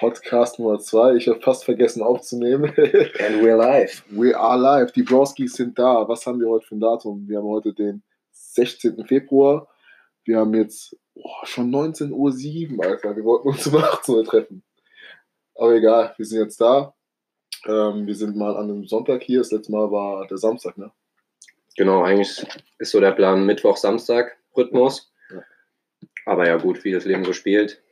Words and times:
Podcast 0.00 0.58
Nummer 0.58 0.78
2. 0.78 1.16
Ich 1.16 1.28
habe 1.28 1.40
fast 1.40 1.64
vergessen 1.64 2.02
aufzunehmen. 2.02 2.64
And 2.76 3.42
we're 3.42 3.56
live. 3.56 4.02
We 4.08 4.34
are 4.34 4.58
live. 4.58 4.92
Die 4.92 5.02
Broskis 5.02 5.54
sind 5.54 5.78
da. 5.78 6.08
Was 6.08 6.26
haben 6.26 6.40
wir 6.40 6.48
heute 6.48 6.66
für 6.66 6.76
ein 6.76 6.80
Datum? 6.80 7.28
Wir 7.28 7.38
haben 7.38 7.48
heute 7.48 7.74
den 7.74 8.02
16. 8.32 9.04
Februar. 9.04 9.68
Wir 10.24 10.38
haben 10.38 10.54
jetzt 10.54 10.96
oh, 11.14 11.28
schon 11.44 11.70
19.07 11.70 12.78
Uhr, 12.78 12.84
Alter. 12.84 13.14
Wir 13.14 13.24
wollten 13.24 13.48
uns 13.48 13.66
um 13.66 13.76
18 13.76 14.14
Uhr 14.14 14.24
treffen. 14.24 14.62
Aber 15.54 15.74
egal, 15.74 16.14
wir 16.16 16.24
sind 16.24 16.40
jetzt 16.40 16.60
da. 16.60 16.94
Ähm, 17.66 18.06
wir 18.06 18.14
sind 18.14 18.36
mal 18.36 18.56
an 18.56 18.70
einem 18.70 18.86
Sonntag 18.86 19.22
hier. 19.22 19.40
Das 19.40 19.50
letzte 19.50 19.72
Mal 19.72 19.90
war 19.90 20.26
der 20.26 20.38
Samstag, 20.38 20.78
ne? 20.78 20.90
Genau, 21.76 22.02
eigentlich 22.02 22.46
ist 22.78 22.90
so 22.90 23.00
der 23.00 23.12
Plan 23.12 23.44
Mittwoch-Samstag-Rhythmus. 23.44 25.09
Aber 26.26 26.46
ja, 26.46 26.56
gut, 26.56 26.84
wie 26.84 26.92
das 26.92 27.04
Leben 27.04 27.24
so 27.24 27.32
spielt, 27.32 27.82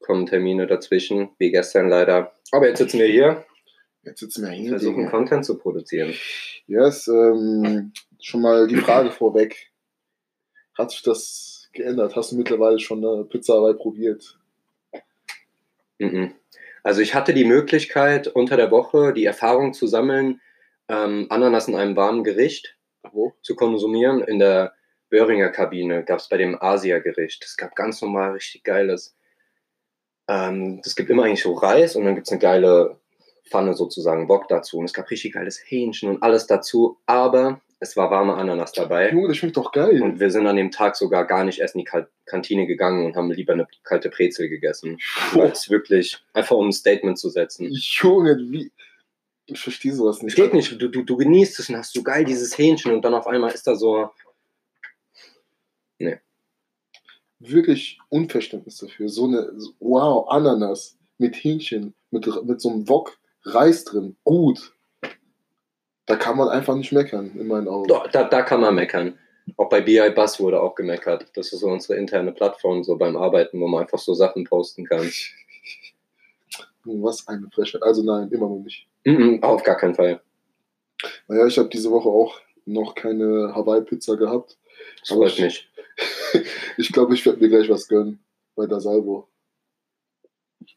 kommen 0.00 0.26
Termine 0.26 0.66
dazwischen, 0.66 1.30
wie 1.38 1.50
gestern 1.50 1.88
leider. 1.88 2.32
Aber 2.50 2.68
jetzt 2.68 2.78
sitzen 2.78 2.98
wir 2.98 3.06
hier, 3.06 3.44
Jetzt 4.04 4.20
sitzen 4.20 4.44
wir 4.44 4.50
hier. 4.50 4.70
versuchen. 4.70 5.08
Content 5.08 5.44
zu 5.44 5.56
produzieren. 5.58 6.12
Yes, 6.66 7.06
ähm, 7.08 7.92
schon 8.20 8.42
mal 8.42 8.66
die 8.66 8.76
Frage 8.76 9.10
vorweg. 9.10 9.70
Hat 10.76 10.90
sich 10.90 11.02
das 11.02 11.68
geändert? 11.72 12.16
Hast 12.16 12.32
du 12.32 12.36
mittlerweile 12.36 12.78
schon 12.78 13.04
eine 13.04 13.24
Pizza 13.24 13.72
probiert? 13.74 14.38
Mhm. 15.98 16.34
Also 16.82 17.00
ich 17.00 17.14
hatte 17.14 17.32
die 17.32 17.44
Möglichkeit, 17.44 18.26
unter 18.26 18.56
der 18.56 18.70
Woche 18.72 19.12
die 19.12 19.24
Erfahrung 19.24 19.72
zu 19.72 19.86
sammeln, 19.86 20.40
ähm, 20.88 21.26
Ananas 21.30 21.68
in 21.68 21.76
einem 21.76 21.94
warmen 21.94 22.24
Gericht 22.24 22.76
Wo? 23.12 23.34
zu 23.42 23.54
konsumieren. 23.54 24.22
In 24.22 24.40
der 24.40 24.74
Böhringer 25.12 25.50
Kabine 25.50 26.04
gab 26.04 26.20
es 26.20 26.28
bei 26.30 26.38
dem 26.38 26.56
Asia-Gericht. 26.58 27.44
Es 27.44 27.58
gab 27.58 27.76
ganz 27.76 28.00
normal 28.00 28.32
richtig 28.32 28.64
geiles. 28.64 29.14
Ähm, 30.26 30.80
es 30.82 30.96
gibt 30.96 31.10
immer 31.10 31.24
eigentlich 31.24 31.42
so 31.42 31.52
Reis 31.52 31.96
und 31.96 32.06
dann 32.06 32.14
gibt 32.14 32.26
es 32.26 32.32
eine 32.32 32.40
geile 32.40 32.98
Pfanne 33.46 33.74
sozusagen, 33.74 34.26
Bock 34.26 34.48
dazu. 34.48 34.78
Und 34.78 34.86
es 34.86 34.94
gab 34.94 35.10
richtig 35.10 35.34
geiles 35.34 35.62
Hähnchen 35.62 36.08
und 36.08 36.22
alles 36.22 36.46
dazu. 36.46 36.96
Aber 37.04 37.60
es 37.78 37.94
war 37.94 38.10
warme 38.10 38.36
Ananas 38.36 38.72
dabei. 38.72 39.10
Junge, 39.10 39.28
das 39.28 39.36
schmeckt 39.36 39.58
doch 39.58 39.72
geil. 39.72 40.00
Und 40.00 40.18
wir 40.18 40.30
sind 40.30 40.46
an 40.46 40.56
dem 40.56 40.70
Tag 40.70 40.96
sogar 40.96 41.26
gar 41.26 41.44
nicht 41.44 41.60
erst 41.60 41.74
in 41.74 41.84
die 41.84 41.90
Kantine 42.24 42.66
gegangen 42.66 43.04
und 43.04 43.14
haben 43.14 43.30
lieber 43.30 43.52
eine 43.52 43.66
kalte 43.84 44.08
Brezel 44.08 44.48
gegessen. 44.48 44.98
Es 45.52 45.68
wirklich, 45.68 46.24
einfach 46.32 46.56
um 46.56 46.68
ein 46.68 46.72
Statement 46.72 47.18
zu 47.18 47.28
setzen. 47.28 47.68
Junge, 47.70 48.38
wie. 48.38 48.72
Ich 49.44 49.60
verstehe 49.60 49.92
sowas 49.92 50.22
nicht. 50.22 50.36
geht 50.36 50.54
nicht, 50.54 50.80
du, 50.80 50.88
du, 50.88 51.02
du 51.02 51.16
genießt 51.16 51.58
es 51.58 51.68
und 51.68 51.76
hast 51.76 51.92
so 51.92 52.02
geil 52.02 52.24
dieses 52.24 52.56
Hähnchen 52.56 52.92
und 52.92 53.04
dann 53.04 53.12
auf 53.12 53.26
einmal 53.26 53.50
ist 53.52 53.66
da 53.66 53.74
so, 53.74 54.08
Wirklich 57.38 57.98
Unverständnis 58.08 58.76
dafür. 58.78 59.08
So 59.08 59.24
eine, 59.24 59.52
wow, 59.80 60.28
Ananas 60.28 60.96
mit 61.18 61.34
Hähnchen, 61.34 61.94
mit, 62.10 62.26
mit 62.44 62.60
so 62.60 62.70
einem 62.70 62.88
Wok 62.88 63.18
Reis 63.44 63.84
drin. 63.84 64.16
Gut. 64.22 64.72
Da 66.06 66.16
kann 66.16 66.36
man 66.36 66.48
einfach 66.48 66.76
nicht 66.76 66.92
meckern, 66.92 67.32
in 67.36 67.48
meinen 67.48 67.66
Augen. 67.68 67.88
da, 67.88 68.06
da, 68.12 68.24
da 68.24 68.42
kann 68.42 68.60
man 68.60 68.74
meckern. 68.74 69.18
Auch 69.56 69.68
bei 69.68 69.80
BI 69.80 70.10
Bus 70.14 70.38
wurde 70.38 70.60
auch 70.62 70.74
gemeckert. 70.76 71.26
Das 71.34 71.52
ist 71.52 71.60
so 71.60 71.66
unsere 71.68 71.98
interne 71.98 72.30
Plattform, 72.32 72.84
so 72.84 72.96
beim 72.96 73.16
Arbeiten, 73.16 73.60
wo 73.60 73.66
man 73.66 73.82
einfach 73.82 73.98
so 73.98 74.14
Sachen 74.14 74.44
posten 74.44 74.84
kann. 74.84 75.10
Was 76.84 77.26
eine 77.28 77.48
Frechheit. 77.52 77.82
Also 77.82 78.02
nein, 78.04 78.28
immer 78.30 78.48
noch 78.48 78.58
nicht. 78.60 78.86
Mhm, 79.04 79.42
auf 79.42 79.62
gar 79.64 79.76
keinen 79.76 79.94
Fall. 79.94 80.20
Naja, 81.28 81.46
ich 81.46 81.58
habe 81.58 81.68
diese 81.68 81.90
Woche 81.90 82.08
auch 82.08 82.40
noch 82.66 82.94
keine 82.94 83.52
Hawaii-Pizza 83.54 84.16
gehabt. 84.16 84.58
Das 85.00 85.10
Aber 85.10 85.22
freut 85.28 85.32
ich- 85.38 85.40
mich. 85.44 85.68
Ich 86.78 86.90
glaube, 86.90 87.14
ich 87.14 87.26
werde 87.26 87.40
mir 87.40 87.50
gleich 87.50 87.68
was 87.68 87.86
gönnen 87.86 88.24
bei 88.54 88.66
der 88.66 88.80
Salvo. 88.80 89.28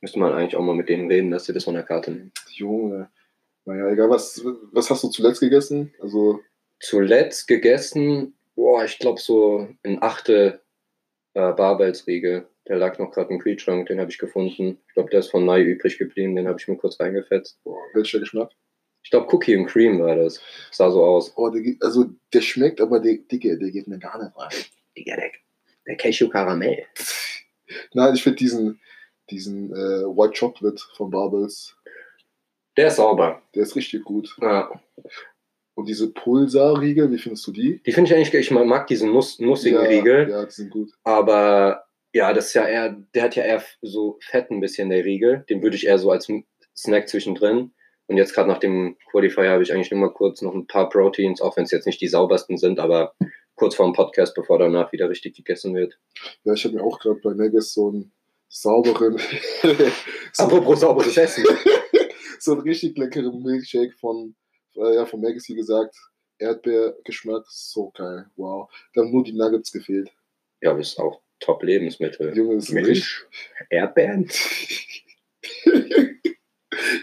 Müsste 0.01 0.19
man 0.19 0.33
eigentlich 0.33 0.57
auch 0.57 0.61
mal 0.61 0.75
mit 0.75 0.89
denen 0.89 1.09
reden, 1.09 1.31
dass 1.31 1.45
sie 1.45 1.53
das 1.53 1.63
von 1.63 1.73
der 1.73 1.83
Karte 1.83 2.11
nehmen. 2.11 2.33
Junge. 2.49 3.09
Naja, 3.63 3.89
egal, 3.89 4.09
was, 4.09 4.43
was 4.73 4.89
hast 4.89 5.03
du 5.03 5.07
zuletzt 5.07 5.39
gegessen? 5.39 5.93
Also, 6.01 6.41
Zuletzt 6.79 7.47
gegessen, 7.47 8.35
boah, 8.55 8.83
ich 8.83 8.99
glaube 8.99 9.19
so 9.19 9.67
ein 9.83 10.01
Achte 10.03 10.61
äh, 11.33 11.53
Barbells-Riegel. 11.53 12.47
Der 12.67 12.77
lag 12.77 12.99
noch 12.99 13.11
gerade 13.11 13.33
im 13.33 13.39
Kühlschrank, 13.39 13.87
den 13.87 13.99
habe 13.99 14.11
ich 14.11 14.17
gefunden. 14.17 14.79
Ich 14.87 14.93
glaube, 14.93 15.09
der 15.09 15.19
ist 15.19 15.31
von 15.31 15.45
Mai 15.45 15.61
übrig 15.61 15.97
geblieben, 15.97 16.35
den 16.35 16.47
habe 16.47 16.59
ich 16.59 16.67
mir 16.67 16.77
kurz 16.77 16.99
reingefetzt. 16.99 17.63
boah, 17.63 17.77
welcher 17.93 18.19
Geschmack? 18.19 18.51
Ich 19.03 19.11
glaube, 19.11 19.33
Cookie 19.33 19.55
and 19.55 19.67
Cream 19.67 19.99
war 19.99 20.15
das. 20.15 20.41
Sah 20.71 20.89
so 20.89 21.03
aus. 21.03 21.31
Oh, 21.37 21.49
der, 21.49 21.75
also, 21.81 22.05
der 22.33 22.41
schmeckt, 22.41 22.81
aber 22.81 22.99
der, 22.99 23.17
Dicke, 23.17 23.57
der 23.57 23.69
geht 23.69 23.87
mir 23.87 23.99
gar 23.99 24.21
nicht 24.21 24.35
rein. 24.35 24.65
Digga, 24.97 25.15
der, 25.15 25.31
der 25.87 25.97
Cashew 25.97 26.29
Karamell. 26.29 26.85
Nein, 27.93 28.13
ich 28.15 28.23
finde 28.23 28.37
diesen, 28.37 28.79
diesen 29.29 29.71
äh, 29.71 30.05
White 30.05 30.39
Chocolate 30.39 30.81
von 30.95 31.09
Barbels, 31.09 31.75
Der 32.77 32.87
ist 32.87 32.97
sauber. 32.97 33.41
der 33.53 33.63
ist 33.63 33.75
richtig 33.75 34.03
gut. 34.03 34.35
Ja. 34.41 34.69
Und 35.75 35.89
diese 35.89 36.11
Pulsar-Riegel, 36.11 37.11
wie 37.11 37.17
findest 37.17 37.45
du 37.47 37.51
die? 37.51 37.81
Die 37.85 37.91
finde 37.91 38.09
ich 38.09 38.15
eigentlich, 38.15 38.33
ich 38.33 38.51
mag 38.51 38.87
diesen 38.87 39.11
Nuss, 39.11 39.39
nussigen 39.39 39.81
ja, 39.81 39.87
Riegel. 39.89 40.29
Ja, 40.29 40.45
die 40.45 40.51
sind 40.51 40.69
gut. 40.69 40.91
Aber 41.03 41.85
ja, 42.13 42.31
das 42.31 42.47
ist 42.47 42.53
ja 42.53 42.65
eher, 42.65 42.95
der 43.13 43.23
hat 43.23 43.35
ja 43.35 43.43
eher 43.43 43.61
so 43.81 44.17
fett 44.21 44.49
ein 44.51 44.61
bisschen, 44.61 44.89
der 44.89 45.03
Riegel. 45.03 45.43
Den 45.49 45.61
würde 45.61 45.75
ich 45.75 45.85
eher 45.85 45.99
so 45.99 46.11
als 46.11 46.31
Snack 46.77 47.09
zwischendrin. 47.09 47.73
Und 48.07 48.17
jetzt 48.17 48.33
gerade 48.33 48.47
nach 48.47 48.59
dem 48.59 48.95
Qualifier 49.11 49.49
habe 49.49 49.63
ich 49.63 49.73
eigentlich 49.73 49.91
nur 49.91 49.99
mal 49.99 50.13
kurz 50.13 50.41
noch 50.41 50.53
ein 50.53 50.67
paar 50.67 50.87
Proteins, 50.89 51.41
auch 51.41 51.57
wenn 51.57 51.65
es 51.65 51.71
jetzt 51.71 51.87
nicht 51.87 51.99
die 51.99 52.07
saubersten 52.07 52.57
sind, 52.57 52.79
aber 52.79 53.13
kurz 53.55 53.75
vor 53.75 53.85
dem 53.85 53.93
Podcast, 53.93 54.35
bevor 54.35 54.59
danach 54.59 54.91
wieder 54.91 55.09
richtig 55.09 55.35
gegessen 55.35 55.75
wird. 55.75 55.97
Ja, 56.43 56.53
ich 56.53 56.63
habe 56.65 56.75
mir 56.75 56.83
auch 56.83 56.99
gerade 56.99 57.19
bei 57.21 57.33
Neggis 57.33 57.73
so 57.73 57.89
einen 57.89 58.11
sauberen, 58.47 59.17
so, 60.33 60.43
Apropos 60.43 60.79
sauberes 60.81 61.17
Essen. 61.17 61.45
so 62.39 62.53
einen 62.53 62.61
richtig 62.61 62.97
leckeren 62.97 63.41
Milkshake 63.41 63.93
von, 63.99 64.35
äh, 64.75 64.95
ja, 64.95 65.05
von 65.05 65.21
Maggis, 65.21 65.49
wie 65.49 65.55
gesagt. 65.55 65.95
Erdbeergeschmack, 66.37 67.45
so 67.47 67.91
geil. 67.91 68.25
Wow. 68.35 68.69
Da 68.93 69.01
haben 69.01 69.11
nur 69.11 69.23
die 69.23 69.33
Nuggets 69.33 69.71
gefehlt. 69.71 70.11
Ja, 70.61 70.73
das 70.73 70.89
ist 70.89 70.99
auch 70.99 71.21
Top-Lebensmittel. 71.39 72.35
Junge, 72.35 72.55
ist 72.55 72.71
Milch, 72.71 73.25
Erdbeeren. 73.69 74.29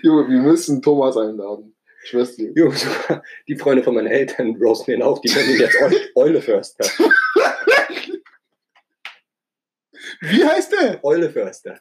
Junge, 0.02 0.28
wir 0.28 0.40
müssen 0.40 0.82
Thomas 0.82 1.16
einladen. 1.16 1.71
Ich 2.02 2.10
schwör's 2.10 2.36
dir. 2.36 2.52
Jo, 2.56 2.72
die 3.48 3.56
Freunde 3.56 3.82
von 3.82 3.94
meinen 3.94 4.08
Eltern 4.08 4.56
roasten 4.56 4.94
ihn 4.94 5.02
auch, 5.02 5.20
die 5.20 5.30
nennen 5.30 5.50
ihn 5.50 5.60
jetzt 5.60 5.76
Eu- 5.80 5.96
Euleförster. 6.22 6.84
Wie 10.20 10.44
heißt 10.44 10.72
der? 10.72 11.04
Euleförster. 11.04 11.80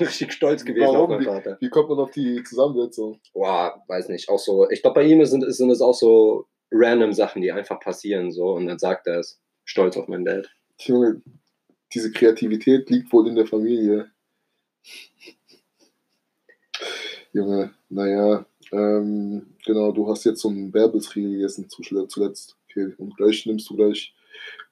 Richtig 0.00 0.32
stolz 0.32 0.64
gewesen 0.64 0.86
Warum? 0.86 1.02
auf 1.02 1.08
meinen 1.10 1.24
Vater. 1.24 1.58
Wie 1.60 1.68
kommt 1.68 1.88
man 1.90 1.98
auf 1.98 2.10
die 2.10 2.42
Zusammensetzung? 2.42 3.20
Boah, 3.34 3.82
weiß 3.88 4.08
nicht, 4.08 4.28
auch 4.28 4.38
so, 4.38 4.70
ich 4.70 4.80
glaube 4.82 5.00
bei 5.00 5.06
ihm 5.06 5.24
sind, 5.26 5.42
sind 5.52 5.70
es 5.70 5.80
auch 5.82 5.92
so 5.94 6.46
random 6.70 7.12
Sachen, 7.12 7.42
die 7.42 7.52
einfach 7.52 7.78
passieren 7.80 8.32
so 8.32 8.52
und 8.52 8.66
dann 8.66 8.78
sagt 8.78 9.06
er 9.06 9.20
es. 9.20 9.40
Stolz 9.64 9.96
auf 9.96 10.06
meinen 10.08 10.24
Dad. 10.24 10.48
Junge, 10.80 11.20
diese 11.92 12.12
Kreativität 12.12 12.88
liegt 12.88 13.12
wohl 13.12 13.28
in 13.28 13.34
der 13.34 13.46
Familie. 13.46 14.10
Junge, 17.32 17.74
naja, 17.88 18.46
ähm, 18.72 19.54
genau, 19.64 19.92
du 19.92 20.08
hast 20.08 20.24
jetzt 20.24 20.40
so 20.40 20.48
einen 20.48 20.70
Bärbelsriegel 20.72 21.32
gegessen 21.32 21.68
zuletzt. 21.68 22.56
Okay, 22.68 22.92
und 22.98 23.16
gleich 23.16 23.46
nimmst 23.46 23.68
du 23.70 23.76
gleich, 23.76 24.14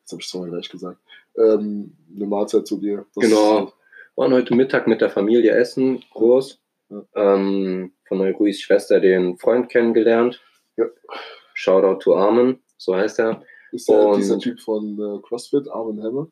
jetzt 0.01 0.13
habe 0.13 0.21
ich 0.21 0.27
es 0.29 0.35
mal 0.35 0.49
gleich 0.51 0.69
gesagt, 0.69 1.01
ähm, 1.37 1.97
eine 2.15 2.27
Mahlzeit 2.27 2.67
zu 2.67 2.79
dir. 2.79 3.07
Was- 3.15 3.25
Genau. 3.25 3.73
Waren 4.17 4.33
heute 4.33 4.55
Mittag 4.55 4.87
mit 4.87 5.01
der 5.01 5.11
Familie 5.11 5.51
essen, 5.53 6.05
groß. 6.13 6.61
Ja. 6.91 7.03
Ähm, 7.15 7.93
von 8.07 8.21
Ruis 8.21 8.61
Schwester 8.61 9.01
den 9.01 9.37
Freund 9.39 9.69
kennengelernt. 9.69 10.41
Ja. 10.77 10.85
Shoutout 11.55 12.01
to 12.01 12.15
Armin, 12.17 12.61
so 12.77 12.95
heißt 12.95 13.19
er. 13.21 13.43
Ist 13.73 13.89
der, 13.89 14.07
Und- 14.07 14.19
dieser 14.19 14.39
Typ 14.39 14.61
von 14.61 14.95
äh, 14.99 15.21
CrossFit, 15.27 15.69
Armin 15.69 16.03
Hammer? 16.03 16.29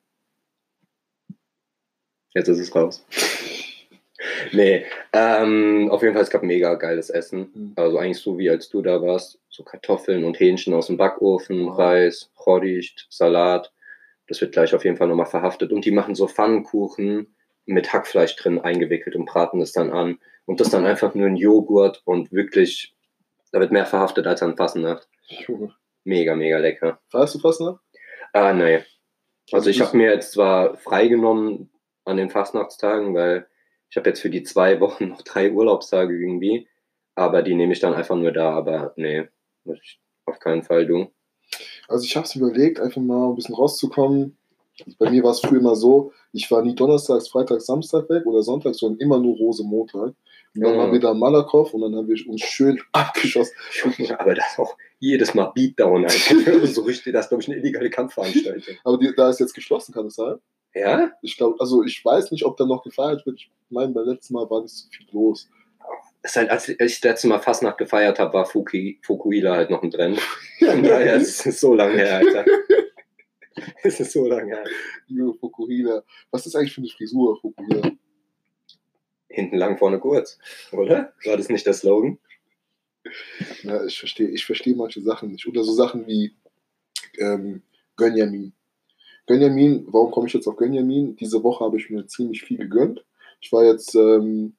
Jetzt 2.34 2.48
ist 2.48 2.60
es 2.60 2.74
raus. 2.74 3.04
Nee, 4.52 4.84
ähm, 5.12 5.88
auf 5.90 6.02
jeden 6.02 6.14
Fall, 6.14 6.22
es 6.22 6.30
gab 6.30 6.42
mega 6.42 6.74
geiles 6.74 7.10
Essen. 7.10 7.50
Mhm. 7.54 7.72
Also 7.76 7.98
eigentlich 7.98 8.18
so 8.18 8.38
wie 8.38 8.50
als 8.50 8.68
du 8.68 8.82
da 8.82 9.00
warst. 9.02 9.38
So 9.48 9.62
Kartoffeln 9.64 10.24
und 10.24 10.38
Hähnchen 10.40 10.72
aus 10.74 10.86
dem 10.86 10.96
Backofen, 10.96 11.66
Wow. 11.66 11.78
Reis, 11.78 12.30
Choricht, 12.34 13.06
Salat. 13.10 13.72
Das 14.28 14.40
wird 14.40 14.52
gleich 14.52 14.74
auf 14.74 14.84
jeden 14.84 14.96
Fall 14.96 15.08
nochmal 15.08 15.26
verhaftet. 15.26 15.72
Und 15.72 15.84
die 15.84 15.90
machen 15.90 16.14
so 16.14 16.26
Pfannkuchen 16.26 17.34
mit 17.66 17.92
Hackfleisch 17.92 18.36
drin 18.36 18.58
eingewickelt 18.60 19.14
und 19.16 19.26
braten 19.26 19.60
das 19.60 19.72
dann 19.72 19.90
an. 19.90 20.18
Und 20.46 20.60
das 20.60 20.70
dann 20.70 20.86
einfach 20.86 21.14
nur 21.14 21.26
in 21.28 21.36
Joghurt 21.36 22.02
und 22.04 22.32
wirklich, 22.32 22.94
da 23.52 23.60
wird 23.60 23.70
mehr 23.72 23.86
verhaftet 23.86 24.26
als 24.26 24.42
an 24.42 24.56
Fasnacht. 24.56 25.08
Mega, 26.04 26.34
mega 26.34 26.58
lecker. 26.58 26.98
Weißt 27.12 27.34
du 27.34 27.38
fast 27.38 27.60
noch? 27.60 27.78
Ah, 28.32 28.52
nee. 28.52 28.80
Also 29.52 29.70
ich 29.70 29.78
das- 29.78 29.88
habe 29.88 29.98
mir 29.98 30.10
jetzt 30.12 30.32
zwar 30.32 30.76
freigenommen 30.78 31.70
an 32.04 32.16
den 32.16 32.30
Fastnachtstagen, 32.30 33.14
weil 33.14 33.46
ich 33.92 33.96
habe 33.98 34.08
jetzt 34.08 34.20
für 34.22 34.30
die 34.30 34.42
zwei 34.42 34.80
Wochen 34.80 35.08
noch 35.10 35.20
drei 35.20 35.52
Urlaubstage 35.52 36.18
irgendwie, 36.18 36.66
aber 37.14 37.42
die 37.42 37.54
nehme 37.54 37.74
ich 37.74 37.80
dann 37.80 37.92
einfach 37.92 38.16
nur 38.16 38.32
da, 38.32 38.50
aber 38.50 38.94
nee, 38.96 39.28
auf 40.24 40.38
keinen 40.40 40.62
Fall 40.62 40.86
du. 40.86 41.12
Also 41.88 42.06
ich 42.06 42.16
habe 42.16 42.24
es 42.24 42.34
überlegt, 42.34 42.80
einfach 42.80 43.02
mal 43.02 43.28
ein 43.28 43.34
bisschen 43.34 43.54
rauszukommen. 43.54 44.38
Bei 44.98 45.10
mir 45.10 45.22
war 45.22 45.32
es 45.32 45.40
früher 45.40 45.60
immer 45.60 45.76
so, 45.76 46.12
ich 46.32 46.50
war 46.50 46.62
nie 46.62 46.74
donnerstags, 46.74 47.28
freitags, 47.28 47.66
Samstag 47.66 48.08
weg 48.08 48.24
oder 48.24 48.42
sonntags, 48.42 48.78
sondern 48.78 48.98
immer 49.00 49.18
nur 49.18 49.36
Rose 49.36 49.62
Montag. 49.62 50.14
Und 50.54 50.62
dann 50.62 50.72
Ja. 50.72 50.78
waren 50.78 50.92
wir 50.92 51.00
da 51.00 51.12
in 51.12 51.18
Malakow 51.18 51.72
und 51.74 51.82
dann 51.82 51.94
haben 51.94 52.08
wir 52.08 52.16
uns 52.30 52.40
schön 52.40 52.80
abgeschossen. 52.92 53.54
Aber 54.16 54.34
das 54.34 54.58
auch 54.58 54.74
jedes 55.00 55.34
Mal 55.34 55.52
Beatdown, 55.54 56.06
so 56.64 56.80
richtig, 56.82 57.12
das 57.12 57.26
ist, 57.26 57.28
glaube 57.28 57.42
ich, 57.42 57.48
eine 57.50 57.58
illegale 57.58 57.90
Kampfveranstaltung. 57.90 58.76
Aber 58.84 58.96
die, 58.96 59.12
da 59.14 59.28
ist 59.28 59.40
jetzt 59.40 59.52
geschlossen, 59.54 59.92
kann 59.92 60.06
es 60.06 60.14
sein? 60.14 60.36
Ja? 60.74 61.12
Ich 61.22 61.36
glaube, 61.36 61.56
also 61.60 61.84
ich 61.84 62.04
weiß 62.04 62.30
nicht, 62.30 62.44
ob 62.44 62.56
da 62.56 62.64
noch 62.64 62.82
gefeiert 62.82 63.24
wird. 63.26 63.38
Ich 63.38 63.50
meine, 63.70 63.92
beim 63.92 64.06
letzten 64.06 64.34
Mal 64.34 64.48
war 64.48 64.62
nicht 64.62 64.74
so 64.74 64.88
viel 64.90 65.06
los. 65.12 65.48
Ist 66.22 66.36
halt, 66.36 66.50
als 66.50 66.68
ich 66.68 66.76
das 66.78 67.02
letzte 67.02 67.28
Mal 67.28 67.40
Fastnacht 67.40 67.78
gefeiert 67.78 68.18
habe, 68.18 68.32
war 68.34 68.46
Fuki, 68.46 69.00
Fukuila 69.02 69.56
halt 69.56 69.70
noch 69.70 69.82
ein 69.82 69.90
Trend. 69.90 70.20
Von 70.58 70.82
daher, 70.82 71.16
es 71.16 71.44
ist 71.44 71.60
so 71.60 71.74
lange 71.74 71.94
her, 71.94 72.16
Alter. 72.18 72.44
Es 73.84 74.00
ist 74.00 74.12
so 74.12 74.26
lange 74.26 74.56
her. 74.56 74.64
Junge, 75.08 75.34
Fukuhila. 75.34 76.02
Was 76.30 76.46
ist 76.46 76.56
eigentlich 76.56 76.72
für 76.72 76.80
eine 76.80 76.88
Frisur, 76.88 77.38
Fukuhila? 77.40 77.92
Hinten 79.28 79.56
lang, 79.56 79.78
vorne 79.78 79.98
kurz, 79.98 80.38
oder? 80.72 81.12
War 81.24 81.36
das 81.36 81.48
nicht 81.48 81.66
der 81.66 81.74
Slogan? 81.74 82.18
Ja, 83.62 83.84
ich 83.84 83.98
verstehe 83.98 84.28
ich 84.28 84.44
versteh 84.44 84.74
manche 84.74 85.02
Sachen 85.02 85.32
nicht. 85.32 85.46
Oder 85.46 85.64
so 85.64 85.72
Sachen 85.72 86.06
wie 86.06 86.34
ähm, 87.18 87.62
Gönjamin. 87.96 88.52
Gönjamin, 89.26 89.86
warum 89.88 90.10
komme 90.10 90.26
ich 90.26 90.32
jetzt 90.34 90.46
auf 90.46 90.56
Gönjamin? 90.56 91.16
Diese 91.16 91.42
Woche 91.42 91.64
habe 91.64 91.76
ich 91.78 91.90
mir 91.90 92.06
ziemlich 92.06 92.42
viel 92.42 92.58
gegönnt. 92.58 93.04
Ich 93.40 93.52
war 93.52 93.64
jetzt 93.64 93.94
ähm, 93.94 94.54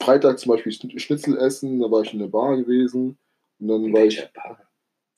Freitag 0.00 0.38
zum 0.38 0.52
Beispiel 0.52 0.72
Schn- 0.72 0.98
Schnitzel 0.98 1.36
essen, 1.38 1.80
da 1.80 1.90
war 1.90 2.02
ich 2.02 2.12
in 2.12 2.20
der 2.20 2.26
Bar 2.28 2.56
gewesen. 2.56 3.18
Und 3.58 3.68
dann 3.68 3.92
war 3.92 4.04
ich 4.04 4.26
Bar? 4.32 4.66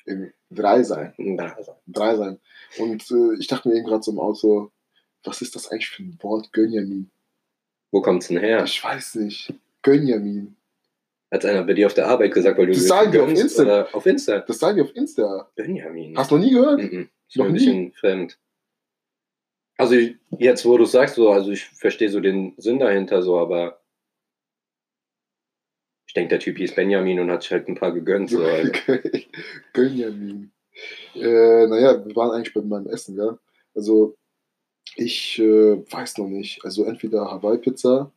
im 0.05 0.33
Dreisein. 0.51 1.15
Also, 1.39 1.77
Dreisein. 1.87 2.41
Und 2.79 3.09
äh, 3.11 3.39
ich 3.39 3.47
dachte 3.47 3.69
mir 3.69 3.77
eben 3.77 3.87
gerade 3.87 4.03
so 4.03 4.11
im 4.11 4.19
Auto, 4.19 4.71
was 5.25 5.41
ist 5.43 5.55
das 5.55 5.69
eigentlich 5.71 5.89
für 5.89 6.03
ein 6.03 6.19
Wort, 6.21 6.53
Gönjamin? 6.53 7.11
Wo 7.93 8.01
kommt's 8.03 8.29
denn 8.29 8.39
her? 8.39 8.65
Ich 8.65 8.83
weiß 8.83 9.17
nicht. 9.17 9.55
Gönjamin. 9.83 10.57
Hat 11.31 11.45
einer 11.47 11.63
bei 11.63 11.73
dir 11.75 11.87
auf 11.87 11.95
der 11.95 12.09
Arbeit 12.09 12.35
gesagt, 12.35 12.59
weil 12.59 12.67
du 12.67 12.73
Das 12.73 12.87
sagen 12.87 13.13
die 13.13 13.19
auf 13.19 13.31
Insta. 13.31 13.83
Auf 13.93 14.05
Insta. 14.05 14.41
Das 14.41 14.59
sagen 14.59 14.77
die 14.77 14.83
auf 14.83 14.95
Insta. 14.95 15.49
Benjamin. 15.55 16.17
Hast 16.19 16.31
du 16.31 16.37
noch 16.37 16.45
nie 16.45 16.51
gehört? 16.51 16.83
Mhm. 16.83 17.09
Ist 17.33 17.39
mir 17.39 17.45
ein 17.47 17.55
bisschen 17.55 17.93
fremd. 17.93 18.39
Also 19.79 19.97
jetzt, 20.39 20.67
wo 20.67 20.77
du 20.77 20.85
sagst, 20.85 21.15
so, 21.15 21.31
also 21.31 21.51
ich 21.51 21.65
verstehe 21.65 22.11
so 22.11 22.21
den 22.21 22.53
Sinn 22.59 22.79
dahinter, 22.79 23.23
so, 23.23 23.39
aber 23.39 23.81
ich 26.07 26.13
denke, 26.13 26.29
der 26.29 26.41
Typ 26.41 26.59
hieß 26.59 26.75
Benjamin 26.75 27.21
und 27.21 27.31
hat 27.31 27.43
sich 27.43 27.53
halt 27.53 27.69
ein 27.69 27.75
paar 27.75 27.91
gegönnt. 27.93 28.29
So, 28.29 28.43
also. 28.45 28.71
Gönjamin. 29.73 30.53
Äh, 31.15 31.67
naja, 31.69 32.05
wir 32.05 32.15
waren 32.15 32.33
eigentlich 32.33 32.53
bei 32.53 32.61
meinem 32.61 32.87
Essen, 32.89 33.17
ja. 33.17 33.39
Also, 33.75 34.15
ich 34.97 35.39
äh, 35.39 35.83
weiß 35.91 36.19
noch 36.19 36.29
nicht. 36.29 36.63
Also, 36.67 36.85
entweder 36.85 37.31
Hawaii-Pizza, 37.31 38.13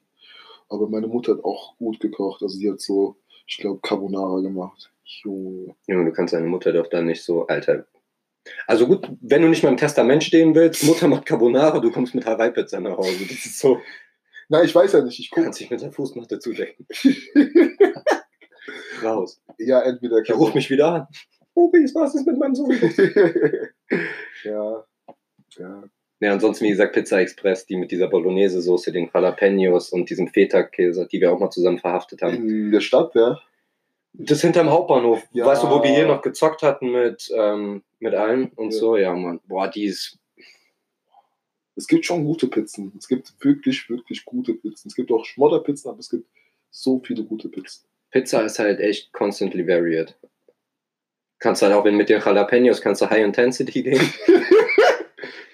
aber 0.67 0.89
meine 0.89 1.07
Mutter 1.07 1.35
hat 1.35 1.45
auch 1.45 1.77
gut 1.77 2.01
gekocht. 2.01 2.43
Also, 2.43 2.57
sie 2.57 2.69
hat 2.69 2.81
so, 2.81 3.15
ich 3.47 3.59
glaube, 3.59 3.79
Carbonara 3.79 4.41
gemacht. 4.41 4.91
Junge. 5.05 5.73
Junge, 5.87 6.03
du 6.03 6.11
kannst 6.11 6.33
deine 6.33 6.47
Mutter 6.47 6.73
doch 6.73 6.87
dann 6.87 7.05
nicht 7.05 7.23
so, 7.23 7.47
Alter. 7.47 7.87
Also 8.67 8.87
gut, 8.87 9.07
wenn 9.21 9.41
du 9.41 9.47
nicht 9.47 9.63
mal 9.63 9.69
im 9.69 9.77
Testament 9.77 10.23
stehen 10.23 10.53
willst, 10.55 10.83
Mutter 10.83 11.07
macht 11.07 11.25
Carbonara, 11.25 11.79
du 11.79 11.91
kommst 11.91 12.13
mit 12.15 12.25
Hawaii-Pizza 12.25 12.79
nach 12.79 12.97
Hause. 12.97 13.25
Das 13.27 13.45
ist 13.45 13.59
so, 13.59 13.79
Nein, 14.49 14.65
ich 14.65 14.75
weiß 14.75 14.93
ja 14.93 15.01
nicht. 15.01 15.19
Ich 15.19 15.29
gucke. 15.31 15.45
kannst 15.45 15.59
dich 15.59 15.69
mit 15.69 15.81
der 15.81 15.91
Fußmatte 15.91 16.39
zudecken. 16.39 16.85
Raus. 19.03 19.41
ja, 19.57 19.81
entweder 19.81 20.21
Der 20.21 20.35
ruft 20.35 20.55
mich 20.55 20.69
wieder 20.69 20.87
an. 20.87 21.07
Maurice, 21.55 21.95
was 21.95 22.15
ist 22.15 22.27
mit 22.27 22.37
meinem 22.37 22.55
Sohn? 22.55 22.71
ja. 24.43 24.85
Ja. 25.57 25.83
Ja, 26.21 26.31
ansonsten, 26.31 26.65
wie 26.65 26.69
gesagt, 26.69 26.93
Pizza 26.93 27.19
Express, 27.19 27.65
die 27.65 27.75
mit 27.75 27.91
dieser 27.91 28.07
Bolognese-Soße, 28.07 28.91
den 28.91 29.09
Jalapenos 29.13 29.89
und 29.89 30.09
diesem 30.09 30.27
Feta-Käse, 30.29 31.07
die 31.11 31.19
wir 31.19 31.31
auch 31.31 31.39
mal 31.39 31.49
zusammen 31.49 31.79
verhaftet 31.79 32.21
haben. 32.21 32.47
In 32.47 32.71
der 32.71 32.79
Stadt, 32.79 33.13
ja. 33.15 33.39
Das 34.17 34.41
hinterm 34.41 34.69
Hauptbahnhof. 34.69 35.23
Ja. 35.31 35.45
Weißt 35.45 35.63
du, 35.63 35.69
wo 35.69 35.83
wir 35.83 35.89
hier 35.89 36.07
noch 36.07 36.21
gezockt 36.21 36.61
hatten 36.63 36.91
mit, 36.91 37.29
ähm, 37.35 37.83
mit 37.99 38.13
allen 38.13 38.49
und 38.55 38.73
Ja. 38.73 38.79
so? 38.79 38.97
Ja, 38.97 39.13
Mann. 39.13 39.39
Boah, 39.45 39.69
die 39.69 39.85
ist. 39.85 40.17
Es 41.75 41.87
gibt 41.87 42.05
schon 42.05 42.23
gute 42.23 42.47
Pizzen. 42.47 42.93
Es 42.97 43.07
gibt 43.07 43.33
wirklich, 43.43 43.89
wirklich 43.89 44.23
gute 44.23 44.53
Pizzen. 44.53 44.87
Es 44.87 44.95
gibt 44.95 45.11
auch 45.11 45.25
Schmodderpizzen, 45.25 45.89
aber 45.91 45.99
es 45.99 46.09
gibt 46.09 46.25
so 46.71 47.01
viele 47.05 47.23
gute 47.23 47.49
Pizzen. 47.49 47.85
Pizza 48.11 48.43
ist 48.43 48.59
halt 48.59 48.79
echt 48.79 49.11
constantly 49.11 49.67
varied. 49.67 50.15
Kannst 51.39 51.61
halt 51.61 51.73
auch, 51.73 51.83
wenn 51.83 51.97
mit 51.97 52.07
den 52.07 52.21
Jalapenos, 52.21 52.79
kannst 52.81 53.01
du 53.01 53.09
High 53.09 53.25
Intensity 53.25 53.83
gehen. 53.83 54.09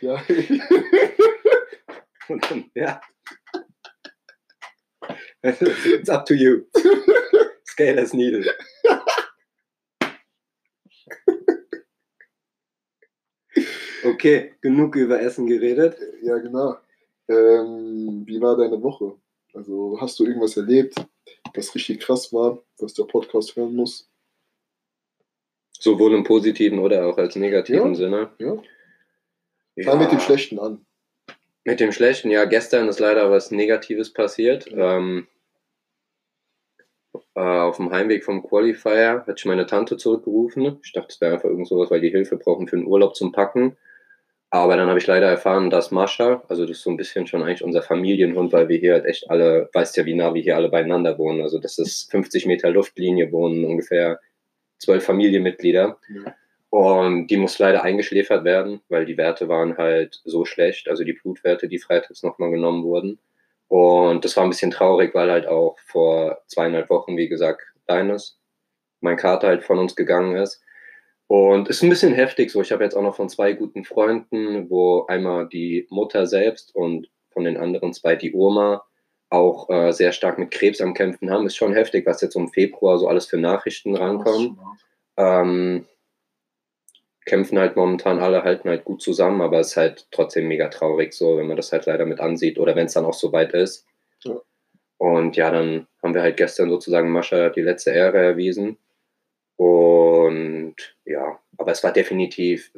Ja. 0.01 0.15
Und 2.27 2.49
dann, 2.49 2.71
ja. 2.73 2.99
It's 5.43 6.09
up 6.09 6.25
to 6.25 6.33
you. 6.33 6.61
Scale 7.71 8.01
as 8.01 8.13
needed. 8.13 8.45
Okay, 14.03 14.53
genug 14.61 14.95
über 14.95 15.21
Essen 15.21 15.45
geredet. 15.47 15.95
Ja, 16.21 16.37
genau. 16.39 16.75
Ähm, 17.29 18.23
wie 18.25 18.41
war 18.41 18.57
deine 18.57 18.81
Woche? 18.81 19.15
Also 19.53 19.97
hast 20.01 20.19
du 20.19 20.25
irgendwas 20.25 20.57
erlebt, 20.57 20.95
was 21.53 21.73
richtig 21.75 21.99
krass 22.01 22.33
war, 22.33 22.59
was 22.79 22.93
der 22.93 23.03
Podcast 23.03 23.55
hören 23.55 23.75
muss? 23.75 24.09
Sowohl 25.79 26.13
im 26.13 26.23
positiven 26.23 26.79
oder 26.79 27.05
auch 27.05 27.17
als 27.17 27.35
negativen 27.35 27.93
Ja. 27.93 27.95
Sinne. 27.95 28.31
Ja. 28.39 28.57
Ja. 29.75 29.91
Fang 29.91 29.99
mit 29.99 30.11
dem 30.11 30.19
Schlechten 30.19 30.59
an. 30.59 30.85
Mit 31.63 31.79
dem 31.79 31.91
Schlechten, 31.91 32.31
ja, 32.31 32.45
gestern 32.45 32.89
ist 32.89 32.99
leider 32.99 33.29
was 33.29 33.51
Negatives 33.51 34.11
passiert. 34.11 34.67
Ähm, 34.71 35.27
äh, 37.35 37.39
auf 37.39 37.77
dem 37.77 37.91
Heimweg 37.91 38.23
vom 38.23 38.43
Qualifier 38.43 39.23
hat 39.25 39.39
ich 39.39 39.45
meine 39.45 39.65
Tante 39.65 39.97
zurückgerufen. 39.97 40.79
Ich 40.83 40.93
dachte, 40.93 41.07
es 41.09 41.21
wäre 41.21 41.33
einfach 41.33 41.49
irgend 41.49 41.67
sowas, 41.67 41.89
weil 41.91 42.01
die 42.01 42.09
Hilfe 42.09 42.37
brauchen 42.37 42.67
für 42.67 42.77
den 42.77 42.87
Urlaub 42.87 43.15
zum 43.15 43.31
Packen. 43.31 43.77
Aber 44.53 44.75
dann 44.75 44.89
habe 44.89 44.99
ich 44.99 45.07
leider 45.07 45.27
erfahren, 45.27 45.69
dass 45.69 45.91
Mascha, 45.91 46.43
also 46.49 46.65
das 46.65 46.77
ist 46.77 46.83
so 46.83 46.89
ein 46.89 46.97
bisschen 46.97 47.25
schon 47.25 47.41
eigentlich 47.41 47.63
unser 47.63 47.81
Familienhund, 47.81 48.51
weil 48.51 48.67
wir 48.67 48.77
hier 48.77 48.93
halt 48.93 49.05
echt 49.05 49.29
alle, 49.29 49.69
weißt 49.71 49.95
ja, 49.95 50.05
wie 50.05 50.13
nah 50.13 50.33
wir 50.33 50.41
hier 50.41 50.57
alle 50.57 50.67
beieinander 50.67 51.17
wohnen. 51.17 51.41
Also 51.41 51.57
das 51.57 51.77
ist 51.77 52.11
50 52.11 52.45
Meter 52.47 52.69
Luftlinie, 52.69 53.31
wohnen 53.31 53.63
ungefähr 53.63 54.19
zwölf 54.77 55.05
Familienmitglieder. 55.05 55.97
Ja. 56.09 56.35
Und 56.69 57.27
die 57.27 57.37
muss 57.37 57.59
leider 57.59 57.83
eingeschläfert 57.83 58.43
werden, 58.43 58.81
weil 58.89 59.05
die 59.05 59.17
Werte 59.17 59.47
waren 59.47 59.77
halt 59.77 60.21
so 60.25 60.43
schlecht, 60.43 60.89
also 60.89 61.05
die 61.05 61.13
Blutwerte, 61.13 61.69
die 61.69 61.79
freitags 61.79 62.21
nochmal 62.21 62.51
genommen 62.51 62.83
wurden. 62.83 63.19
Und 63.71 64.25
das 64.25 64.35
war 64.35 64.43
ein 64.43 64.49
bisschen 64.49 64.71
traurig, 64.71 65.15
weil 65.15 65.31
halt 65.31 65.47
auch 65.47 65.77
vor 65.85 66.41
zweieinhalb 66.47 66.89
Wochen, 66.89 67.15
wie 67.15 67.29
gesagt, 67.29 67.61
deines, 67.87 68.37
mein 68.99 69.15
Kater 69.15 69.47
halt 69.47 69.63
von 69.63 69.79
uns 69.79 69.95
gegangen 69.95 70.35
ist. 70.35 70.61
Und 71.27 71.69
ist 71.69 71.81
ein 71.81 71.89
bisschen 71.89 72.13
heftig 72.13 72.51
so. 72.51 72.59
Ich 72.61 72.73
habe 72.73 72.83
jetzt 72.83 72.97
auch 72.97 73.01
noch 73.01 73.15
von 73.15 73.29
zwei 73.29 73.53
guten 73.53 73.85
Freunden, 73.85 74.69
wo 74.69 75.05
einmal 75.05 75.47
die 75.47 75.87
Mutter 75.89 76.27
selbst 76.27 76.75
und 76.75 77.07
von 77.29 77.45
den 77.45 77.55
anderen 77.55 77.93
zwei 77.93 78.17
die 78.17 78.33
Oma 78.33 78.83
auch 79.29 79.69
äh, 79.69 79.93
sehr 79.93 80.11
stark 80.11 80.37
mit 80.37 80.51
Krebs 80.51 80.81
am 80.81 80.93
Kämpfen 80.93 81.31
haben. 81.31 81.45
Ist 81.45 81.55
schon 81.55 81.73
heftig, 81.73 82.05
was 82.05 82.19
jetzt 82.19 82.35
um 82.35 82.49
Februar 82.49 82.97
so 82.97 83.07
alles 83.07 83.27
für 83.27 83.37
Nachrichten 83.37 83.95
rankommen 83.95 84.59
ähm, 85.15 85.85
kämpfen 87.31 87.59
halt 87.59 87.77
momentan 87.77 88.19
alle, 88.19 88.43
halten 88.43 88.67
halt 88.67 88.83
gut 88.83 89.01
zusammen, 89.01 89.39
aber 89.39 89.61
es 89.61 89.69
ist 89.69 89.77
halt 89.77 90.05
trotzdem 90.11 90.49
mega 90.49 90.67
traurig, 90.67 91.13
so, 91.13 91.37
wenn 91.37 91.47
man 91.47 91.55
das 91.55 91.71
halt 91.71 91.85
leider 91.85 92.05
mit 92.05 92.19
ansieht 92.19 92.59
oder 92.59 92.75
wenn 92.75 92.87
es 92.87 92.93
dann 92.93 93.05
auch 93.05 93.13
so 93.13 93.31
weit 93.31 93.53
ist. 93.53 93.85
Ja. 94.25 94.41
Und 94.97 95.37
ja, 95.37 95.49
dann 95.49 95.87
haben 96.03 96.13
wir 96.13 96.23
halt 96.23 96.35
gestern 96.35 96.69
sozusagen 96.69 97.09
Mascha 97.09 97.47
die 97.47 97.61
letzte 97.61 97.91
Ehre 97.91 98.17
erwiesen. 98.17 98.77
Und 99.55 100.75
ja, 101.05 101.39
aber 101.57 101.71
es 101.71 101.81
war 101.85 101.93
definitiv, 101.93 102.73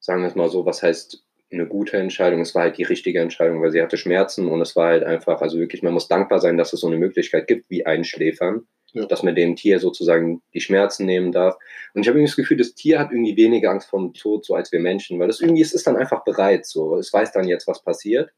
sagen 0.00 0.22
wir 0.22 0.28
es 0.28 0.34
mal 0.34 0.48
so, 0.48 0.66
was 0.66 0.82
heißt 0.82 1.24
eine 1.52 1.68
gute 1.68 1.96
Entscheidung? 1.96 2.40
Es 2.40 2.56
war 2.56 2.62
halt 2.62 2.76
die 2.76 2.82
richtige 2.82 3.20
Entscheidung, 3.20 3.62
weil 3.62 3.70
sie 3.70 3.82
hatte 3.82 3.98
Schmerzen 3.98 4.48
und 4.48 4.60
es 4.62 4.74
war 4.74 4.88
halt 4.88 5.04
einfach, 5.04 5.42
also 5.42 5.60
wirklich, 5.60 5.84
man 5.84 5.94
muss 5.94 6.08
dankbar 6.08 6.40
sein, 6.40 6.58
dass 6.58 6.72
es 6.72 6.80
so 6.80 6.88
eine 6.88 6.98
Möglichkeit 6.98 7.46
gibt 7.46 7.70
wie 7.70 7.86
Einschläfern, 7.86 8.66
Ja. 8.92 9.06
dass 9.06 9.22
man 9.22 9.34
dem 9.34 9.56
Tier 9.56 9.78
sozusagen 9.78 10.42
die 10.52 10.60
Schmerzen 10.60 11.06
nehmen 11.06 11.32
darf. 11.32 11.56
Und 11.94 12.02
ich 12.02 12.08
habe 12.08 12.18
irgendwie 12.18 12.30
das 12.30 12.36
Gefühl, 12.36 12.56
das 12.56 12.74
Tier 12.74 12.98
hat 12.98 13.12
irgendwie 13.12 13.36
weniger 13.36 13.70
Angst 13.70 13.88
vor 13.88 14.00
dem 14.00 14.12
Tod, 14.14 14.44
so 14.44 14.54
als 14.54 14.72
wir 14.72 14.80
Menschen, 14.80 15.18
weil 15.18 15.28
das 15.28 15.40
irgendwie, 15.40 15.62
es 15.62 15.74
ist 15.74 15.86
dann 15.86 15.96
einfach 15.96 16.24
bereit, 16.24 16.66
so. 16.66 16.96
Es 16.96 17.12
weiß 17.12 17.32
dann 17.32 17.48
jetzt, 17.48 17.68
was 17.68 17.82
passiert. 17.82 18.30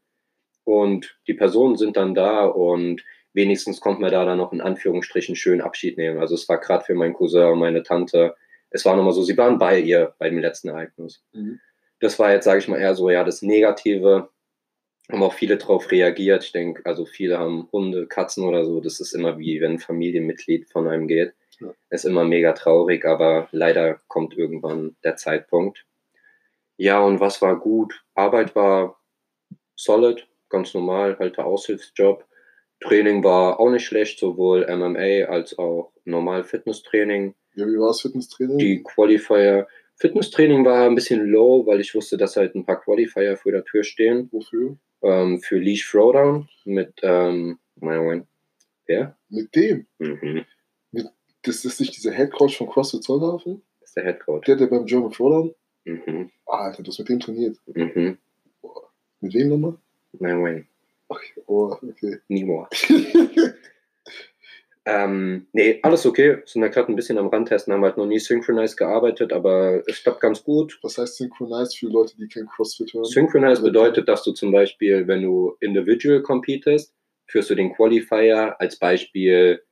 Und 0.64 1.18
die 1.26 1.34
Personen 1.34 1.76
sind 1.76 1.96
dann 1.96 2.14
da 2.14 2.44
und 2.44 3.02
wenigstens 3.32 3.80
konnte 3.80 4.00
man 4.00 4.12
da 4.12 4.24
dann 4.24 4.38
noch 4.38 4.52
in 4.52 4.60
Anführungsstrichen 4.60 5.36
schön 5.36 5.60
Abschied 5.60 5.96
nehmen. 5.96 6.18
Also 6.18 6.34
es 6.34 6.48
war 6.48 6.58
gerade 6.58 6.84
für 6.84 6.94
meinen 6.94 7.14
Cousin 7.14 7.52
und 7.52 7.58
meine 7.58 7.82
Tante, 7.82 8.34
es 8.70 8.84
war 8.84 8.96
nochmal 8.96 9.12
so, 9.12 9.22
sie 9.22 9.36
waren 9.36 9.58
bei 9.58 9.78
ihr 9.78 10.14
bei 10.18 10.28
dem 10.28 10.38
letzten 10.38 10.68
Ereignis. 10.68 11.22
Mhm. 11.32 11.60
Das 12.00 12.18
war 12.18 12.32
jetzt, 12.32 12.44
sage 12.44 12.58
ich 12.58 12.68
mal, 12.68 12.80
eher 12.80 12.94
so, 12.94 13.10
ja, 13.10 13.24
das 13.24 13.42
Negative. 13.42 14.28
Haben 15.10 15.22
auch 15.22 15.34
viele 15.34 15.56
drauf 15.56 15.90
reagiert. 15.90 16.44
Ich 16.44 16.52
denke, 16.52 16.86
also 16.86 17.04
viele 17.04 17.38
haben 17.38 17.68
Hunde, 17.72 18.06
Katzen 18.06 18.44
oder 18.44 18.64
so. 18.64 18.80
Das 18.80 19.00
ist 19.00 19.14
immer 19.14 19.38
wie, 19.38 19.60
wenn 19.60 19.72
ein 19.72 19.78
Familienmitglied 19.78 20.70
von 20.70 20.88
einem 20.88 21.08
geht. 21.08 21.34
Ja. 21.60 21.74
Ist 21.90 22.04
immer 22.04 22.24
mega 22.24 22.52
traurig, 22.52 23.04
aber 23.04 23.48
leider 23.52 24.00
kommt 24.08 24.36
irgendwann 24.36 24.96
der 25.04 25.16
Zeitpunkt. 25.16 25.84
Ja, 26.76 27.00
und 27.00 27.20
was 27.20 27.42
war 27.42 27.58
gut? 27.58 28.04
Arbeit 28.14 28.56
war 28.56 29.00
solid, 29.76 30.26
ganz 30.48 30.74
normal, 30.74 31.18
halt 31.18 31.36
der 31.36 31.46
Aushilfsjob. 31.46 32.24
Training 32.80 33.22
war 33.22 33.60
auch 33.60 33.70
nicht 33.70 33.86
schlecht, 33.86 34.18
sowohl 34.18 34.66
MMA 34.66 35.26
als 35.30 35.58
auch 35.58 35.92
normal 36.04 36.42
Fitnesstraining. 36.44 37.34
Ja, 37.54 37.66
wie 37.66 37.78
war 37.78 37.88
das 37.88 38.00
Fitnesstraining? 38.00 38.58
Die 38.58 38.82
Qualifier. 38.82 39.68
Fitnesstraining 39.96 40.64
war 40.64 40.86
ein 40.86 40.94
bisschen 40.94 41.24
low, 41.26 41.64
weil 41.66 41.80
ich 41.80 41.94
wusste, 41.94 42.16
dass 42.16 42.36
halt 42.36 42.54
ein 42.54 42.64
paar 42.64 42.80
Qualifier 42.80 43.36
vor 43.36 43.52
der 43.52 43.64
Tür 43.64 43.84
stehen. 43.84 44.28
Wofür? 44.32 44.76
Ähm, 45.02 45.40
für 45.40 45.58
Leash 45.58 45.90
Throwdown 45.90 46.48
mit, 46.64 46.94
ähm, 47.02 47.58
mein 47.76 48.26
Wer? 48.86 49.16
Mit 49.28 49.54
dem? 49.54 49.86
Mhm. 49.98 50.44
Das 51.42 51.64
ist 51.64 51.80
nicht 51.80 51.96
dieser 51.96 52.12
Headcoach 52.12 52.56
von 52.56 52.68
CrossFit 52.68 53.02
Zollhafen? 53.02 53.62
Das 53.80 53.90
ist 53.90 53.96
der 53.96 54.04
Headcoach. 54.04 54.44
Der, 54.44 54.56
der 54.56 54.66
beim 54.66 54.86
German 54.86 55.10
Throwdown? 55.10 55.54
Mhm. 55.84 56.30
Ah, 56.46 56.66
Alter, 56.66 56.82
du 56.82 56.90
hast 56.90 56.98
mit 57.00 57.08
dem 57.08 57.20
trainiert. 57.20 57.56
Mhm. 57.66 58.18
Mit 59.20 59.34
wem 59.34 59.48
nochmal? 59.48 59.76
Mein 60.18 60.42
Wayne. 60.42 60.66
Okay. 61.08 61.42
Oh, 61.46 61.76
okay. 61.82 62.18
Nimo. 62.28 62.68
Ähm, 64.84 65.46
nee, 65.52 65.78
alles 65.82 66.06
okay. 66.06 66.38
Sind 66.44 66.62
da 66.62 66.68
gerade 66.68 66.90
ein 66.90 66.96
bisschen 66.96 67.18
am 67.18 67.28
Randtesten, 67.28 67.72
haben 67.72 67.84
halt 67.84 67.96
noch 67.96 68.06
nie 68.06 68.18
synchronized 68.18 68.76
gearbeitet, 68.76 69.32
aber 69.32 69.82
es 69.86 70.02
klappt 70.02 70.20
ganz 70.20 70.42
gut. 70.42 70.78
Was 70.82 70.98
heißt 70.98 71.16
Synchronized 71.16 71.78
für 71.78 71.86
Leute, 71.86 72.16
die 72.16 72.26
kein 72.26 72.46
CrossFit 72.46 72.92
hören? 72.92 73.04
Synchronized 73.04 73.62
bedeutet, 73.62 74.08
dass 74.08 74.24
du 74.24 74.32
zum 74.32 74.50
Beispiel, 74.50 75.06
wenn 75.06 75.22
du 75.22 75.56
individual 75.60 76.22
competest, 76.22 76.94
führst 77.26 77.50
du 77.50 77.54
den 77.54 77.72
Qualifier 77.74 78.60
als 78.60 78.76
Beispiel 78.76 79.62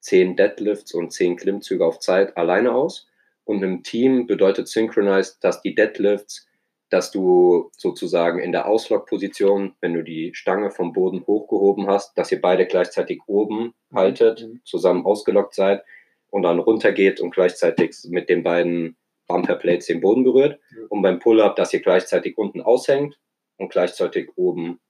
10 0.00 0.36
Deadlifts 0.36 0.94
und 0.94 1.12
10 1.12 1.36
Klimmzüge 1.36 1.84
auf 1.84 1.98
Zeit 1.98 2.36
alleine 2.36 2.72
aus. 2.72 3.08
Und 3.44 3.62
im 3.64 3.82
Team 3.82 4.28
bedeutet 4.28 4.68
Synchronized, 4.68 5.42
dass 5.42 5.60
die 5.60 5.74
Deadlifts 5.74 6.46
dass 6.90 7.10
du 7.10 7.70
sozusagen 7.76 8.40
in 8.40 8.52
der 8.52 8.66
Auslog-Position, 8.68 9.74
wenn 9.80 9.94
du 9.94 10.02
die 10.02 10.34
Stange 10.34 10.70
vom 10.70 10.92
Boden 10.92 11.24
hochgehoben 11.26 11.86
hast, 11.86 12.16
dass 12.18 12.30
ihr 12.32 12.40
beide 12.40 12.66
gleichzeitig 12.66 13.20
oben 13.26 13.72
Mhm. 13.90 13.96
haltet, 13.96 14.42
Mhm. 14.46 14.60
zusammen 14.64 15.06
ausgelockt 15.06 15.54
seid 15.54 15.82
und 16.30 16.42
dann 16.42 16.58
runtergeht 16.58 17.20
und 17.20 17.32
gleichzeitig 17.32 17.96
mit 18.08 18.28
den 18.28 18.42
beiden 18.42 18.96
Bumper 19.28 19.56
Plates 19.56 19.86
den 19.86 20.00
Boden 20.00 20.24
berührt. 20.24 20.58
Ja. 20.76 20.82
Und 20.88 21.02
beim 21.02 21.20
Pull-Up, 21.20 21.54
dass 21.56 21.72
ihr 21.72 21.80
gleichzeitig 21.80 22.36
unten 22.36 22.60
aushängt 22.60 23.18
und 23.58 23.70
gleichzeitig 23.70 24.28
oben 24.36 24.80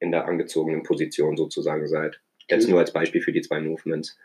in 0.00 0.10
der 0.10 0.24
angezogenen 0.26 0.82
Position 0.82 1.36
sozusagen 1.36 1.86
seid. 1.86 2.20
Jetzt 2.48 2.64
Okay. 2.64 2.72
nur 2.72 2.80
als 2.80 2.92
Beispiel 2.92 3.20
für 3.22 3.32
die 3.32 3.42
zwei 3.42 3.60
Movements. 3.60 4.18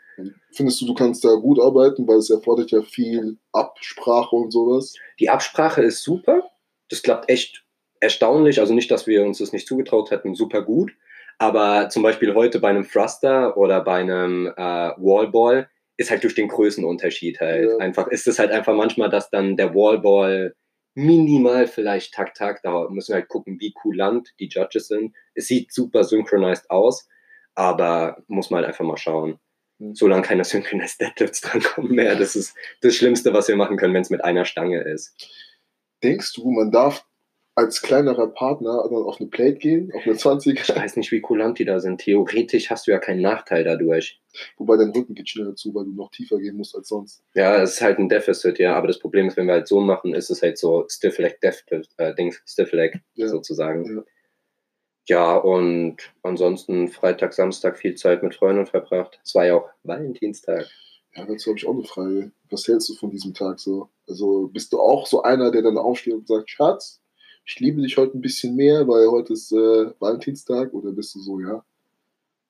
Findest 0.52 0.80
du, 0.80 0.86
du 0.86 0.94
kannst 0.94 1.24
da 1.24 1.34
gut 1.34 1.60
arbeiten, 1.60 2.08
weil 2.08 2.16
es 2.16 2.30
erfordert 2.30 2.70
ja 2.72 2.82
viel 2.82 3.36
Absprache 3.52 4.34
und 4.34 4.50
sowas? 4.50 4.94
Die 5.20 5.28
Absprache 5.30 5.82
ist 5.82 6.02
super. 6.02 6.50
Das 6.88 7.02
klappt 7.02 7.30
echt 7.30 7.64
erstaunlich. 8.00 8.60
Also 8.60 8.74
nicht, 8.74 8.90
dass 8.90 9.06
wir 9.06 9.24
uns 9.24 9.38
das 9.38 9.52
nicht 9.52 9.66
zugetraut 9.66 10.10
hätten, 10.10 10.34
super 10.34 10.62
gut. 10.62 10.92
Aber 11.38 11.88
zum 11.88 12.02
Beispiel 12.02 12.34
heute 12.34 12.58
bei 12.58 12.68
einem 12.68 12.88
Thruster 12.88 13.56
oder 13.56 13.82
bei 13.82 14.00
einem 14.00 14.46
äh, 14.46 14.60
Wallball 14.96 15.68
ist 15.96 16.10
halt 16.10 16.24
durch 16.24 16.34
den 16.34 16.48
Größenunterschied 16.48 17.40
halt. 17.40 17.70
Ja. 17.70 17.76
Einfach 17.78 18.08
ist 18.08 18.26
es 18.26 18.38
halt 18.38 18.50
einfach 18.50 18.74
manchmal, 18.74 19.10
dass 19.10 19.30
dann 19.30 19.56
der 19.56 19.74
Wallball 19.74 20.54
minimal 20.94 21.68
vielleicht 21.68 22.14
tak 22.14 22.34
tak, 22.34 22.60
da 22.62 22.88
müssen 22.88 23.12
wir 23.12 23.20
halt 23.20 23.28
gucken, 23.28 23.60
wie 23.60 23.72
kulant 23.72 24.34
die 24.40 24.48
Judges 24.48 24.88
sind. 24.88 25.14
Es 25.34 25.46
sieht 25.46 25.72
super 25.72 26.02
synchronized 26.02 26.68
aus, 26.70 27.08
aber 27.54 28.22
muss 28.26 28.50
man 28.50 28.58
halt 28.58 28.68
einfach 28.68 28.84
mal 28.84 28.96
schauen. 28.96 29.38
Mhm. 29.78 29.94
Solange 29.94 30.22
keine 30.22 30.44
Synchronized 30.44 31.00
Deadlifts 31.00 31.40
drankommen 31.40 31.92
mehr, 31.92 32.16
das 32.16 32.34
ist 32.34 32.56
das 32.80 32.96
Schlimmste, 32.96 33.32
was 33.32 33.46
wir 33.46 33.56
machen 33.56 33.76
können, 33.76 33.94
wenn 33.94 34.02
es 34.02 34.10
mit 34.10 34.24
einer 34.24 34.44
Stange 34.44 34.80
ist. 34.80 35.14
Denkst 36.02 36.32
du, 36.34 36.50
man 36.50 36.70
darf 36.70 37.04
als 37.54 37.82
kleinerer 37.82 38.28
Partner 38.28 38.84
dann 38.88 39.02
auf 39.02 39.18
eine 39.20 39.28
Plate 39.30 39.56
gehen, 39.58 39.90
auf 39.92 40.06
eine 40.06 40.16
20 40.16 40.60
Ich 40.60 40.76
weiß 40.76 40.94
nicht, 40.96 41.10
wie 41.10 41.20
kulant 41.20 41.58
die 41.58 41.64
da 41.64 41.80
sind. 41.80 42.00
Theoretisch 42.00 42.70
hast 42.70 42.86
du 42.86 42.92
ja 42.92 42.98
keinen 43.00 43.20
Nachteil 43.20 43.64
dadurch. 43.64 44.20
Wobei 44.58 44.76
dein 44.76 44.90
Rücken 44.90 45.16
geht 45.16 45.28
schneller 45.28 45.56
zu, 45.56 45.74
weil 45.74 45.84
du 45.86 45.92
noch 45.92 46.12
tiefer 46.12 46.38
gehen 46.38 46.56
musst 46.56 46.76
als 46.76 46.86
sonst. 46.88 47.24
Ja, 47.34 47.60
es 47.60 47.72
ist 47.74 47.80
halt 47.80 47.98
ein 47.98 48.08
Deficit, 48.08 48.60
ja. 48.60 48.74
Aber 48.76 48.86
das 48.86 49.00
Problem 49.00 49.26
ist, 49.26 49.36
wenn 49.36 49.46
wir 49.46 49.54
halt 49.54 49.66
so 49.66 49.80
machen, 49.80 50.14
ist 50.14 50.30
es 50.30 50.40
halt 50.40 50.56
so 50.56 50.86
Stiff 50.88 51.18
Leg 51.18 51.40
Deficit, 51.40 51.88
äh, 51.96 52.14
Dings, 52.14 52.40
Stiff 52.46 52.70
Leg 52.72 53.00
Ja. 53.14 53.26
sozusagen. 53.28 53.84
Ja. 53.96 54.02
Ja, 55.08 55.36
und 55.36 55.96
ansonsten 56.22 56.88
Freitag, 56.88 57.32
Samstag 57.32 57.78
viel 57.78 57.94
Zeit 57.94 58.22
mit 58.22 58.34
Freunden 58.34 58.66
verbracht. 58.66 59.18
Es 59.24 59.34
war 59.34 59.46
ja 59.46 59.54
auch 59.56 59.68
Valentinstag. 59.82 60.66
Ja, 61.14 61.24
dazu 61.26 61.50
habe 61.50 61.58
ich 61.58 61.66
auch 61.66 61.74
eine 61.74 61.84
Frage. 61.84 62.32
Was 62.50 62.66
hältst 62.68 62.88
du 62.88 62.94
von 62.94 63.10
diesem 63.10 63.34
Tag 63.34 63.58
so? 63.60 63.88
Also 64.08 64.48
bist 64.48 64.72
du 64.72 64.80
auch 64.80 65.06
so 65.06 65.22
einer, 65.22 65.50
der 65.50 65.62
dann 65.62 65.78
aufsteht 65.78 66.14
und 66.14 66.28
sagt, 66.28 66.50
Schatz, 66.50 67.00
ich 67.44 67.58
liebe 67.60 67.80
dich 67.82 67.96
heute 67.96 68.16
ein 68.16 68.20
bisschen 68.20 68.54
mehr, 68.56 68.86
weil 68.88 69.08
heute 69.08 69.32
ist 69.32 69.52
äh, 69.52 69.90
Valentinstag? 70.00 70.72
Oder 70.74 70.92
bist 70.92 71.14
du 71.14 71.20
so, 71.20 71.40
ja, 71.40 71.64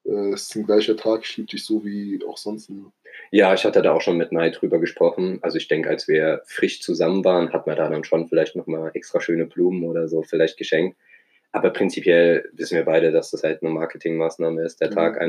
äh, 0.05 0.33
es 0.33 0.43
ist 0.45 0.57
ein 0.57 0.67
gleicher 0.67 0.97
Tag, 0.97 1.23
ich 1.25 1.37
liebe 1.37 1.49
dich 1.51 1.65
so 1.65 1.85
wie 1.85 2.21
auch 2.27 2.37
sonst 2.39 2.69
immer? 2.69 2.93
Ja, 3.31 3.55
ich 3.55 3.65
hatte 3.65 3.83
da 3.83 3.93
auch 3.93 4.01
schon 4.01 4.17
mit 4.17 4.33
Mai 4.33 4.51
drüber 4.51 4.79
gesprochen. 4.79 5.39
Also 5.43 5.57
ich 5.59 5.69
denke, 5.69 5.89
als 5.89 6.09
wir 6.09 6.43
frisch 6.47 6.81
zusammen 6.83 7.25
waren, 7.25 7.53
hat 7.53 7.67
man 7.67 7.77
da 7.77 7.89
dann 7.89 8.05
schon 8.05 8.29
vielleicht 8.29 8.57
nochmal 8.57 8.91
extra 8.95 9.21
schöne 9.21 9.47
Blumen 9.47 9.85
oder 9.85 10.09
so 10.09 10.23
vielleicht 10.23 10.57
geschenkt. 10.59 10.97
Aber 11.53 11.71
prinzipiell 11.71 12.49
wissen 12.53 12.77
wir 12.77 12.85
beide, 12.85 13.13
dass 13.13 13.31
das 13.31 13.43
halt 13.43 13.63
eine 13.63 13.71
Marketingmaßnahme 13.73 14.63
ist, 14.63 14.81
der 14.81 14.91
Mhm, 14.91 14.95
Tag 14.95 15.17
ja. 15.17 15.21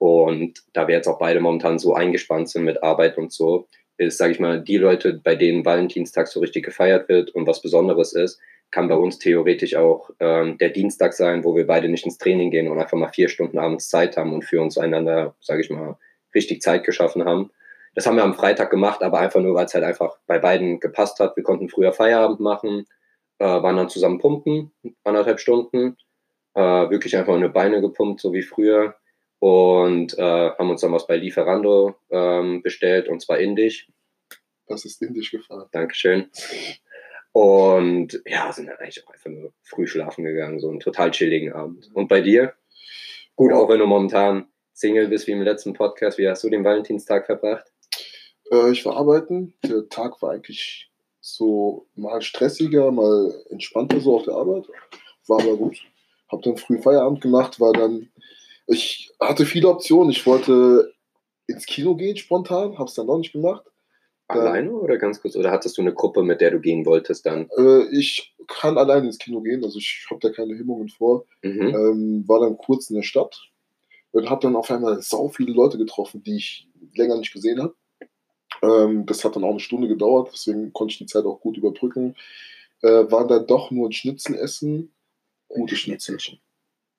Und 0.00 0.62
da 0.72 0.88
wir 0.88 0.94
jetzt 0.94 1.08
auch 1.08 1.18
beide 1.18 1.40
momentan 1.40 1.78
so 1.78 1.92
eingespannt 1.92 2.48
sind 2.48 2.64
mit 2.64 2.82
Arbeit 2.82 3.18
und 3.18 3.30
so, 3.32 3.68
ist, 3.98 4.16
sage 4.16 4.32
ich 4.32 4.40
mal, 4.40 4.62
die 4.62 4.78
Leute, 4.78 5.20
bei 5.22 5.36
denen 5.36 5.66
Valentinstag 5.66 6.26
so 6.26 6.40
richtig 6.40 6.64
gefeiert 6.64 7.10
wird 7.10 7.34
und 7.34 7.46
was 7.46 7.60
Besonderes 7.60 8.14
ist, 8.14 8.40
kann 8.70 8.88
bei 8.88 8.94
uns 8.94 9.18
theoretisch 9.18 9.76
auch 9.76 10.08
ähm, 10.18 10.56
der 10.56 10.70
Dienstag 10.70 11.12
sein, 11.12 11.44
wo 11.44 11.54
wir 11.54 11.66
beide 11.66 11.90
nicht 11.90 12.06
ins 12.06 12.16
Training 12.16 12.50
gehen 12.50 12.68
und 12.68 12.80
einfach 12.80 12.96
mal 12.96 13.12
vier 13.12 13.28
Stunden 13.28 13.58
abends 13.58 13.90
Zeit 13.90 14.16
haben 14.16 14.32
und 14.32 14.42
für 14.42 14.62
uns 14.62 14.78
einander, 14.78 15.34
sage 15.40 15.60
ich 15.60 15.68
mal, 15.68 15.98
richtig 16.34 16.62
Zeit 16.62 16.84
geschaffen 16.84 17.26
haben. 17.26 17.50
Das 17.94 18.06
haben 18.06 18.16
wir 18.16 18.24
am 18.24 18.34
Freitag 18.34 18.70
gemacht, 18.70 19.02
aber 19.02 19.18
einfach 19.18 19.40
nur, 19.40 19.54
weil 19.54 19.66
es 19.66 19.74
halt 19.74 19.84
einfach 19.84 20.16
bei 20.26 20.38
beiden 20.38 20.80
gepasst 20.80 21.20
hat. 21.20 21.36
Wir 21.36 21.42
konnten 21.42 21.68
früher 21.68 21.92
Feierabend 21.92 22.40
machen, 22.40 22.86
äh, 23.38 23.44
waren 23.44 23.76
dann 23.76 23.90
zusammen 23.90 24.18
pumpen, 24.18 24.72
anderthalb 25.04 25.40
Stunden, 25.40 25.98
äh, 26.54 26.60
wirklich 26.60 27.16
einfach 27.18 27.34
eine 27.34 27.50
Beine 27.50 27.82
gepumpt, 27.82 28.20
so 28.20 28.32
wie 28.32 28.42
früher. 28.42 28.94
Und 29.40 30.16
äh, 30.18 30.50
haben 30.50 30.70
uns 30.70 30.82
dann 30.82 30.92
was 30.92 31.06
bei 31.06 31.16
Lieferando 31.16 31.96
ähm, 32.10 32.62
bestellt, 32.62 33.08
und 33.08 33.20
zwar 33.20 33.38
indisch. 33.38 33.88
Das 34.66 34.84
ist 34.84 35.02
indisch 35.02 35.32
gefahren. 35.32 35.68
Dankeschön. 35.72 36.30
Und 37.32 38.22
ja, 38.26 38.52
sind 38.52 38.66
dann 38.66 38.76
eigentlich 38.76 39.06
auch 39.06 39.12
einfach 39.12 39.30
nur 39.30 39.52
früh 39.62 39.86
schlafen 39.86 40.24
gegangen, 40.24 40.60
so 40.60 40.68
einen 40.68 40.80
total 40.80 41.10
chilligen 41.10 41.52
Abend. 41.52 41.90
Und 41.94 42.08
bei 42.08 42.20
dir? 42.20 42.54
Gut, 43.34 43.52
auch 43.52 43.68
wenn 43.68 43.78
du 43.78 43.86
momentan 43.86 44.46
Single 44.72 45.08
bist 45.08 45.26
wie 45.26 45.32
im 45.32 45.42
letzten 45.42 45.72
Podcast, 45.72 46.18
wie 46.18 46.28
hast 46.28 46.44
du 46.44 46.50
den 46.50 46.64
Valentinstag 46.64 47.26
verbracht? 47.26 47.72
Äh, 48.50 48.70
ich 48.70 48.84
war 48.84 48.96
arbeiten. 48.96 49.54
Der 49.64 49.88
Tag 49.88 50.20
war 50.22 50.32
eigentlich 50.32 50.90
so 51.20 51.86
mal 51.94 52.20
stressiger, 52.22 52.90
mal 52.90 53.34
entspannter 53.50 54.00
so 54.00 54.16
auf 54.16 54.24
der 54.24 54.34
Arbeit. 54.34 54.66
War 55.28 55.40
aber 55.40 55.56
gut. 55.56 55.78
Hab 56.28 56.42
dann 56.42 56.56
früh 56.56 56.80
Feierabend 56.80 57.20
gemacht, 57.20 57.60
war 57.60 57.72
dann. 57.72 58.10
Ich 58.70 59.12
hatte 59.20 59.46
viele 59.46 59.68
Optionen. 59.68 60.10
Ich 60.10 60.24
wollte 60.26 60.94
ins 61.46 61.66
Kino 61.66 61.96
gehen 61.96 62.16
spontan, 62.16 62.78
hab's 62.78 62.94
dann 62.94 63.06
noch 63.06 63.18
nicht 63.18 63.32
gemacht. 63.32 63.64
Alleine 64.28 64.72
oder 64.72 64.96
ganz 64.96 65.20
kurz? 65.20 65.34
Oder 65.34 65.50
hattest 65.50 65.76
du 65.76 65.82
eine 65.82 65.92
Gruppe, 65.92 66.22
mit 66.22 66.40
der 66.40 66.52
du 66.52 66.60
gehen 66.60 66.86
wolltest 66.86 67.26
dann? 67.26 67.48
Äh, 67.56 67.82
ich 67.90 68.32
kann 68.46 68.78
alleine 68.78 69.06
ins 69.06 69.18
Kino 69.18 69.40
gehen, 69.40 69.64
also 69.64 69.78
ich 69.78 70.06
habe 70.08 70.20
da 70.20 70.30
keine 70.30 70.56
Hemmungen 70.56 70.88
vor. 70.88 71.24
Mhm. 71.42 71.60
Ähm, 71.60 72.24
war 72.28 72.40
dann 72.40 72.56
kurz 72.56 72.90
in 72.90 72.96
der 72.96 73.02
Stadt 73.02 73.50
und 74.12 74.30
habe 74.30 74.42
dann 74.42 74.54
auf 74.54 74.70
einmal 74.70 75.02
sau 75.02 75.28
viele 75.28 75.52
Leute 75.52 75.78
getroffen, 75.78 76.22
die 76.22 76.36
ich 76.36 76.68
länger 76.94 77.16
nicht 77.16 77.32
gesehen 77.32 77.60
habe. 77.60 77.74
Ähm, 78.62 79.04
das 79.06 79.24
hat 79.24 79.34
dann 79.34 79.44
auch 79.44 79.50
eine 79.50 79.60
Stunde 79.60 79.88
gedauert, 79.88 80.30
deswegen 80.32 80.72
konnte 80.72 80.92
ich 80.92 80.98
die 80.98 81.06
Zeit 81.06 81.24
auch 81.24 81.40
gut 81.40 81.56
überbrücken. 81.56 82.14
Äh, 82.82 83.10
waren 83.10 83.28
dann 83.28 83.46
doch 83.46 83.70
nur 83.70 83.88
ein 83.88 83.92
Schnitzel 83.92 84.36
essen. 84.36 84.92
Gute 85.48 85.74
Schnitzel. 85.74 86.18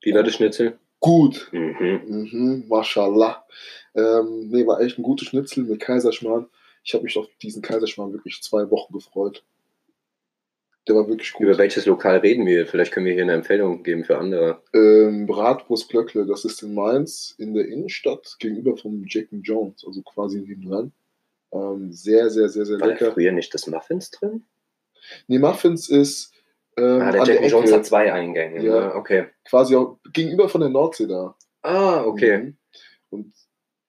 Wie 0.01 0.13
war 0.13 0.23
das 0.23 0.35
Schnitzel? 0.35 0.77
Gut. 1.01 1.49
Mhm. 1.51 2.01
Mhm, 2.05 2.65
mashallah. 2.69 3.43
Ähm, 3.95 4.47
nee, 4.49 4.65
war 4.65 4.79
echt 4.79 4.97
ein 4.97 5.03
gutes 5.03 5.27
Schnitzel 5.27 5.63
mit 5.65 5.81
Kaiserschmarrn. 5.81 6.47
Ich 6.83 6.93
habe 6.93 7.03
mich 7.03 7.17
auf 7.17 7.27
diesen 7.41 7.61
Kaiserschmarrn 7.61 8.13
wirklich 8.13 8.41
zwei 8.41 8.69
Wochen 8.71 8.93
gefreut. 8.93 9.43
Der 10.87 10.95
war 10.95 11.07
wirklich 11.07 11.33
gut. 11.33 11.45
Über 11.45 11.57
welches 11.57 11.85
Lokal 11.85 12.17
reden 12.17 12.45
wir? 12.45 12.65
Vielleicht 12.65 12.91
können 12.91 13.05
wir 13.05 13.13
hier 13.13 13.23
eine 13.23 13.33
Empfehlung 13.33 13.83
geben 13.83 14.03
für 14.03 14.17
andere. 14.17 14.61
Ähm, 14.73 15.25
Bratwurst 15.27 15.89
Glöckle, 15.89 16.25
das 16.25 16.45
ist 16.45 16.61
in 16.63 16.73
Mainz 16.73 17.35
in 17.37 17.53
der 17.53 17.67
Innenstadt 17.67 18.35
gegenüber 18.39 18.77
vom 18.77 19.03
Jack 19.07 19.27
and 19.31 19.45
Jones, 19.45 19.83
also 19.85 20.01
quasi 20.01 20.39
nebenan. 20.39 20.91
Ähm, 21.51 21.91
sehr, 21.91 22.29
sehr, 22.29 22.47
sehr, 22.49 22.65
sehr 22.65 22.79
War 22.79 22.87
da 22.87 22.93
lecker. 22.93 23.11
früher 23.11 23.31
nicht 23.31 23.53
das 23.53 23.67
Muffins 23.67 24.09
drin? 24.11 24.43
Nee, 25.27 25.39
Muffins 25.39 25.89
ist 25.89 26.31
ähm, 26.81 27.01
ah, 27.01 27.11
der 27.11 27.23
Jack 27.23 27.49
Jones 27.49 27.69
Ecke, 27.69 27.77
hat 27.79 27.85
zwei 27.85 28.11
Eingänge. 28.11 28.63
Ja. 28.63 28.87
ne? 28.87 28.95
Okay. 28.95 29.27
quasi 29.47 29.75
auch 29.75 29.99
gegenüber 30.11 30.49
von 30.49 30.61
der 30.61 30.69
Nordsee 30.69 31.07
da. 31.07 31.35
Ah, 31.61 32.03
okay. 32.03 32.37
Mhm. 32.37 32.57
Und 33.09 33.33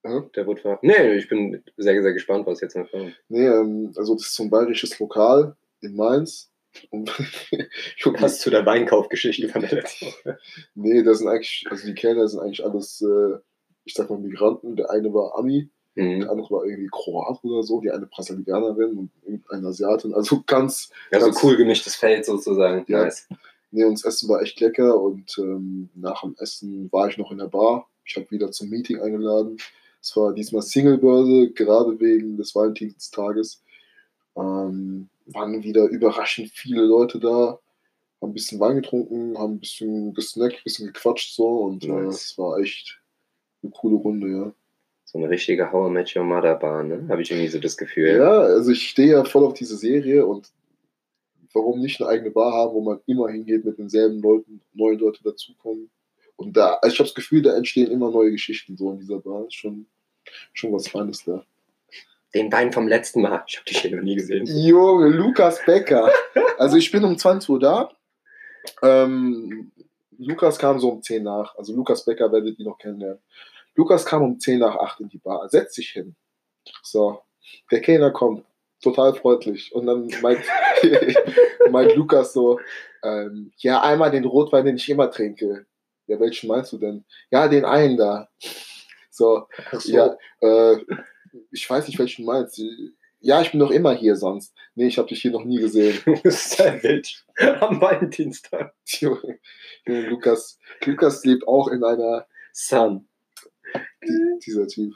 ja, 0.04 0.20
Der 0.34 0.46
wird 0.46 0.60
ver 0.60 0.78
Nee, 0.82 1.14
ich 1.14 1.28
bin 1.28 1.62
sehr, 1.76 2.02
sehr 2.02 2.12
gespannt, 2.12 2.46
was 2.46 2.60
jetzt 2.60 2.76
noch 2.76 2.90
kommt. 2.90 3.14
nee, 3.28 3.46
ähm, 3.46 3.92
also 3.96 4.14
das 4.14 4.24
ist 4.24 4.34
so 4.34 4.42
ein 4.42 4.50
bayerisches 4.50 4.98
Lokal 4.98 5.56
in 5.80 5.94
Mainz. 5.94 6.50
Und 6.90 7.10
Was 8.22 8.40
zu 8.40 8.50
der 8.50 8.64
Weinkaufgeschichte 8.64 9.48
von 9.48 9.60
der 9.60 9.72
letzten 9.72 10.06
Woche. 10.06 10.38
nee, 10.74 11.02
das 11.02 11.18
sind 11.18 11.28
eigentlich, 11.28 11.64
also 11.70 11.86
die 11.86 11.94
Kellner 11.94 12.26
sind 12.28 12.40
eigentlich 12.40 12.64
alles, 12.64 13.02
äh, 13.02 13.38
ich 13.84 13.94
sag 13.94 14.08
mal, 14.10 14.18
Migranten. 14.18 14.76
Der 14.76 14.90
eine 14.90 15.12
war 15.12 15.38
Ami, 15.38 15.70
Mhm. 15.94 16.20
der 16.20 16.30
andere 16.30 16.50
war 16.50 16.64
irgendwie 16.64 16.88
Kroat 16.90 17.42
oder 17.44 17.62
so, 17.62 17.80
die 17.80 17.90
eine 17.90 18.06
Brasilianerin 18.06 18.96
und 18.96 19.10
irgendeine 19.24 19.68
Asiatin. 19.68 20.14
Also 20.14 20.42
ganz, 20.46 20.90
Also 21.10 21.26
ganz 21.26 21.42
cool 21.42 21.56
gemischtes 21.56 21.94
Feld 21.96 22.24
sozusagen. 22.24 22.84
Ja. 22.88 23.04
Nice. 23.04 23.28
Nee, 23.70 23.84
und 23.84 23.94
das 23.94 24.04
Essen 24.04 24.28
war 24.28 24.42
echt 24.42 24.60
lecker 24.60 25.00
und 25.00 25.36
ähm, 25.38 25.88
nach 25.94 26.20
dem 26.22 26.34
Essen 26.38 26.90
war 26.92 27.08
ich 27.08 27.16
noch 27.18 27.30
in 27.32 27.38
der 27.38 27.46
Bar. 27.46 27.88
Ich 28.04 28.16
habe 28.16 28.30
wieder 28.30 28.50
zum 28.50 28.68
Meeting 28.68 29.00
eingeladen. 29.00 29.56
Es 30.00 30.16
war 30.16 30.32
diesmal 30.34 30.62
Singlebörse, 30.62 31.50
gerade 31.52 31.98
wegen 32.00 32.36
des 32.36 32.54
Valentinstages. 32.54 33.62
Ähm, 34.36 35.08
waren 35.26 35.62
wieder 35.62 35.84
überraschend 35.86 36.50
viele 36.50 36.82
Leute 36.82 37.20
da, 37.20 37.58
haben 38.20 38.30
ein 38.30 38.32
bisschen 38.34 38.58
Wein 38.60 38.76
getrunken, 38.76 39.38
haben 39.38 39.54
ein 39.54 39.60
bisschen 39.60 40.12
gesnackt, 40.14 40.56
ein 40.56 40.64
bisschen 40.64 40.86
gequatscht 40.88 41.34
so 41.34 41.46
und 41.64 41.84
äh, 41.84 41.88
Nice. 41.88 42.14
es 42.32 42.38
war 42.38 42.58
echt 42.58 43.00
eine 43.62 43.72
coole 43.72 43.96
Runde, 43.96 44.28
ja. 44.28 44.52
So 45.12 45.18
eine 45.18 45.28
richtige 45.28 45.70
How 45.70 45.90
I 45.90 45.92
Met 45.92 46.16
Your 46.16 46.24
Mother 46.24 46.54
Bar, 46.54 46.84
ne? 46.84 47.06
Habe 47.10 47.20
ich 47.20 47.30
irgendwie 47.30 47.48
so 47.48 47.58
das 47.58 47.76
Gefühl. 47.76 48.16
Ja, 48.16 48.30
also 48.30 48.70
ich 48.70 48.88
stehe 48.88 49.12
ja 49.12 49.24
voll 49.24 49.44
auf 49.44 49.52
diese 49.52 49.76
Serie 49.76 50.24
und 50.24 50.48
warum 51.52 51.80
nicht 51.80 52.00
eine 52.00 52.08
eigene 52.08 52.30
Bar 52.30 52.54
haben, 52.54 52.72
wo 52.72 52.80
man 52.80 53.00
immer 53.04 53.28
hingeht 53.28 53.62
mit 53.62 53.76
denselben 53.76 54.22
Leuten, 54.22 54.62
neue 54.72 54.94
Leute 54.94 55.22
dazukommen. 55.22 55.90
Und 56.36 56.56
da, 56.56 56.78
also 56.80 56.94
ich 56.94 56.98
habe 56.98 57.08
das 57.08 57.14
Gefühl, 57.14 57.42
da 57.42 57.54
entstehen 57.54 57.90
immer 57.90 58.10
neue 58.10 58.30
Geschichten 58.30 58.74
so 58.78 58.90
in 58.90 59.00
dieser 59.00 59.18
Bar. 59.18 59.44
Ist 59.48 59.56
schon, 59.56 59.84
schon 60.54 60.72
was 60.72 60.88
Feines 60.88 61.24
da. 61.24 61.44
Den 62.34 62.50
Wein 62.50 62.72
vom 62.72 62.88
letzten 62.88 63.20
Mal. 63.20 63.44
Ich 63.46 63.58
habe 63.58 63.66
dich 63.66 63.80
hier 63.80 63.94
noch 63.94 64.02
nie 64.02 64.16
gesehen. 64.16 64.46
Junge, 64.46 65.08
Lukas 65.08 65.62
Becker. 65.66 66.10
Also 66.56 66.78
ich 66.78 66.90
bin 66.90 67.04
um 67.04 67.18
20 67.18 67.50
Uhr 67.50 67.60
da. 67.60 67.90
Ähm, 68.82 69.72
Lukas 70.16 70.58
kam 70.58 70.80
so 70.80 70.88
um 70.88 71.02
10 71.02 71.22
nach. 71.22 71.54
Also 71.58 71.74
Lukas 71.74 72.02
Becker 72.06 72.32
werdet 72.32 72.58
ihr 72.58 72.64
noch 72.64 72.78
kennenlernen. 72.78 73.20
Lukas 73.74 74.04
kam 74.04 74.22
um 74.22 74.38
10 74.38 74.58
nach 74.58 74.76
8 74.76 75.00
in 75.00 75.08
die 75.08 75.18
Bar. 75.18 75.48
Setzt 75.48 75.74
sich 75.74 75.90
hin. 75.90 76.14
So, 76.82 77.22
der 77.70 77.80
Kellner 77.80 78.10
kommt. 78.10 78.44
Total 78.82 79.14
freundlich. 79.14 79.72
Und 79.74 79.86
dann 79.86 80.08
meint, 80.20 80.44
meint 81.70 81.94
Lukas 81.94 82.32
so, 82.32 82.58
ähm, 83.04 83.52
ja, 83.58 83.80
einmal 83.82 84.10
den 84.10 84.24
Rotwein, 84.24 84.64
den 84.64 84.76
ich 84.76 84.88
immer 84.88 85.10
trinke. 85.10 85.66
Ja, 86.06 86.18
welchen 86.18 86.48
meinst 86.48 86.72
du 86.72 86.78
denn? 86.78 87.04
Ja, 87.30 87.48
den 87.48 87.64
einen 87.64 87.96
da. 87.96 88.28
So, 89.10 89.46
so. 89.72 89.92
ja, 89.92 90.16
äh, 90.40 90.78
ich 91.50 91.68
weiß 91.68 91.86
nicht, 91.86 91.98
welchen 91.98 92.24
du 92.24 92.32
meinst. 92.32 92.60
Ja, 93.20 93.40
ich 93.40 93.52
bin 93.52 93.60
doch 93.60 93.70
immer 93.70 93.94
hier 93.94 94.16
sonst. 94.16 94.52
Nee, 94.74 94.88
ich 94.88 94.98
habe 94.98 95.08
dich 95.08 95.22
hier 95.22 95.30
noch 95.30 95.44
nie 95.44 95.60
gesehen. 95.60 95.96
Savage. 96.24 97.22
Am 97.60 97.80
Valentinstag. 97.80 98.74
Lukas, 99.84 100.58
Lukas 100.84 101.24
lebt 101.24 101.46
auch 101.46 101.68
in 101.68 101.84
einer, 101.84 102.26
Sun. 102.52 103.08
Die, 104.02 104.38
dieser 104.44 104.66
Typ. 104.66 104.94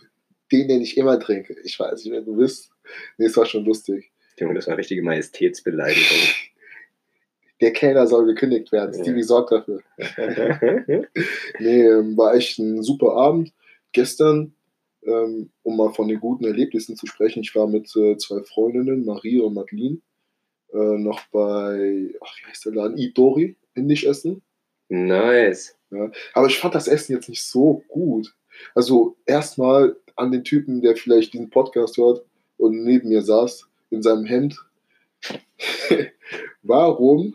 Den, 0.53 0.69
den 0.69 0.83
ich 0.83 0.97
immer 0.97 1.19
trinke. 1.19 1.57
Ich 1.65 1.79
weiß 1.79 2.05
nicht, 2.05 2.13
wer 2.13 2.21
du 2.21 2.37
bist. 2.37 2.71
Nee, 3.19 3.27
es 3.27 3.37
war 3.37 3.47
schon 3.47 3.65
lustig. 3.65 4.13
Junge, 4.39 4.55
das 4.55 4.67
war 4.67 4.73
eine 4.73 4.79
richtige 4.79 5.03
Majestätsbeleidigung. 5.03 6.19
Der 7.61 7.73
Kellner 7.73 8.07
soll 8.07 8.27
gekündigt 8.27 8.71
werden. 8.71 8.95
Ja. 8.95 9.03
Stevie 9.03 9.23
sorgt 9.23 9.51
dafür. 9.53 9.81
Nee, 11.59 11.87
ähm, 11.87 12.17
war 12.17 12.35
echt 12.35 12.59
ein 12.59 12.83
super 12.83 13.13
Abend. 13.13 13.55
Gestern, 13.93 14.55
ähm, 15.05 15.51
um 15.63 15.77
mal 15.77 15.93
von 15.95 16.09
den 16.09 16.21
guten 16.21 16.45
Erlebnissen 16.45 16.97
zu 16.97 17.07
sprechen, 17.07 17.41
ich 17.41 17.55
war 17.55 17.67
mit 17.67 17.95
äh, 17.97 18.19
zwei 18.19 18.43
Freundinnen, 18.43 19.07
Marie 19.07 19.41
und 19.41 19.55
Madeline, 19.55 20.03
äh, 20.75 20.99
noch 20.99 21.21
bei, 21.33 22.11
ach, 22.21 22.37
wie 22.39 22.47
heißt 22.47 22.67
der 22.67 22.75
Laden? 22.75 22.99
Idori, 22.99 23.57
indisch 23.75 24.05
essen. 24.05 24.43
nice. 24.89 25.77
Aber 26.35 26.49
ich 26.49 26.59
fand 26.59 26.75
das 26.75 26.89
Essen 26.89 27.13
jetzt 27.13 27.29
nicht 27.29 27.43
so 27.43 27.85
gut. 27.89 28.35
Also 28.75 29.17
erstmal 29.27 29.97
an 30.17 30.33
den 30.33 30.45
Typen, 30.45 30.81
der 30.81 30.97
vielleicht 30.97 31.35
diesen 31.35 31.51
Podcast 31.51 31.97
hört 31.97 32.25
und 32.57 32.83
neben 32.85 33.09
mir 33.09 33.23
saß, 33.23 33.69
in 33.91 34.03
seinem 34.03 34.25
Hemd. 34.25 34.59
warum, 36.63 37.35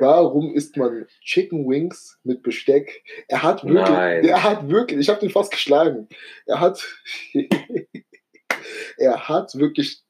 warum 0.00 0.54
isst 0.54 0.76
man 0.76 1.06
Chicken 1.22 1.68
Wings 1.68 2.18
mit 2.24 2.42
Besteck? 2.42 3.02
Er 3.28 3.42
hat 3.42 3.64
wirklich, 3.64 3.88
Nein. 3.88 4.24
er 4.24 4.42
hat 4.42 4.68
wirklich, 4.68 5.00
ich 5.00 5.08
habe 5.08 5.20
den 5.20 5.30
fast 5.30 5.50
geschlagen. 5.50 6.08
Er 6.46 6.60
hat, 6.60 6.84
er 8.96 9.28
hat 9.28 9.58
wirklich, 9.58 10.02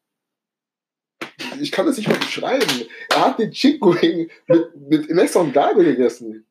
ich 1.60 1.72
kann 1.72 1.86
das 1.86 1.96
nicht 1.96 2.08
mal 2.08 2.18
beschreiben. 2.18 2.86
Er 3.10 3.26
hat 3.26 3.38
den 3.38 3.52
Chicken 3.52 3.94
Wing 3.94 4.30
mit, 4.46 4.76
mit 4.76 5.10
Messer 5.10 5.40
und 5.40 5.52
Gabel 5.52 5.84
gegessen. 5.84 6.46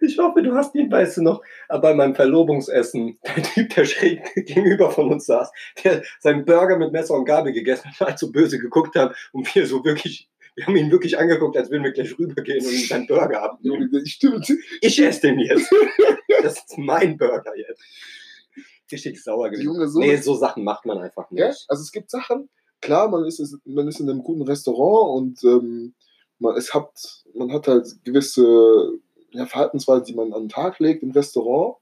Ich 0.00 0.18
hoffe, 0.18 0.42
du 0.42 0.54
hast 0.54 0.74
ihn, 0.74 0.90
weißt 0.90 1.18
du 1.18 1.22
noch, 1.22 1.42
bei 1.68 1.94
meinem 1.94 2.14
Verlobungsessen, 2.14 3.18
der 3.24 3.42
Typ, 3.42 3.74
der 3.74 3.84
schräg 3.84 4.34
gegenüber 4.34 4.90
von 4.90 5.12
uns 5.12 5.26
saß, 5.26 5.50
der 5.82 6.02
seinen 6.20 6.44
Burger 6.44 6.76
mit 6.78 6.92
Messer 6.92 7.14
und 7.14 7.24
Gabel 7.24 7.52
gegessen 7.52 7.90
hat, 7.90 8.00
halt 8.08 8.18
so 8.18 8.30
böse 8.30 8.58
geguckt 8.58 8.96
haben 8.96 9.14
und 9.32 9.52
wir 9.54 9.66
so 9.66 9.84
wirklich, 9.84 10.28
wir 10.54 10.66
haben 10.66 10.76
ihn 10.76 10.90
wirklich 10.90 11.18
angeguckt, 11.18 11.56
als 11.56 11.70
würden 11.70 11.84
wir 11.84 11.92
gleich 11.92 12.18
rübergehen 12.18 12.64
und 12.64 12.72
ihm 12.72 12.86
seinen 12.86 13.06
Burger 13.06 13.42
abnehmen. 13.42 13.90
Stimmt. 14.06 14.52
Ich 14.80 15.02
esse 15.02 15.20
den 15.22 15.38
jetzt. 15.40 15.72
Das 16.42 16.58
ist 16.58 16.78
mein 16.78 17.16
Burger 17.16 17.56
jetzt. 17.56 17.82
Richtig 18.92 19.22
sauer 19.22 19.50
gewesen. 19.50 19.64
Junge, 19.64 19.88
so. 19.88 19.98
Nee, 19.98 20.16
so 20.16 20.34
Sachen 20.34 20.62
macht 20.62 20.84
man 20.84 20.98
einfach 20.98 21.30
nicht. 21.30 21.40
Ja, 21.40 21.46
also 21.68 21.82
es 21.82 21.90
gibt 21.90 22.10
Sachen, 22.10 22.48
klar, 22.80 23.08
man 23.08 23.24
ist, 23.24 23.58
man 23.64 23.88
ist 23.88 24.00
in 24.00 24.10
einem 24.10 24.22
guten 24.22 24.42
Restaurant 24.42 25.16
und 25.16 25.44
ähm, 25.44 25.94
man, 26.38 26.56
es 26.56 26.74
hat, 26.74 26.90
man 27.34 27.50
hat 27.52 27.66
halt 27.66 27.88
gewisse 28.04 29.00
ja, 29.34 29.46
Verhaltensweisen, 29.46 30.04
die 30.06 30.14
man 30.14 30.32
an 30.32 30.44
den 30.44 30.48
Tag 30.48 30.78
legt 30.78 31.02
im 31.02 31.10
Restaurant. 31.10 31.76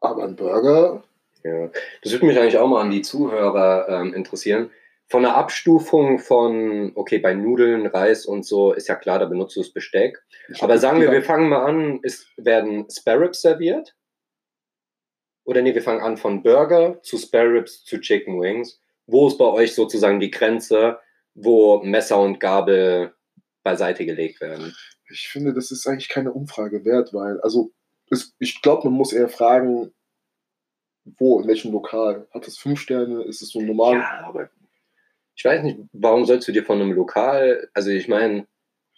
Aber 0.00 0.24
ein 0.24 0.36
Burger, 0.36 1.04
Ja. 1.44 1.70
Das 2.02 2.12
würde 2.12 2.26
mich 2.26 2.38
eigentlich 2.38 2.58
auch 2.58 2.68
mal 2.68 2.80
an 2.80 2.90
die 2.90 3.02
Zuhörer 3.02 3.88
ähm, 3.88 4.14
interessieren. 4.14 4.70
Von 5.10 5.22
der 5.22 5.36
Abstufung 5.36 6.18
von, 6.18 6.92
okay, 6.94 7.18
bei 7.18 7.32
Nudeln, 7.32 7.86
Reis 7.86 8.26
und 8.26 8.44
so 8.44 8.72
ist 8.72 8.88
ja 8.88 8.94
klar, 8.94 9.18
da 9.18 9.24
benutzt 9.24 9.56
du 9.56 9.60
das 9.60 9.70
Besteck. 9.70 10.22
ich 10.48 10.62
Aber 10.62 10.78
sagen 10.78 11.00
wir, 11.00 11.10
wir 11.10 11.22
fangen 11.22 11.48
mal 11.48 11.64
an, 11.64 12.00
ist, 12.02 12.26
werden 12.36 12.86
Spare 12.90 13.20
Ribs 13.20 13.40
serviert? 13.40 13.94
Oder 15.44 15.62
nee, 15.62 15.74
wir 15.74 15.82
fangen 15.82 16.02
an 16.02 16.18
von 16.18 16.42
Burger 16.42 17.00
zu 17.02 17.16
Spare 17.16 17.54
Ribs 17.54 17.82
zu 17.84 17.98
Chicken 18.00 18.38
Wings. 18.38 18.80
Wo 19.06 19.26
ist 19.28 19.38
bei 19.38 19.46
euch 19.46 19.74
sozusagen 19.74 20.20
die 20.20 20.30
Grenze, 20.30 20.98
wo 21.34 21.78
Messer 21.82 22.20
und 22.20 22.38
Gabel 22.38 23.14
beiseite 23.62 24.04
gelegt 24.04 24.42
werden? 24.42 24.76
Ich 25.10 25.28
finde, 25.28 25.54
das 25.54 25.70
ist 25.70 25.86
eigentlich 25.86 26.08
keine 26.08 26.32
Umfrage 26.32 26.84
wert, 26.84 27.14
weil, 27.14 27.40
also 27.40 27.72
es, 28.10 28.34
ich 28.38 28.60
glaube, 28.62 28.88
man 28.88 28.98
muss 28.98 29.12
eher 29.12 29.28
fragen, 29.28 29.92
wo, 31.18 31.40
in 31.40 31.48
welchem 31.48 31.72
Lokal. 31.72 32.26
Hat 32.32 32.46
es 32.46 32.58
fünf 32.58 32.80
Sterne? 32.80 33.22
Ist 33.22 33.42
es 33.42 33.50
so 33.50 33.60
normal? 33.60 33.96
Ja, 33.96 34.24
aber 34.26 34.50
ich 35.34 35.44
weiß 35.44 35.62
nicht, 35.62 35.78
warum 35.92 36.24
sollst 36.26 36.48
du 36.48 36.52
dir 36.52 36.64
von 36.64 36.80
einem 36.80 36.92
Lokal, 36.92 37.68
also 37.72 37.90
ich 37.90 38.08
meine, 38.08 38.46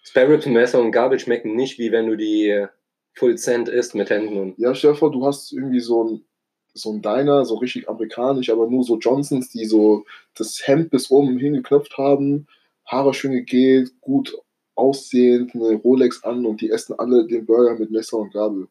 Spare 0.02 0.30
Ribs, 0.30 0.46
Messer 0.46 0.80
und 0.80 0.92
Gabel 0.92 1.18
schmecken 1.18 1.54
nicht, 1.54 1.78
wie 1.78 1.92
wenn 1.92 2.06
du 2.06 2.16
die 2.16 2.66
Full 3.12 3.36
Cent 3.36 3.68
isst 3.68 3.94
mit 3.94 4.08
Händen 4.08 4.38
und. 4.38 4.58
Ja, 4.58 4.74
stell 4.74 4.92
dir 4.92 4.96
vor, 4.96 5.12
du 5.12 5.26
hast 5.26 5.52
irgendwie 5.52 5.80
so 5.80 6.04
ein, 6.04 6.24
so 6.72 6.92
ein 6.92 7.02
Diner, 7.02 7.44
so 7.44 7.56
richtig 7.56 7.88
amerikanisch, 7.88 8.48
aber 8.48 8.68
nur 8.68 8.84
so 8.84 8.98
Johnsons, 8.98 9.50
die 9.50 9.66
so 9.66 10.06
das 10.34 10.66
Hemd 10.66 10.90
bis 10.90 11.10
oben 11.10 11.38
hingeknöpft 11.38 11.98
haben, 11.98 12.46
Haare 12.86 13.12
schön 13.12 13.32
gegelt, 13.32 13.92
gut 14.00 14.34
aussehend, 14.80 15.54
eine 15.54 15.74
Rolex 15.74 16.24
an 16.24 16.46
und 16.46 16.60
die 16.60 16.70
essen 16.70 16.98
alle 16.98 17.26
den 17.26 17.46
Burger 17.46 17.78
mit 17.78 17.90
Messer 17.90 18.16
und 18.16 18.32
Gabel. 18.32 18.66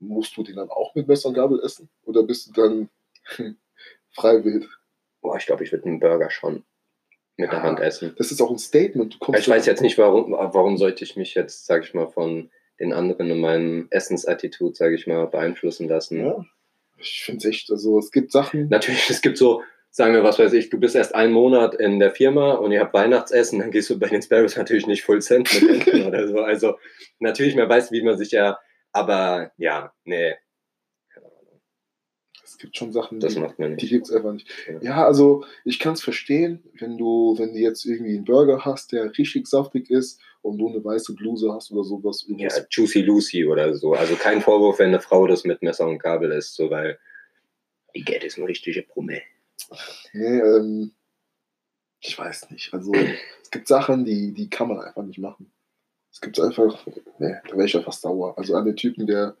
Musst 0.00 0.36
du 0.36 0.42
den 0.42 0.56
dann 0.56 0.70
auch 0.70 0.94
mit 0.94 1.06
Messer 1.06 1.28
und 1.28 1.34
Gabel 1.34 1.60
essen? 1.62 1.88
Oder 2.04 2.22
bist 2.24 2.48
du 2.48 2.52
dann 2.52 2.88
freiwillig? 4.10 4.66
Boah, 5.20 5.36
ich 5.36 5.46
glaube, 5.46 5.64
ich 5.64 5.72
würde 5.72 5.86
einen 5.86 6.00
Burger 6.00 6.30
schon 6.30 6.64
mit 7.36 7.50
der 7.52 7.58
Ja. 7.58 7.64
Hand 7.64 7.80
essen. 7.80 8.14
Das 8.16 8.30
ist 8.30 8.40
auch 8.40 8.50
ein 8.50 8.58
Statement. 8.58 9.18
Ich 9.36 9.48
weiß 9.48 9.66
jetzt 9.66 9.82
nicht, 9.82 9.98
warum, 9.98 10.32
warum 10.32 10.76
sollte 10.78 11.04
ich 11.04 11.16
mich 11.16 11.34
jetzt, 11.34 11.66
sag 11.66 11.84
ich 11.84 11.94
mal, 11.94 12.08
von 12.08 12.50
den 12.80 12.92
anderen 12.92 13.30
in 13.30 13.40
meinem 13.40 13.86
Essensattitude, 13.90 14.74
sag 14.74 14.92
ich 14.92 15.06
mal, 15.06 15.26
beeinflussen 15.26 15.88
lassen. 15.88 16.20
Ja, 16.20 16.44
ich 16.98 17.22
finde 17.24 17.38
es 17.38 17.44
echt, 17.44 17.70
also 17.70 17.98
es 17.98 18.10
gibt 18.10 18.32
Sachen, 18.32 18.68
Natürlich, 18.68 19.08
es 19.10 19.22
gibt 19.22 19.38
so, 19.38 19.62
sagen 19.94 20.12
wir, 20.12 20.24
was 20.24 20.40
weiß 20.40 20.52
ich, 20.54 20.70
du 20.70 20.80
bist 20.80 20.96
erst 20.96 21.14
einen 21.14 21.32
Monat 21.32 21.76
in 21.76 22.00
der 22.00 22.10
Firma 22.10 22.54
und 22.54 22.72
ihr 22.72 22.80
habt 22.80 22.92
Weihnachtsessen, 22.92 23.60
dann 23.60 23.70
gehst 23.70 23.88
du 23.90 23.98
bei 23.98 24.08
den 24.08 24.22
Sparrows 24.22 24.56
natürlich 24.56 24.88
nicht 24.88 25.04
Full 25.04 25.22
Cent 25.22 25.48
mit 25.62 25.86
Händen 25.86 26.06
oder 26.08 26.26
so. 26.26 26.40
Also 26.40 26.74
natürlich, 27.20 27.54
man 27.54 27.68
weiß, 27.68 27.92
wie 27.92 28.02
man 28.02 28.18
sich 28.18 28.32
ja, 28.32 28.58
aber 28.90 29.52
ja, 29.56 29.92
nee, 30.02 30.34
keine 31.12 31.26
Ahnung, 31.26 31.60
es 32.42 32.58
gibt 32.58 32.76
schon 32.76 32.90
Sachen, 32.90 33.20
das 33.20 33.34
die, 33.34 33.40
macht 33.40 33.60
man 33.60 33.76
die 33.76 33.88
gibt 33.88 34.08
es 34.08 34.12
einfach 34.12 34.32
nicht. 34.32 34.48
Ja. 34.66 34.80
Ja, 34.82 35.06
also 35.06 35.44
ich 35.64 35.78
kann 35.78 35.92
es 35.92 36.02
verstehen, 36.02 36.64
wenn 36.80 36.98
du, 36.98 37.36
wenn 37.38 37.52
du 37.52 37.60
jetzt 37.60 37.84
irgendwie 37.84 38.16
einen 38.16 38.24
Burger 38.24 38.64
hast, 38.64 38.90
der 38.90 39.16
richtig 39.16 39.46
saftig 39.46 39.90
ist 39.90 40.20
und 40.42 40.58
du 40.58 40.70
eine 40.70 40.84
weiße 40.84 41.14
Bluse 41.14 41.52
hast 41.52 41.70
oder 41.70 41.84
sowas. 41.84 42.26
Ja. 42.36 42.48
Juicy 42.68 43.02
Lucy 43.02 43.46
oder 43.46 43.72
so. 43.74 43.92
Also 43.92 44.16
kein 44.16 44.40
Vorwurf, 44.40 44.80
wenn 44.80 44.88
eine 44.88 45.00
Frau 45.00 45.28
das 45.28 45.44
mit 45.44 45.62
Messer 45.62 45.86
und 45.86 46.00
Gabel 46.00 46.32
isst, 46.32 46.56
so 46.56 46.68
weil 46.68 46.98
die 47.94 48.02
Geld 48.04 48.24
ist 48.24 48.38
eine 48.38 48.48
richtige 48.48 48.82
Brumme. 48.82 49.22
Nee, 50.12 50.38
ähm, 50.40 50.92
Ich 52.00 52.18
weiß 52.18 52.50
nicht. 52.50 52.72
Also 52.74 52.92
es 53.42 53.50
gibt 53.50 53.66
Sachen, 53.68 54.04
die, 54.04 54.32
die 54.32 54.48
kann 54.50 54.68
man 54.68 54.80
einfach 54.80 55.02
nicht 55.02 55.18
machen. 55.18 55.50
Es 56.12 56.20
gibt 56.20 56.38
einfach, 56.40 56.86
ne, 57.18 57.42
da 57.48 57.56
wäre 57.56 57.66
ich 57.66 57.76
einfach 57.76 57.92
sauer. 57.92 58.36
Also 58.38 58.54
an 58.54 58.64
den 58.66 58.76
Typen, 58.76 59.06
der, 59.06 59.36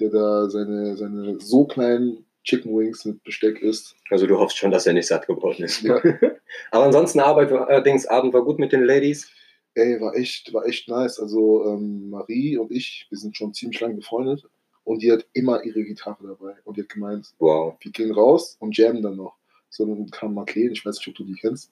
der 0.00 0.10
da 0.10 0.48
seine, 0.50 0.96
seine 0.96 1.38
so 1.40 1.64
kleinen 1.66 2.24
Chicken 2.44 2.76
Wings 2.76 3.04
mit 3.04 3.22
Besteck 3.24 3.60
isst. 3.60 3.94
Also 4.10 4.26
du 4.26 4.38
hoffst 4.38 4.56
schon, 4.56 4.70
dass 4.70 4.86
er 4.86 4.94
nicht 4.94 5.06
satt 5.06 5.26
geworden 5.26 5.62
ist. 5.64 5.82
Ja. 5.82 6.00
Aber 6.70 6.84
ansonsten 6.84 7.20
Arbeit, 7.20 7.52
allerdings 7.52 8.06
Abend 8.06 8.32
war 8.32 8.42
gut 8.44 8.58
mit 8.58 8.72
den 8.72 8.84
Ladies. 8.84 9.30
Ey, 9.74 10.00
war 10.00 10.14
echt, 10.16 10.52
war 10.54 10.64
echt 10.66 10.88
nice. 10.88 11.20
Also 11.20 11.64
ähm, 11.66 12.10
Marie 12.10 12.56
und 12.56 12.72
ich, 12.72 13.06
wir 13.10 13.18
sind 13.18 13.36
schon 13.36 13.54
ziemlich 13.54 13.78
lang 13.80 13.94
befreundet 13.96 14.44
und 14.82 15.02
die 15.02 15.12
hat 15.12 15.26
immer 15.34 15.62
ihre 15.62 15.84
Gitarre 15.84 16.26
dabei. 16.26 16.56
Und 16.64 16.76
die 16.78 16.82
hat 16.82 16.88
gemeint, 16.88 17.32
Wow. 17.38 17.76
wir 17.80 17.92
gehen 17.92 18.10
raus 18.12 18.56
und 18.58 18.76
jammen 18.76 19.02
dann 19.02 19.16
noch. 19.16 19.36
So, 19.70 19.86
dann 19.86 20.10
kam 20.10 20.34
Marlene, 20.34 20.72
ich 20.72 20.84
weiß 20.84 20.98
nicht, 20.98 21.08
ob 21.08 21.14
du 21.14 21.24
die 21.24 21.34
kennst. 21.34 21.70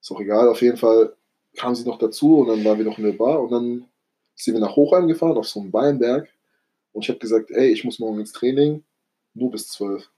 Ist 0.00 0.10
auch 0.10 0.20
egal, 0.20 0.48
auf 0.48 0.62
jeden 0.62 0.76
Fall 0.76 1.14
kam 1.56 1.74
sie 1.74 1.84
noch 1.84 1.98
dazu 1.98 2.38
und 2.38 2.48
dann 2.48 2.64
waren 2.64 2.78
wir 2.78 2.84
noch 2.84 2.98
in 2.98 3.04
der 3.04 3.12
Bar 3.12 3.42
und 3.42 3.50
dann 3.50 3.88
sind 4.34 4.54
wir 4.54 4.60
nach 4.60 4.76
Hochheim 4.76 5.08
gefahren, 5.08 5.36
auf 5.36 5.48
so 5.48 5.60
einen 5.60 5.72
Weinberg. 5.72 6.28
Und 6.92 7.02
ich 7.02 7.08
habe 7.08 7.18
gesagt, 7.18 7.50
ey, 7.50 7.68
ich 7.68 7.84
muss 7.84 7.98
morgen 7.98 8.20
ins 8.20 8.32
Training, 8.32 8.84
nur 9.34 9.50
bis 9.50 9.68
zwölf. 9.68 10.08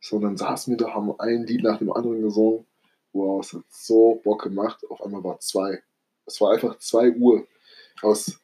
So, 0.00 0.16
und 0.16 0.22
dann 0.22 0.36
saßen 0.36 0.72
wir 0.72 0.78
da, 0.78 0.94
haben 0.94 1.18
ein 1.18 1.46
Lied 1.46 1.62
nach 1.62 1.78
dem 1.78 1.92
anderen 1.92 2.22
gesungen. 2.22 2.66
Wow, 3.12 3.44
es 3.44 3.52
hat 3.52 3.62
so 3.68 4.20
Bock 4.22 4.42
gemacht. 4.42 4.84
Auf 4.90 5.02
einmal 5.02 5.24
war 5.24 5.40
zwei. 5.40 5.82
Es 6.26 6.40
war 6.40 6.52
einfach 6.52 6.78
zwei 6.78 7.10
Uhr. 7.12 7.46
Aus, 8.02 8.38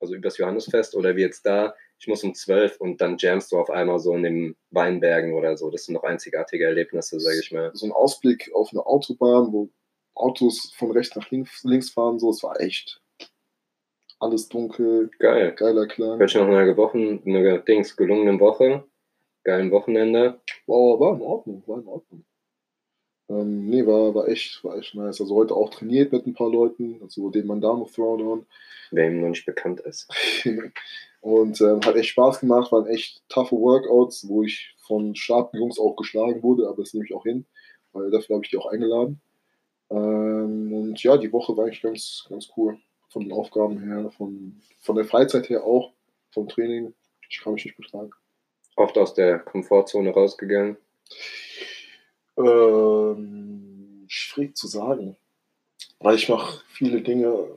Also 0.01 0.15
übers 0.15 0.39
Johannesfest 0.39 0.95
oder 0.95 1.17
wie 1.17 1.23
jetzt 1.23 1.45
da. 1.45 1.75
Ich 1.99 2.07
muss 2.07 2.23
um 2.23 2.35
12 2.35 2.81
und 2.81 3.01
dann 3.01 3.17
jamst 3.19 3.51
du 3.51 3.59
auf 3.59 3.71
einmal 3.71 3.99
so 3.99 4.15
in 4.15 4.23
den 4.23 4.57
Weinbergen 4.71 5.35
oder 5.35 5.57
so. 5.57 5.71
Das 5.71 5.85
sind 5.85 5.95
noch 5.95 6.05
einzigartige 6.05 6.65
Erlebnisse, 6.65 7.19
sage 7.19 7.41
ich 7.41 7.51
mal. 7.51 7.73
So 7.75 7.87
ein 7.87 7.93
Ausblick 7.93 8.53
auf 8.55 8.69
eine 8.73 8.87
Autobahn, 8.87 9.53
wo 9.53 9.71
Autos 10.15 10.73
von 10.77 10.93
rechts 10.93 11.17
nach 11.17 11.31
links, 11.31 11.65
links 11.65 11.91
fahren, 11.91 12.21
so, 12.21 12.31
es 12.31 12.43
war 12.43 12.61
echt 12.61 13.01
alles 14.25 14.49
dunkel, 14.49 15.11
Geil. 15.19 15.53
geiler 15.53 15.85
Ich 15.85 15.91
Klang. 15.91 16.19
wünsche 16.19 16.39
noch 16.39 16.49
eine 16.49 16.77
Woche, 16.77 16.99
eine 17.25 17.61
Dings, 17.61 17.97
gelungenen 17.97 18.41
Woche. 18.41 18.85
Geilen 19.45 19.71
Wochenende. 19.71 20.41
Wow, 20.67 20.99
war 20.99 21.15
in 21.15 21.21
Ordnung, 21.21 21.63
war 21.67 21.79
in 21.79 21.87
Ordnung. 21.87 22.25
Ähm, 23.29 23.67
nee, 23.67 23.87
war, 23.87 24.15
war 24.15 24.29
echt, 24.29 24.65
war 24.65 24.77
echt 24.79 24.95
nice. 24.95 25.21
Also 25.21 25.35
heute 25.35 25.55
auch 25.55 25.71
trainiert 25.71 26.13
mit 26.13 26.27
ein 26.27 26.35
paar 26.35 26.51
Leuten, 26.51 26.99
also 27.03 27.31
den 27.31 27.47
Mandamo 27.47 27.85
Throwdown. 27.87 28.47
Wer 28.91 29.09
ihm 29.09 29.21
noch 29.21 29.29
nicht 29.29 29.47
bekannt 29.47 29.81
ist. 29.81 30.09
Und 31.21 31.61
ähm, 31.63 31.81
hat 31.85 31.97
echt 31.97 32.11
Spaß 32.11 32.41
gemacht, 32.41 32.71
waren 32.71 32.87
echt 32.87 33.23
toughe 33.31 33.57
Workouts, 33.57 34.29
wo 34.29 34.43
ich 34.43 34.75
von 34.79 35.15
starken 35.15 35.57
Jungs 35.57 35.79
auch 35.79 35.97
geschlagen 35.97 36.43
wurde, 36.43 36.69
aber 36.69 36.83
das 36.83 36.93
nehme 36.93 37.07
ich 37.07 37.15
auch 37.15 37.23
hin, 37.23 37.47
weil 37.93 38.11
dafür 38.11 38.37
habe 38.37 38.45
ich 38.45 38.51
die 38.51 38.59
auch 38.59 38.67
eingeladen. 38.67 39.23
Ähm, 39.91 40.71
und 40.73 41.03
ja, 41.03 41.17
die 41.17 41.33
Woche 41.33 41.57
war 41.57 41.65
eigentlich 41.65 41.81
ganz, 41.81 42.27
ganz 42.29 42.51
cool. 42.57 42.79
Von 43.15 43.23
den 43.23 43.33
Aufgaben 43.33 43.79
her, 43.79 44.11
von, 44.11 44.61
von 44.81 44.97
der 44.97 45.05
Freizeit 45.05 45.49
her 45.49 45.63
auch, 45.63 45.93
vom 46.33 46.49
Training. 46.49 46.95
Ich 47.31 47.41
kann 47.41 47.55
mich 47.55 47.65
nicht 47.65 47.77
betragen. 47.77 48.11
Oft 48.75 48.99
aus 48.99 49.15
der 49.15 49.39
Komfortzone 49.39 50.11
rausgegangen. 50.11 50.77
Ähm, 52.37 54.05
schwierig 54.09 54.57
zu 54.57 54.67
sagen. 54.67 55.17
Weil 56.01 56.17
ich 56.17 56.29
mache 56.29 56.61
viele 56.67 57.03
Dinge, 57.03 57.57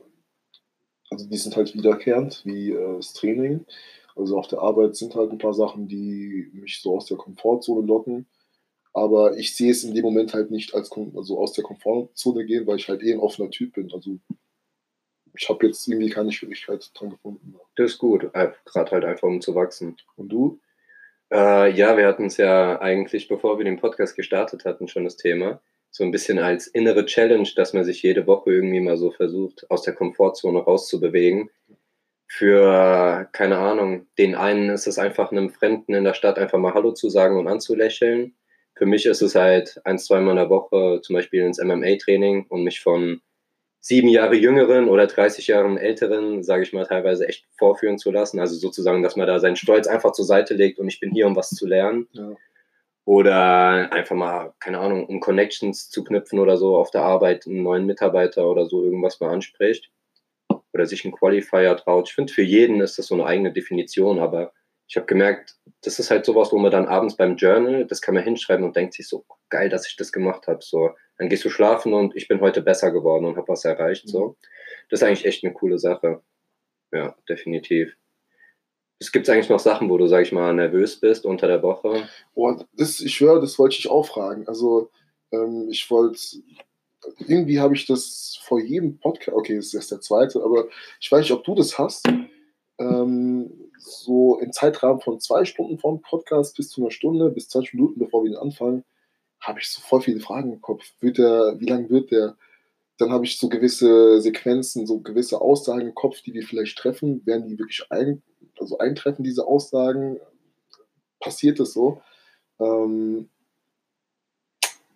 also 1.10 1.26
die 1.28 1.36
sind 1.36 1.56
halt 1.56 1.74
wiederkehrend, 1.74 2.42
wie 2.44 2.70
äh, 2.70 2.96
das 2.96 3.12
Training. 3.14 3.66
Also 4.14 4.38
auf 4.38 4.46
der 4.46 4.60
Arbeit 4.60 4.94
sind 4.94 5.16
halt 5.16 5.32
ein 5.32 5.38
paar 5.38 5.54
Sachen, 5.54 5.88
die 5.88 6.52
mich 6.52 6.80
so 6.80 6.94
aus 6.94 7.06
der 7.06 7.16
Komfortzone 7.16 7.84
locken. 7.84 8.28
Aber 8.92 9.36
ich 9.36 9.56
sehe 9.56 9.72
es 9.72 9.82
in 9.82 9.92
dem 9.92 10.04
Moment 10.04 10.34
halt 10.34 10.52
nicht 10.52 10.72
als 10.72 10.92
also 10.92 11.40
aus 11.40 11.52
der 11.52 11.64
Komfortzone 11.64 12.44
gehen, 12.44 12.64
weil 12.68 12.76
ich 12.76 12.88
halt 12.88 13.02
eh 13.02 13.12
ein 13.12 13.18
offener 13.18 13.50
Typ 13.50 13.72
bin. 13.72 13.92
Also 13.92 14.20
ich 15.38 15.48
habe 15.48 15.66
jetzt 15.66 15.86
irgendwie 15.86 16.10
keine 16.10 16.32
Schwierigkeit 16.32 16.90
dran 16.94 17.10
gefunden. 17.10 17.54
Das 17.76 17.92
ist 17.92 17.98
gut. 17.98 18.32
Gerade 18.32 18.90
halt 18.90 19.04
einfach, 19.04 19.28
um 19.28 19.40
zu 19.40 19.54
wachsen. 19.54 19.96
Und 20.16 20.28
du? 20.30 20.60
Äh, 21.32 21.70
ja, 21.72 21.96
wir 21.96 22.06
hatten 22.06 22.26
es 22.26 22.38
ja 22.38 22.80
eigentlich, 22.80 23.28
bevor 23.28 23.58
wir 23.58 23.64
den 23.64 23.78
Podcast 23.78 24.16
gestartet 24.16 24.64
hatten, 24.64 24.88
schon 24.88 25.04
das 25.04 25.16
Thema. 25.16 25.60
So 25.90 26.04
ein 26.04 26.10
bisschen 26.10 26.38
als 26.38 26.66
innere 26.66 27.06
Challenge, 27.06 27.48
dass 27.54 27.72
man 27.72 27.84
sich 27.84 28.02
jede 28.02 28.26
Woche 28.26 28.50
irgendwie 28.50 28.80
mal 28.80 28.96
so 28.96 29.10
versucht, 29.10 29.70
aus 29.70 29.82
der 29.82 29.94
Komfortzone 29.94 30.58
rauszubewegen. 30.58 31.50
Für, 32.26 33.28
keine 33.32 33.58
Ahnung, 33.58 34.06
den 34.18 34.34
einen 34.34 34.70
ist 34.70 34.86
es 34.86 34.98
einfach 34.98 35.30
einem 35.30 35.50
Fremden 35.50 35.94
in 35.94 36.04
der 36.04 36.14
Stadt 36.14 36.38
einfach 36.38 36.58
mal 36.58 36.74
Hallo 36.74 36.92
zu 36.92 37.08
sagen 37.08 37.38
und 37.38 37.48
anzulächeln. 37.48 38.34
Für 38.74 38.86
mich 38.86 39.06
ist 39.06 39.22
es 39.22 39.34
halt 39.34 39.80
ein, 39.84 39.98
zweimal 39.98 40.32
in 40.32 40.36
der 40.36 40.50
Woche 40.50 41.00
zum 41.02 41.14
Beispiel 41.14 41.42
ins 41.42 41.58
MMA-Training 41.58 42.46
und 42.48 42.64
mich 42.64 42.80
von 42.80 43.22
sieben 43.80 44.08
Jahre 44.08 44.36
jüngeren 44.36 44.88
oder 44.88 45.06
30 45.06 45.46
Jahren 45.46 45.78
älteren, 45.78 46.42
sage 46.42 46.62
ich 46.62 46.72
mal, 46.72 46.86
teilweise 46.86 47.28
echt 47.28 47.46
vorführen 47.56 47.98
zu 47.98 48.10
lassen. 48.10 48.40
Also 48.40 48.56
sozusagen, 48.56 49.02
dass 49.02 49.16
man 49.16 49.26
da 49.26 49.38
seinen 49.38 49.56
Stolz 49.56 49.86
einfach 49.86 50.12
zur 50.12 50.24
Seite 50.24 50.54
legt 50.54 50.78
und 50.78 50.88
ich 50.88 51.00
bin 51.00 51.12
hier, 51.12 51.26
um 51.26 51.36
was 51.36 51.50
zu 51.50 51.66
lernen. 51.66 52.08
Ja. 52.12 52.34
Oder 53.04 53.90
einfach 53.90 54.16
mal, 54.16 54.52
keine 54.60 54.80
Ahnung, 54.80 55.06
um 55.06 55.20
Connections 55.20 55.88
zu 55.88 56.04
knüpfen 56.04 56.38
oder 56.38 56.58
so 56.58 56.76
auf 56.76 56.90
der 56.90 57.02
Arbeit 57.02 57.46
einen 57.46 57.62
neuen 57.62 57.86
Mitarbeiter 57.86 58.46
oder 58.46 58.66
so 58.66 58.84
irgendwas 58.84 59.20
mal 59.20 59.30
anspricht. 59.30 59.90
Oder 60.74 60.84
sich 60.84 61.04
einen 61.04 61.14
Qualifier 61.14 61.74
traut. 61.76 62.08
Ich 62.08 62.14
finde, 62.14 62.32
für 62.32 62.42
jeden 62.42 62.82
ist 62.82 62.98
das 62.98 63.06
so 63.06 63.14
eine 63.14 63.24
eigene 63.24 63.52
Definition, 63.52 64.18
aber 64.18 64.52
ich 64.86 64.96
habe 64.96 65.06
gemerkt, 65.06 65.56
das 65.82 65.98
ist 65.98 66.10
halt 66.10 66.26
sowas, 66.26 66.52
wo 66.52 66.58
man 66.58 66.70
dann 66.70 66.86
abends 66.86 67.16
beim 67.16 67.36
Journal, 67.36 67.86
das 67.86 68.02
kann 68.02 68.14
man 68.14 68.24
hinschreiben 68.24 68.64
und 68.64 68.76
denkt 68.76 68.94
sich 68.94 69.08
so, 69.08 69.24
geil, 69.48 69.68
dass 69.70 69.86
ich 69.86 69.96
das 69.96 70.12
gemacht 70.12 70.46
habe. 70.46 70.60
So, 70.62 70.90
dann 71.18 71.28
gehst 71.28 71.44
du 71.44 71.50
schlafen 71.50 71.92
und 71.92 72.16
ich 72.16 72.28
bin 72.28 72.40
heute 72.40 72.62
besser 72.62 72.90
geworden 72.92 73.26
und 73.26 73.36
habe 73.36 73.48
was 73.48 73.64
erreicht. 73.64 74.08
So, 74.08 74.36
das 74.88 75.00
ist 75.00 75.06
eigentlich 75.06 75.26
echt 75.26 75.44
eine 75.44 75.52
coole 75.52 75.78
Sache. 75.78 76.22
Ja, 76.92 77.16
definitiv. 77.28 77.96
Es 79.00 79.12
gibt 79.12 79.28
eigentlich 79.28 79.48
noch 79.48 79.60
Sachen, 79.60 79.90
wo 79.90 79.98
du, 79.98 80.06
sag 80.06 80.22
ich 80.22 80.32
mal, 80.32 80.54
nervös 80.54 80.98
bist 80.98 81.24
unter 81.24 81.46
der 81.46 81.62
Woche. 81.62 82.08
Oh, 82.34 82.56
das, 82.72 83.00
ich 83.00 83.14
schwöre, 83.14 83.40
das 83.40 83.58
wollte 83.58 83.76
ich 83.78 83.90
auch 83.90 84.06
fragen. 84.06 84.46
Also, 84.48 84.90
ähm, 85.32 85.68
ich 85.70 85.90
wollte, 85.90 86.20
irgendwie 87.26 87.60
habe 87.60 87.74
ich 87.74 87.86
das 87.86 88.38
vor 88.42 88.60
jedem 88.60 88.98
Podcast, 88.98 89.36
okay, 89.36 89.56
das 89.56 89.66
ist 89.66 89.74
erst 89.74 89.90
der 89.90 90.00
zweite, 90.00 90.42
aber 90.42 90.68
ich 91.00 91.10
weiß 91.10 91.20
nicht, 91.20 91.32
ob 91.32 91.44
du 91.44 91.54
das 91.54 91.78
hast. 91.78 92.08
Ähm, 92.78 93.70
so 93.78 94.38
im 94.40 94.52
Zeitrahmen 94.52 95.00
von 95.00 95.20
zwei 95.20 95.44
Stunden 95.44 95.78
vom 95.78 96.00
Podcast 96.00 96.56
bis 96.56 96.70
zu 96.70 96.80
einer 96.80 96.90
Stunde, 96.90 97.30
bis 97.30 97.48
20 97.48 97.74
Minuten, 97.74 97.98
bevor 97.98 98.24
wir 98.24 98.30
ihn 98.30 98.36
anfangen, 98.36 98.84
habe 99.40 99.60
ich 99.60 99.68
so 99.68 99.80
voll 99.80 100.00
viele 100.00 100.20
Fragen 100.20 100.52
im 100.52 100.60
Kopf. 100.60 100.84
Wird 101.00 101.18
der, 101.18 101.56
wie 101.58 101.66
lang 101.66 101.90
wird 101.90 102.10
der? 102.10 102.36
Dann 102.98 103.12
habe 103.12 103.24
ich 103.24 103.38
so 103.38 103.48
gewisse 103.48 104.20
Sequenzen, 104.20 104.86
so 104.86 105.00
gewisse 105.00 105.40
Aussagen 105.40 105.82
im 105.82 105.94
Kopf, 105.94 106.20
die 106.22 106.34
wir 106.34 106.42
vielleicht 106.42 106.76
treffen. 106.76 107.24
Werden 107.24 107.46
die 107.46 107.58
wirklich 107.58 107.86
ein, 107.90 108.22
also 108.58 108.78
eintreffen, 108.78 109.24
diese 109.24 109.46
Aussagen? 109.46 110.18
Passiert 111.20 111.60
das 111.60 111.72
so? 111.72 112.02
Ähm, 112.58 113.28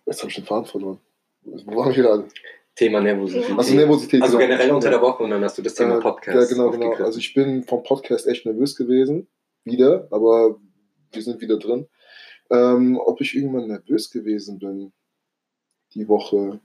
jetzt 0.05 0.19
habe 0.19 0.29
ich 0.29 0.35
den 0.35 0.45
Faden 0.45 0.65
verloren. 0.65 0.99
Wo 1.43 1.75
waren 1.77 1.95
wir 1.95 2.03
gerade? 2.03 2.27
Thema 2.75 3.01
Nervosität. 3.01 3.57
Also 3.57 3.75
Nervosität. 3.75 4.21
Also 4.21 4.37
genau. 4.37 4.49
generell 4.49 4.71
unter 4.71 4.89
der 4.89 5.01
Woche 5.01 5.23
und 5.23 5.29
dann 5.29 5.43
hast 5.43 5.57
du 5.57 5.61
das 5.61 5.75
Thema 5.75 5.97
Äh, 5.97 6.01
Podcast. 6.01 6.51
Ja, 6.51 6.57
genau, 6.57 6.71
genau. 6.71 6.93
Also 6.93 7.19
ich 7.19 7.33
bin 7.33 7.63
vom 7.63 7.83
Podcast 7.83 8.27
echt 8.27 8.45
nervös 8.45 8.75
gewesen. 8.75 9.27
Wieder, 9.63 10.07
aber 10.11 10.59
wir 11.11 11.21
sind 11.21 11.39
wieder 11.39 11.57
drin. 11.57 11.87
Ähm, 12.49 12.99
ob 12.99 13.21
ich 13.21 13.35
irgendwann 13.35 13.67
nervös 13.67 14.11
gewesen 14.11 14.59
bin, 14.59 14.91
die 15.93 16.07
Woche. 16.07 16.59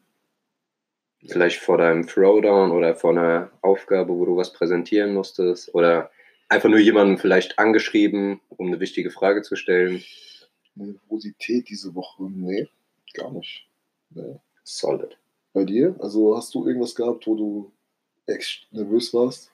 Vielleicht 1.26 1.58
vor 1.58 1.78
deinem 1.78 2.06
Throwdown 2.06 2.70
oder 2.70 2.94
vor 2.94 3.10
einer 3.10 3.50
Aufgabe, 3.60 4.12
wo 4.12 4.24
du 4.24 4.36
was 4.36 4.52
präsentieren 4.52 5.14
musstest 5.14 5.74
oder 5.74 6.10
einfach 6.48 6.68
nur 6.68 6.78
jemanden 6.78 7.18
vielleicht 7.18 7.58
angeschrieben, 7.58 8.40
um 8.48 8.68
eine 8.68 8.78
wichtige 8.80 9.10
Frage 9.10 9.42
zu 9.42 9.56
stellen. 9.56 10.02
Nervosität 10.76 11.68
diese 11.68 11.94
Woche? 11.94 12.30
Nee, 12.30 12.68
gar 13.14 13.32
nicht. 13.32 13.66
Nee. 14.10 14.38
Solid. 14.62 15.18
Bei 15.52 15.64
dir? 15.64 15.96
Also 15.98 16.36
hast 16.36 16.54
du 16.54 16.66
irgendwas 16.66 16.94
gehabt, 16.94 17.26
wo 17.26 17.34
du 17.34 17.72
echt 18.26 18.68
nervös 18.70 19.12
warst? 19.12 19.50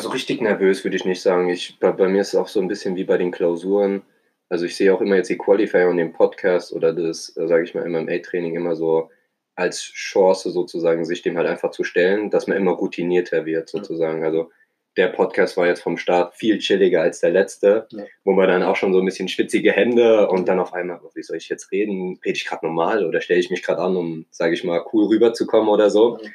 Also 0.00 0.10
richtig 0.10 0.40
nervös 0.40 0.84
würde 0.84 0.96
ich 0.96 1.04
nicht 1.04 1.22
sagen. 1.22 1.48
Ich, 1.48 1.78
bei, 1.78 1.92
bei 1.92 2.08
mir 2.08 2.20
ist 2.22 2.28
es 2.28 2.34
auch 2.36 2.48
so 2.48 2.60
ein 2.60 2.68
bisschen 2.68 2.96
wie 2.96 3.04
bei 3.04 3.18
den 3.18 3.30
Klausuren. 3.30 4.02
Also 4.48 4.64
ich 4.64 4.74
sehe 4.76 4.92
auch 4.92 5.00
immer 5.00 5.16
jetzt 5.16 5.30
die 5.30 5.38
Qualifier 5.38 5.88
und 5.88 5.96
den 5.98 6.12
Podcast 6.12 6.72
oder 6.72 6.92
das, 6.92 7.26
sage 7.36 7.62
ich 7.64 7.74
mal, 7.74 7.88
MMA-Training 7.88 8.56
immer 8.56 8.74
so 8.74 9.10
als 9.54 9.80
Chance 9.82 10.50
sozusagen, 10.50 11.04
sich 11.04 11.22
dem 11.22 11.36
halt 11.36 11.46
einfach 11.46 11.70
zu 11.70 11.84
stellen, 11.84 12.30
dass 12.30 12.46
man 12.46 12.56
immer 12.56 12.72
routinierter 12.72 13.44
wird 13.46 13.68
sozusagen. 13.68 14.24
Also 14.24 14.50
der 14.96 15.08
Podcast 15.08 15.56
war 15.56 15.66
jetzt 15.66 15.82
vom 15.82 15.96
Start 15.96 16.34
viel 16.34 16.58
chilliger 16.58 17.02
als 17.02 17.20
der 17.20 17.30
letzte, 17.30 17.86
Ja. 17.92 18.04
wo 18.24 18.32
man 18.32 18.48
dann 18.48 18.62
auch 18.64 18.74
schon 18.76 18.92
so 18.92 18.98
ein 18.98 19.04
bisschen 19.04 19.28
schwitzige 19.28 19.70
Hände 19.72 20.28
und 20.28 20.48
dann 20.48 20.58
auf 20.58 20.72
einmal, 20.72 20.98
oh, 21.04 21.10
wie 21.14 21.22
soll 21.22 21.36
ich 21.36 21.48
jetzt 21.48 21.70
reden? 21.70 22.18
Rede 22.24 22.36
ich 22.36 22.46
gerade 22.46 22.66
normal 22.66 23.06
oder 23.06 23.20
stelle 23.20 23.38
ich 23.38 23.50
mich 23.50 23.62
gerade 23.62 23.80
an, 23.82 23.96
um, 23.96 24.26
sage 24.30 24.54
ich 24.54 24.64
mal, 24.64 24.84
cool 24.92 25.06
rüberzukommen 25.06 25.68
oder 25.68 25.90
so? 25.90 26.18
Ja. 26.22 26.28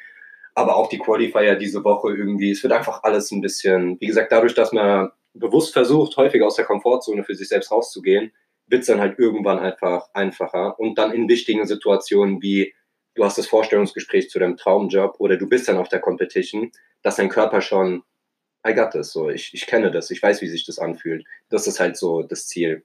Aber 0.55 0.77
auch 0.77 0.89
die 0.89 0.99
Qualifier 0.99 1.55
diese 1.55 1.83
Woche 1.83 2.15
irgendwie, 2.15 2.51
es 2.51 2.63
wird 2.63 2.73
einfach 2.73 3.03
alles 3.03 3.31
ein 3.31 3.41
bisschen, 3.41 3.99
wie 3.99 4.07
gesagt, 4.07 4.31
dadurch, 4.31 4.55
dass 4.55 4.71
man 4.71 5.11
bewusst 5.33 5.73
versucht, 5.73 6.17
häufig 6.17 6.41
aus 6.41 6.55
der 6.55 6.65
Komfortzone 6.65 7.23
für 7.23 7.35
sich 7.35 7.49
selbst 7.49 7.71
rauszugehen, 7.71 8.31
wird 8.67 8.81
es 8.81 8.87
dann 8.87 8.99
halt 8.99 9.19
irgendwann 9.19 9.59
einfach 9.59 10.09
einfacher. 10.13 10.79
Und 10.79 10.97
dann 10.97 11.11
in 11.11 11.29
wichtigen 11.29 11.67
Situationen 11.67 12.41
wie, 12.41 12.73
du 13.15 13.23
hast 13.23 13.37
das 13.37 13.47
Vorstellungsgespräch 13.47 14.29
zu 14.29 14.39
deinem 14.39 14.57
Traumjob 14.57 15.15
oder 15.19 15.37
du 15.37 15.47
bist 15.47 15.67
dann 15.67 15.77
auf 15.77 15.89
der 15.89 15.99
Competition, 15.99 16.71
dass 17.01 17.17
dein 17.17 17.29
Körper 17.29 17.61
schon, 17.61 18.03
I 18.67 18.73
got 18.73 18.91
this, 18.91 19.11
so, 19.11 19.29
ich, 19.29 19.53
ich 19.53 19.67
kenne 19.67 19.91
das, 19.91 20.09
ich 20.09 20.23
weiß, 20.23 20.41
wie 20.41 20.47
sich 20.47 20.65
das 20.65 20.79
anfühlt. 20.79 21.25
Das 21.49 21.67
ist 21.67 21.79
halt 21.79 21.97
so 21.97 22.23
das 22.23 22.47
Ziel. 22.47 22.83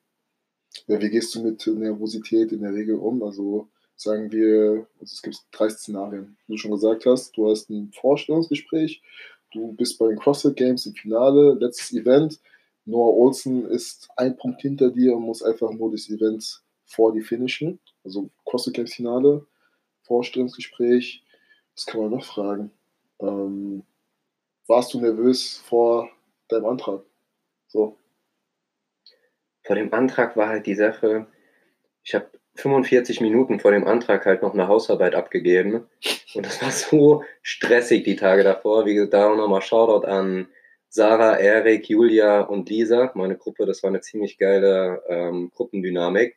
Ja, 0.87 1.01
wie 1.01 1.11
gehst 1.11 1.35
du 1.35 1.43
mit 1.43 1.67
Nervosität 1.67 2.53
in 2.53 2.63
der 2.63 2.75
Regel 2.75 2.97
um? 2.97 3.23
Also 3.23 3.69
sagen 4.01 4.33
wir, 4.33 4.87
also 4.99 5.13
es 5.13 5.23
gibt 5.23 5.37
drei 5.53 5.69
Szenarien. 5.69 6.37
Wie 6.47 6.55
du 6.55 6.59
schon 6.59 6.71
gesagt 6.71 7.05
hast, 7.05 7.37
du 7.37 7.51
hast 7.51 7.69
ein 7.69 7.93
Vorstellungsgespräch, 7.93 9.03
du 9.53 9.73
bist 9.75 9.99
bei 9.99 10.09
den 10.09 10.19
CrossFit 10.19 10.57
Games 10.57 10.87
im 10.87 10.95
Finale, 10.95 11.55
letztes 11.55 11.93
Event. 11.93 12.41
Noah 12.87 13.15
Olsen 13.15 13.67
ist 13.67 14.09
ein 14.17 14.37
Punkt 14.37 14.63
hinter 14.63 14.91
dir 14.91 15.15
und 15.15 15.25
muss 15.25 15.43
einfach 15.43 15.71
nur 15.73 15.91
das 15.93 16.09
Event 16.09 16.63
vor 16.87 17.13
die 17.13 17.21
finishen. 17.21 17.79
Also 18.03 18.31
CrossFit 18.47 18.75
Games 18.75 18.95
Finale, 18.95 19.47
Vorstellungsgespräch. 20.05 21.23
Was 21.75 21.85
kann 21.85 22.01
man 22.01 22.11
noch 22.11 22.25
fragen? 22.25 22.71
Ähm, 23.21 23.83
warst 24.67 24.95
du 24.95 25.01
nervös 25.01 25.59
vor 25.59 26.09
deinem 26.49 26.65
Antrag? 26.65 27.03
So. 27.69 27.99
Vor 29.63 29.77
dem 29.77 29.93
Antrag 29.93 30.37
war 30.37 30.49
halt 30.49 30.67
die 30.67 30.75
Sache, 30.75 31.27
ich 32.03 32.15
habe 32.15 32.40
45 32.61 33.21
Minuten 33.21 33.61
vor 33.61 33.71
dem 33.73 33.87
Antrag 33.87 34.27
halt 34.27 34.43
noch 34.43 34.55
eine 34.55 34.69
Hausarbeit 34.69 35.15
abgegeben. 35.15 35.87
Und 36.35 36.47
das 36.47 36.63
war 36.63 36.71
so 36.71 37.25
stressig 37.43 38.05
die 38.05 38.17
Tage 38.17 38.45
davor. 38.45 38.87
Wie 38.87 38.95
gesagt, 38.95 39.15
da 39.15 39.31
auch 39.31 39.37
nochmal 39.37 39.63
Shoutout 39.63 40.07
an 40.07 40.49
Sarah, 40.89 41.37
Erik, 41.37 41.89
Julia 41.89 42.41
und 42.41 42.69
Lisa, 42.69 43.13
meine 43.15 43.37
Gruppe. 43.37 43.67
Das 43.67 43.83
war 43.83 43.89
eine 43.89 44.01
ziemlich 44.01 44.39
geile 44.39 45.03
ähm, 45.09 45.51
Gruppendynamik. 45.55 46.37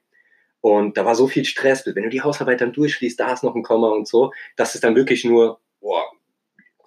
Und 0.62 0.96
da 0.98 1.06
war 1.06 1.16
so 1.16 1.28
viel 1.28 1.44
Stress. 1.44 1.86
Wenn 1.86 2.04
du 2.04 2.10
die 2.10 2.22
Hausarbeit 2.22 2.62
dann 2.62 2.72
durchschließt, 2.72 3.20
da 3.20 3.34
ist 3.34 3.44
noch 3.44 3.56
ein 3.56 3.64
Komma 3.64 3.90
und 3.90 4.08
so, 4.08 4.32
dass 4.56 4.76
es 4.76 4.82
dann 4.82 4.96
wirklich 4.96 5.26
nur, 5.26 5.60
boah, 5.82 6.06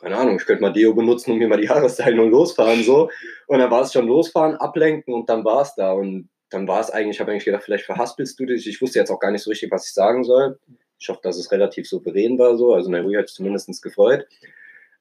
keine 0.01 0.16
Ahnung, 0.16 0.37
ich 0.37 0.46
könnte 0.46 0.62
mal 0.62 0.72
Deo 0.72 0.94
benutzen 0.94 1.33
und 1.33 1.38
mir 1.38 1.49
mal 1.49 1.61
die 1.61 1.68
Haare 1.68 1.90
stylen 1.90 2.20
und 2.20 2.31
losfahren 2.31 2.83
so. 2.83 3.11
Und 3.46 3.59
dann 3.59 3.70
war 3.70 3.83
es 3.83 3.92
schon 3.92 4.07
losfahren, 4.07 4.57
ablenken 4.57 5.12
und 5.12 5.29
dann 5.29 5.44
war 5.44 5.62
es 5.62 5.75
da. 5.75 5.92
Und 5.92 6.29
dann 6.50 6.68
war 6.68 6.80
es 6.80 6.90
eigentlich, 6.90 7.16
ich 7.16 7.20
habe 7.20 7.32
eigentlich 7.32 7.44
gedacht, 7.44 7.64
vielleicht 7.64 7.85
verhaspelst 7.85 8.38
du 8.38 8.46
dich. 8.46 8.66
Ich 8.66 8.80
wusste 8.80 8.98
jetzt 8.98 9.11
auch 9.11 9.20
gar 9.20 9.30
nicht 9.30 9.42
so 9.42 9.50
richtig, 9.50 9.70
was 9.70 9.87
ich 9.87 9.94
sagen 9.94 10.24
soll. 10.24 10.59
Ich 10.98 11.09
hoffe, 11.09 11.20
dass 11.22 11.37
es 11.37 11.50
relativ 11.50 11.88
souverän 11.88 12.38
war 12.38 12.56
so. 12.56 12.74
Also 12.74 12.90
Nairi 12.90 13.14
hat 13.14 13.28
sich 13.28 13.37
zumindest 13.37 13.82
gefreut. 13.82 14.26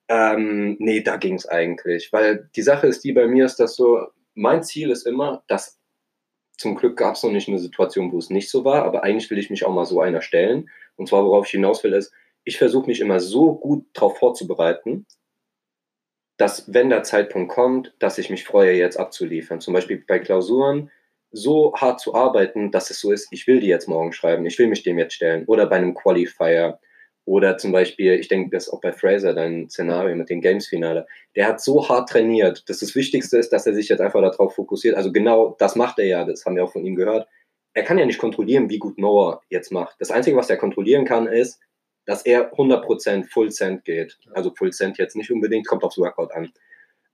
Ähm, 0.07 0.75
nee, 0.79 1.01
da 1.01 1.17
ging 1.17 1.35
es 1.35 1.47
eigentlich. 1.47 2.11
Weil 2.11 2.49
die 2.55 2.61
Sache 2.61 2.87
ist 2.87 3.03
die 3.03 3.13
bei 3.13 3.27
mir, 3.27 3.45
ist 3.45 3.59
das 3.59 3.75
so, 3.75 4.07
mein 4.33 4.63
Ziel 4.63 4.91
ist 4.91 5.05
immer, 5.05 5.43
dass 5.47 5.79
zum 6.57 6.75
Glück 6.75 6.97
gab 6.97 7.15
es 7.15 7.23
noch 7.23 7.31
nicht 7.31 7.47
eine 7.47 7.59
Situation, 7.59 8.11
wo 8.11 8.17
es 8.17 8.29
nicht 8.29 8.49
so 8.49 8.63
war, 8.63 8.83
aber 8.83 9.03
eigentlich 9.03 9.29
will 9.29 9.37
ich 9.37 9.49
mich 9.49 9.65
auch 9.65 9.73
mal 9.73 9.85
so 9.85 10.01
einer 10.01 10.21
stellen. 10.21 10.69
Und 10.95 11.09
zwar, 11.09 11.25
worauf 11.25 11.45
ich 11.45 11.51
hinaus 11.51 11.83
will, 11.83 11.93
ist, 11.93 12.13
ich 12.43 12.57
versuche 12.57 12.87
mich 12.87 13.01
immer 13.01 13.19
so 13.19 13.55
gut 13.55 13.85
darauf 13.93 14.17
vorzubereiten, 14.17 15.05
dass, 16.37 16.71
wenn 16.73 16.89
der 16.89 17.03
Zeitpunkt 17.03 17.51
kommt, 17.51 17.93
dass 17.99 18.17
ich 18.17 18.29
mich 18.29 18.45
freue, 18.45 18.73
jetzt 18.73 18.97
abzuliefern. 18.97 19.61
Zum 19.61 19.73
Beispiel 19.73 20.03
bei 20.05 20.19
Klausuren 20.19 20.91
so 21.35 21.73
hart 21.75 21.99
zu 21.99 22.15
arbeiten, 22.15 22.71
dass 22.71 22.89
es 22.89 22.99
so 22.99 23.11
ist, 23.11 23.27
ich 23.31 23.45
will 23.45 23.59
die 23.59 23.67
jetzt 23.67 23.87
morgen 23.87 24.13
schreiben, 24.13 24.45
ich 24.45 24.57
will 24.57 24.67
mich 24.67 24.83
dem 24.83 24.97
jetzt 24.97 25.13
stellen. 25.13 25.43
Oder 25.47 25.67
bei 25.67 25.75
einem 25.75 25.93
Qualifier. 25.93 26.79
Oder 27.25 27.57
zum 27.57 27.71
Beispiel, 27.71 28.13
ich 28.13 28.27
denke, 28.27 28.51
das 28.51 28.67
ist 28.67 28.73
auch 28.73 28.81
bei 28.81 28.93
Fraser, 28.93 29.33
dein 29.33 29.67
Szenario 29.69 30.15
mit 30.15 30.29
dem 30.29 30.41
Games-Finale. 30.41 31.07
Der 31.35 31.47
hat 31.47 31.59
so 31.59 31.89
hart 31.89 32.09
trainiert, 32.09 32.69
dass 32.69 32.79
das 32.79 32.95
Wichtigste 32.95 33.37
ist, 33.37 33.51
dass 33.51 33.65
er 33.65 33.73
sich 33.73 33.89
jetzt 33.89 33.99
einfach 33.99 34.21
darauf 34.21 34.53
fokussiert. 34.55 34.95
Also 34.95 35.11
genau 35.11 35.55
das 35.57 35.75
macht 35.75 35.99
er 35.99 36.05
ja, 36.05 36.23
das 36.23 36.45
haben 36.45 36.55
wir 36.55 36.63
auch 36.63 36.71
von 36.71 36.85
ihm 36.85 36.95
gehört. 36.95 37.27
Er 37.73 37.83
kann 37.83 37.97
ja 37.97 38.05
nicht 38.05 38.19
kontrollieren, 38.19 38.69
wie 38.69 38.79
gut 38.79 38.97
Noah 38.99 39.41
jetzt 39.49 39.71
macht. 39.71 39.95
Das 39.99 40.11
Einzige, 40.11 40.37
was 40.37 40.49
er 40.49 40.57
kontrollieren 40.57 41.03
kann, 41.03 41.27
ist, 41.27 41.59
dass 42.05 42.23
er 42.25 42.53
100% 42.53 43.25
Full 43.25 43.51
Cent 43.51 43.83
geht. 43.83 44.17
Also 44.31 44.53
Full 44.55 44.71
Cent 44.71 44.97
jetzt 44.99 45.15
nicht 45.15 45.31
unbedingt, 45.31 45.67
kommt 45.67 45.83
aufs 45.83 45.97
Workout 45.97 46.31
an. 46.31 46.53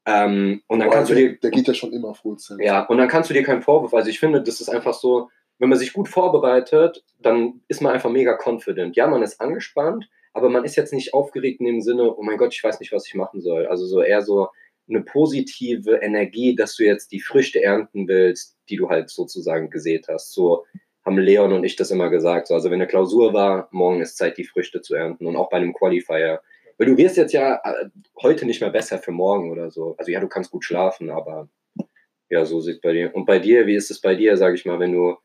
Ähm, 0.05 0.61
und 0.67 0.79
dann 0.79 0.87
Aber 0.87 0.97
kannst 0.97 1.11
du 1.11 1.15
der, 1.15 1.29
dir 1.29 1.37
der 1.37 1.51
geht 1.51 1.67
ja 1.67 1.73
schon 1.73 1.93
immer 1.93 2.15
Full 2.15 2.39
Send. 2.39 2.61
ja, 2.61 2.85
und 2.85 2.97
dann 2.97 3.07
kannst 3.07 3.29
du 3.29 3.33
dir 3.33 3.43
keinen 3.43 3.61
Vorwurf, 3.61 3.93
also 3.93 4.09
ich 4.09 4.19
finde, 4.19 4.41
das 4.41 4.59
ist 4.59 4.69
einfach 4.69 4.93
so, 4.93 5.29
wenn 5.59 5.69
man 5.69 5.77
sich 5.77 5.93
gut 5.93 6.09
vorbereitet, 6.09 7.03
dann 7.19 7.61
ist 7.67 7.81
man 7.81 7.93
einfach 7.93 8.09
mega 8.09 8.35
confident. 8.35 8.95
Ja, 8.95 9.05
man 9.07 9.21
ist 9.21 9.39
angespannt, 9.39 10.09
aber 10.33 10.49
man 10.49 10.65
ist 10.65 10.75
jetzt 10.75 10.91
nicht 10.91 11.13
aufgeregt 11.13 11.59
in 11.59 11.67
dem 11.67 11.81
Sinne, 11.81 12.15
oh 12.15 12.23
mein 12.23 12.37
Gott, 12.37 12.53
ich 12.53 12.63
weiß 12.63 12.79
nicht, 12.79 12.91
was 12.91 13.05
ich 13.05 13.13
machen 13.13 13.41
soll. 13.41 13.67
Also 13.67 13.85
so 13.85 14.01
eher 14.01 14.23
so 14.23 14.49
eine 14.89 15.01
positive 15.01 15.97
Energie, 15.97 16.55
dass 16.55 16.75
du 16.75 16.83
jetzt 16.83 17.11
die 17.11 17.21
Früchte 17.21 17.61
ernten 17.61 18.07
willst, 18.07 18.57
die 18.69 18.75
du 18.75 18.89
halt 18.89 19.11
sozusagen 19.11 19.69
gesät 19.69 20.07
hast. 20.09 20.33
So 20.33 20.65
haben 21.05 21.17
Leon 21.17 21.53
und 21.53 21.63
ich 21.63 21.75
das 21.75 21.91
immer 21.91 22.09
gesagt. 22.09 22.47
So, 22.47 22.55
also 22.55 22.69
wenn 22.69 22.81
eine 22.81 22.87
Klausur 22.87 23.33
war, 23.33 23.67
morgen 23.71 24.01
ist 24.01 24.17
Zeit, 24.17 24.37
die 24.37 24.45
Früchte 24.45 24.81
zu 24.81 24.95
ernten 24.95 25.25
und 25.25 25.35
auch 25.35 25.49
bei 25.49 25.57
einem 25.57 25.73
Qualifier. 25.73 26.41
Weil 26.81 26.87
du 26.87 26.97
wirst 26.97 27.15
jetzt 27.15 27.33
ja 27.33 27.61
äh, 27.63 27.89
heute 28.23 28.47
nicht 28.47 28.59
mehr 28.59 28.71
besser 28.71 28.97
für 28.97 29.11
morgen 29.11 29.51
oder 29.51 29.69
so. 29.69 29.93
Also 29.99 30.11
ja, 30.11 30.19
du 30.19 30.27
kannst 30.27 30.49
gut 30.49 30.63
schlafen, 30.63 31.11
aber 31.11 31.47
ja, 32.27 32.43
so 32.43 32.59
sieht 32.59 32.81
bei 32.81 32.91
dir. 32.91 33.13
Und 33.13 33.27
bei 33.27 33.37
dir, 33.37 33.67
wie 33.67 33.75
ist 33.75 33.91
es 33.91 34.01
bei 34.01 34.15
dir, 34.15 34.35
sage 34.35 34.55
ich 34.55 34.65
mal, 34.65 34.79
wenn 34.79 34.93
du, 34.93 35.15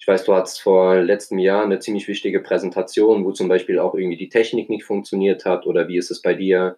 ich 0.00 0.08
weiß, 0.08 0.24
du 0.24 0.34
hattest 0.34 0.60
vor 0.60 0.96
letztem 0.96 1.38
Jahr 1.38 1.62
eine 1.62 1.78
ziemlich 1.78 2.08
wichtige 2.08 2.40
Präsentation, 2.40 3.24
wo 3.24 3.30
zum 3.30 3.46
Beispiel 3.46 3.78
auch 3.78 3.94
irgendwie 3.94 4.16
die 4.16 4.30
Technik 4.30 4.68
nicht 4.68 4.82
funktioniert 4.82 5.44
hat, 5.44 5.64
oder 5.64 5.86
wie 5.86 5.96
ist 5.96 6.10
es 6.10 6.22
bei 6.22 6.34
dir 6.34 6.76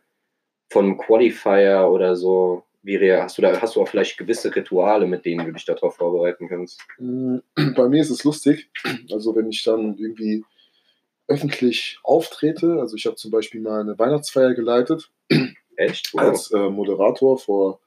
von 0.69 0.99
Qualifier 0.99 1.89
oder 1.91 2.15
so? 2.15 2.65
Wie 2.83 2.99
hast 3.15 3.39
du 3.39 3.43
da, 3.43 3.63
hast 3.63 3.77
du 3.77 3.81
auch 3.81 3.89
vielleicht 3.89 4.19
gewisse 4.19 4.55
Rituale, 4.55 5.07
mit 5.07 5.25
denen 5.25 5.47
du 5.47 5.53
dich 5.53 5.65
darauf 5.65 5.97
vorbereiten 5.97 6.51
kannst? 6.51 6.83
Mm, 6.99 7.39
Bei 7.75 7.89
mir 7.89 8.03
ist 8.03 8.11
es 8.11 8.25
lustig. 8.25 8.69
Also 9.11 9.35
wenn 9.35 9.49
ich 9.49 9.63
dann 9.63 9.97
irgendwie 9.97 10.45
öffentlich 11.33 11.99
auftrete, 12.03 12.81
also 12.81 12.97
ich 12.97 13.07
habe 13.07 13.17
zum 13.17 13.31
Beispiel 13.31 13.61
mal 13.61 13.81
eine 13.81 13.99
Weihnachtsfeier 13.99 14.55
geleitet 14.55 15.11
Echt? 15.77 16.13
Wow. 16.13 16.21
als 16.21 16.51
äh, 16.51 16.69
Moderator 16.69 17.39
vor, 17.39 17.81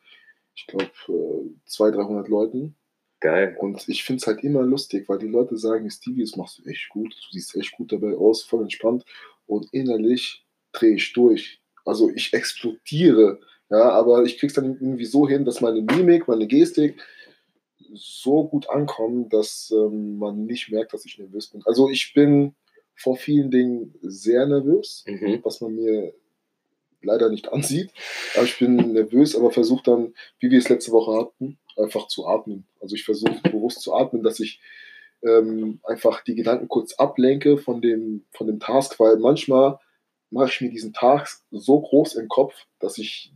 ich 0.56 0.68
glaube, 0.68 0.90
äh, 1.08 1.50
200, 1.66 2.00
300 2.00 2.28
Leuten. 2.28 2.76
Geil. 3.20 3.56
Und 3.60 3.88
ich 3.88 4.04
finde 4.04 4.22
es 4.22 4.28
halt 4.28 4.44
immer 4.44 4.62
lustig, 4.62 5.08
weil 5.08 5.20
die 5.20 5.28
Leute 5.28 5.58
sagen, 5.58 5.90
Stevie, 5.90 6.22
das 6.22 6.36
machst 6.36 6.60
du 6.60 6.70
echt 6.70 6.90
gut, 6.90 7.14
du 7.14 7.32
siehst 7.32 7.56
echt 7.56 7.72
gut 7.74 7.92
dabei 7.92 8.16
aus, 8.16 8.44
voll 8.44 8.62
entspannt. 8.62 9.06
Und 9.48 9.68
innerlich 9.74 10.46
drehe 10.74 10.96
ich 10.96 11.14
durch. 11.14 11.62
Also 11.86 12.10
ich 12.10 12.34
explodiere. 12.34 13.40
Ja, 13.70 13.90
aber 13.90 14.24
ich 14.24 14.38
krieg's 14.38 14.54
dann 14.54 14.66
irgendwie 14.66 15.06
so 15.06 15.28
hin, 15.28 15.46
dass 15.46 15.62
meine 15.62 15.82
Mimik, 15.82 16.28
meine 16.28 16.48
Gestik 16.48 17.02
so 17.94 18.48
gut 18.48 18.70
ankommen, 18.70 19.30
dass 19.30 19.72
ähm, 19.76 20.18
man 20.18 20.46
nicht 20.46 20.70
merkt, 20.70 20.94
dass 20.94 21.06
ich 21.06 21.18
nervös 21.18 21.48
bin. 21.48 21.62
Also 21.66 21.90
ich 21.90 22.14
bin 22.14 22.54
vor 22.96 23.16
vielen 23.18 23.52
Dingen 23.52 23.94
sehr 24.02 24.46
nervös, 24.48 25.04
Mhm. 25.08 25.40
was 25.44 25.62
man 25.62 25.76
mir 25.76 26.14
leider 27.02 27.30
nicht 27.30 27.48
ansieht. 27.54 27.92
Aber 28.36 28.46
ich 28.46 28.58
bin 28.60 28.76
nervös, 28.94 29.36
aber 29.36 29.52
versuche 29.52 29.84
dann, 29.84 30.14
wie 30.40 30.50
wir 30.52 30.58
es 30.60 30.70
letzte 30.70 30.92
Woche 30.92 31.20
hatten, 31.20 31.58
einfach 31.78 32.08
zu 32.08 32.26
atmen. 32.28 32.66
Also 32.80 32.96
ich 32.96 33.04
versuche 33.04 33.42
bewusst 33.44 33.82
zu 33.82 33.94
atmen, 33.94 34.24
dass 34.24 34.40
ich 34.40 34.60
ähm, 35.24 35.80
einfach 35.84 36.24
die 36.24 36.36
Gedanken 36.36 36.68
kurz 36.68 36.94
ablenke 36.94 37.58
von 37.58 37.82
dem, 37.82 38.24
von 38.32 38.48
dem 38.48 38.60
Task, 38.60 39.00
weil 39.00 39.18
manchmal 39.18 39.80
mache 40.32 40.50
ich 40.50 40.62
mir 40.62 40.70
diesen 40.70 40.94
Task 40.94 41.44
so 41.52 41.80
groß 41.82 42.16
im 42.16 42.28
Kopf, 42.28 42.54
dass 42.80 42.98
ich 42.98 43.32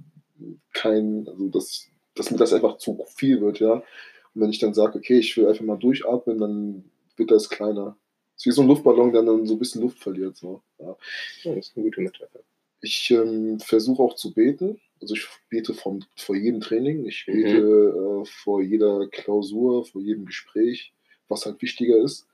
kein, 0.73 1.27
also 1.27 1.47
dass, 1.49 1.87
dass 2.15 2.31
mir 2.31 2.37
das 2.37 2.53
einfach 2.53 2.77
zu 2.77 3.03
viel 3.15 3.41
wird, 3.41 3.59
ja. 3.59 3.73
Und 3.73 4.41
wenn 4.41 4.49
ich 4.51 4.59
dann 4.59 4.73
sage, 4.73 4.97
okay, 4.97 5.19
ich 5.19 5.35
will 5.37 5.47
einfach 5.47 5.65
mal 5.65 5.77
durchatmen, 5.77 6.37
dann 6.39 6.91
wird 7.17 7.31
das 7.31 7.49
kleiner. 7.49 7.97
Es 8.39 8.45
ist 8.45 8.45
wie 8.45 8.51
so 8.55 8.61
ein 8.61 8.69
Luftballon, 8.69 9.11
der 9.11 9.21
dann 9.23 9.45
so 9.45 9.55
ein 9.55 9.59
bisschen 9.59 9.81
Luft 9.81 9.99
verliert. 9.99 10.37
So. 10.37 10.61
Ja. 10.79 10.95
Ja, 11.43 11.55
das 11.55 11.67
ist 11.67 11.75
eine 11.77 11.83
gute 11.85 11.99
Metapher. 11.99 12.39
Ich 12.79 13.11
ähm, 13.11 13.59
versuche 13.59 14.01
auch 14.01 14.15
zu 14.15 14.33
beten. 14.33 14.79
Also 15.01 15.13
ich 15.15 15.27
bete 15.49 15.73
vom, 15.73 16.01
vor 16.15 16.35
jedem 16.37 16.61
Training, 16.61 17.05
ich 17.05 17.25
Mhm. 17.27 17.33
bete 17.33 17.57
äh, 17.57 18.25
vor 18.25 18.61
jeder 18.61 19.07
Klausur, 19.09 19.85
vor 19.85 20.01
jedem 20.01 20.25
Gespräch, 20.25 20.93
was 21.27 21.45
halt 21.45 21.61
wichtiger 21.61 21.97
ist. 21.97 22.27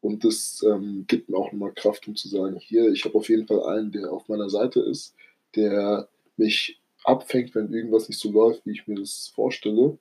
Und 0.00 0.24
das 0.24 0.64
ähm, 0.64 1.04
gibt 1.08 1.28
mir 1.28 1.36
auch 1.36 1.50
nochmal 1.50 1.72
Kraft, 1.74 2.06
um 2.06 2.14
zu 2.14 2.28
sagen, 2.28 2.56
hier, 2.60 2.92
ich 2.92 3.04
habe 3.04 3.16
auf 3.16 3.28
jeden 3.28 3.48
Fall 3.48 3.64
einen, 3.64 3.90
der 3.90 4.12
auf 4.12 4.28
meiner 4.28 4.48
Seite 4.48 4.78
ist, 4.80 5.16
der 5.56 6.08
mich 6.36 6.80
abfängt, 7.02 7.56
wenn 7.56 7.72
irgendwas 7.72 8.08
nicht 8.08 8.20
so 8.20 8.30
läuft, 8.30 8.64
wie 8.64 8.72
ich 8.72 8.86
mir 8.86 8.94
das 9.00 9.32
vorstelle. 9.34 9.98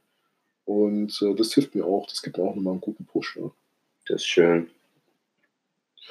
Und 0.66 1.20
äh, 1.24 1.34
das 1.34 1.54
hilft 1.56 1.74
mir 1.74 1.86
auch, 1.86 2.06
das 2.06 2.22
gibt 2.22 2.38
mir 2.38 2.44
auch 2.44 2.56
nochmal 2.56 2.74
einen 2.74 2.82
guten 2.82 3.06
Push. 3.06 3.38
Ja. 3.42 3.50
Das 4.08 4.22
ist 4.22 4.28
schön. 4.28 4.70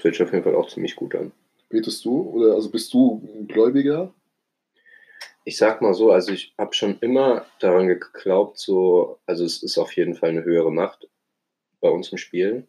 Hört 0.02 0.14
sich 0.14 0.22
auf 0.22 0.32
jeden 0.32 0.44
Fall 0.44 0.54
auch 0.54 0.68
ziemlich 0.68 0.96
gut 0.96 1.14
an. 1.14 1.32
Betest 1.68 2.04
du 2.04 2.20
oder 2.20 2.54
also 2.54 2.70
bist 2.70 2.92
du 2.94 3.22
ein 3.34 3.48
Gläubiger? 3.48 4.12
ich 5.46 5.56
sag 5.56 5.80
mal 5.80 5.94
so, 5.94 6.10
also 6.10 6.32
ich 6.32 6.52
habe 6.58 6.74
schon 6.74 6.98
immer 6.98 7.46
daran 7.60 7.86
geglaubt, 7.86 8.58
so, 8.58 9.20
also 9.26 9.44
es 9.44 9.62
ist 9.62 9.78
auf 9.78 9.92
jeden 9.92 10.16
Fall 10.16 10.30
eine 10.30 10.42
höhere 10.42 10.72
Macht 10.72 11.08
bei 11.80 11.88
uns 11.88 12.10
im 12.10 12.18
Spiel, 12.18 12.66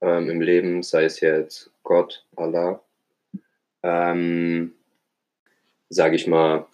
ähm, 0.00 0.30
im 0.30 0.40
Leben, 0.40 0.82
sei 0.82 1.04
es 1.04 1.20
jetzt 1.20 1.70
Gott, 1.82 2.26
Allah. 2.34 2.82
Ähm, 3.82 4.72
sage 5.90 6.16
ich 6.16 6.26
mal, 6.26 6.66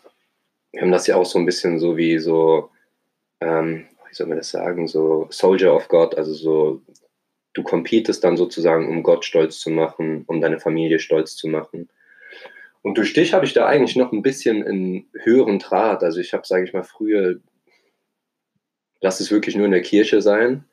wir 0.70 0.82
haben 0.82 0.92
das 0.92 1.08
ja 1.08 1.16
auch 1.16 1.26
so 1.26 1.40
ein 1.40 1.46
bisschen 1.46 1.80
so 1.80 1.96
wie 1.96 2.20
so, 2.20 2.70
ähm, 3.40 3.88
wie 4.08 4.14
soll 4.14 4.28
man 4.28 4.38
das 4.38 4.50
sagen, 4.50 4.86
so 4.86 5.26
Soldier 5.30 5.74
of 5.74 5.88
God, 5.88 6.16
also 6.16 6.32
so, 6.32 6.82
du 7.54 7.62
competest 7.62 8.22
dann 8.22 8.36
sozusagen, 8.36 8.88
um 8.88 9.02
Gott 9.02 9.24
stolz 9.24 9.58
zu 9.60 9.70
machen, 9.70 10.24
um 10.26 10.40
deine 10.40 10.60
Familie 10.60 10.98
stolz 10.98 11.36
zu 11.36 11.48
machen. 11.48 11.88
Und 12.82 12.98
durch 12.98 13.14
dich 13.14 13.32
habe 13.32 13.46
ich 13.46 13.54
da 13.54 13.66
eigentlich 13.66 13.96
noch 13.96 14.12
ein 14.12 14.22
bisschen 14.22 14.62
einen 14.62 15.08
höheren 15.22 15.58
Draht. 15.58 16.02
Also 16.02 16.20
ich 16.20 16.34
habe, 16.34 16.46
sage 16.46 16.64
ich 16.64 16.74
mal, 16.74 16.82
früher, 16.82 17.36
lass 19.00 19.20
es 19.20 19.30
wirklich 19.30 19.56
nur 19.56 19.64
in 19.64 19.72
der 19.72 19.82
Kirche 19.82 20.20
sein, 20.20 20.64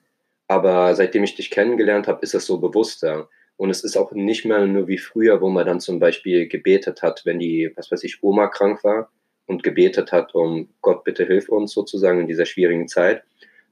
aber 0.48 0.94
seitdem 0.96 1.24
ich 1.24 1.36
dich 1.36 1.52
kennengelernt 1.52 2.08
habe, 2.08 2.22
ist 2.22 2.34
es 2.36 2.46
so 2.46 2.58
bewusster. 2.60 3.30
Und 3.56 3.70
es 3.70 3.84
ist 3.84 3.96
auch 3.96 4.12
nicht 4.12 4.44
mehr 4.44 4.65
nur 4.65 4.88
wie 4.88 4.98
früher, 4.98 5.39
wo 5.39 5.50
man 5.50 5.65
dann 5.65 5.80
zum 5.80 6.00
Beispiel 6.00 6.48
gebetet 6.48 7.04
hat, 7.04 7.22
wenn 7.26 7.39
die, 7.39 7.72
was 7.76 7.91
weiß 7.91 8.04
ich, 8.04 8.24
Oma 8.24 8.48
krank 8.48 8.84
war 8.84 9.12
und 9.46 9.63
gebetet 9.63 10.12
hat, 10.12 10.34
um 10.34 10.67
Gott 10.82 11.04
bitte 11.04 11.26
hilf 11.26 11.48
uns 11.48 11.72
sozusagen 11.72 12.20
in 12.20 12.28
dieser 12.28 12.46
schwierigen 12.46 12.88
Zeit, 12.88 13.24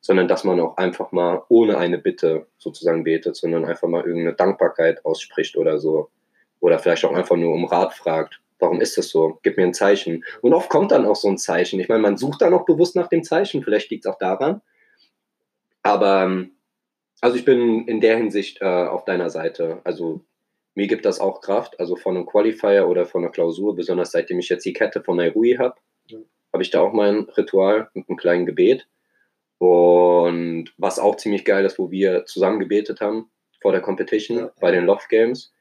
sondern 0.01 0.27
dass 0.27 0.43
man 0.43 0.59
auch 0.59 0.77
einfach 0.77 1.11
mal 1.11 1.43
ohne 1.49 1.77
eine 1.77 1.97
Bitte 1.97 2.47
sozusagen 2.57 3.03
betet, 3.03 3.35
sondern 3.35 3.65
einfach 3.65 3.87
mal 3.87 4.05
irgendeine 4.05 4.35
Dankbarkeit 4.35 5.05
ausspricht 5.05 5.57
oder 5.57 5.79
so 5.79 6.09
oder 6.59 6.79
vielleicht 6.79 7.05
auch 7.05 7.13
einfach 7.13 7.35
nur 7.35 7.53
um 7.53 7.65
Rat 7.65 7.93
fragt. 7.93 8.39
Warum 8.59 8.81
ist 8.81 8.97
das 8.97 9.09
so? 9.09 9.39
Gib 9.43 9.57
mir 9.57 9.63
ein 9.63 9.73
Zeichen. 9.73 10.25
Und 10.41 10.53
oft 10.53 10.69
kommt 10.69 10.91
dann 10.91 11.05
auch 11.05 11.15
so 11.15 11.29
ein 11.29 11.37
Zeichen. 11.37 11.79
Ich 11.79 11.87
meine, 11.87 12.01
man 12.01 12.17
sucht 12.17 12.41
dann 12.41 12.53
auch 12.53 12.65
bewusst 12.65 12.95
nach 12.95 13.07
dem 13.07 13.23
Zeichen. 13.23 13.63
Vielleicht 13.63 13.89
liegt 13.89 14.05
es 14.05 14.11
auch 14.11 14.17
daran. 14.17 14.61
Aber 15.81 16.23
ähm, 16.23 16.51
also 17.21 17.37
ich 17.37 17.45
bin 17.45 17.87
in 17.87 18.01
der 18.01 18.17
Hinsicht 18.17 18.61
äh, 18.61 18.65
auf 18.65 19.05
deiner 19.05 19.29
Seite. 19.29 19.79
Also 19.85 20.21
mir 20.75 20.87
gibt 20.87 21.05
das 21.05 21.21
auch 21.21 21.39
Kraft. 21.39 21.79
Also 21.79 21.95
von 21.95 22.15
einem 22.15 22.25
Qualifier 22.25 22.87
oder 22.87 23.05
von 23.05 23.23
einer 23.23 23.31
Klausur, 23.31 23.75
besonders 23.75 24.11
seitdem 24.11 24.39
ich 24.39 24.49
jetzt 24.49 24.65
die 24.65 24.73
Kette 24.73 25.01
von 25.01 25.17
Nairui 25.17 25.55
habe, 25.57 25.75
ja. 26.07 26.19
habe 26.51 26.63
ich 26.63 26.69
da 26.69 26.81
auch 26.81 26.93
mein 26.93 27.21
Ritual 27.37 27.89
mit 27.93 28.09
einem 28.09 28.17
kleinen 28.17 28.45
Gebet. 28.45 28.87
Und 29.59 30.73
was 30.77 30.99
auch 30.99 31.15
ziemlich 31.17 31.45
geil 31.45 31.65
ist, 31.65 31.77
wo 31.77 31.91
wir 31.91 32.25
zusammen 32.25 32.59
gebetet 32.59 33.01
haben 33.01 33.29
vor 33.61 33.71
der 33.71 33.81
Competition 33.81 34.37
ja. 34.37 34.51
bei 34.59 34.71
den 34.71 34.85
Loft 34.85 35.09
Games 35.09 35.53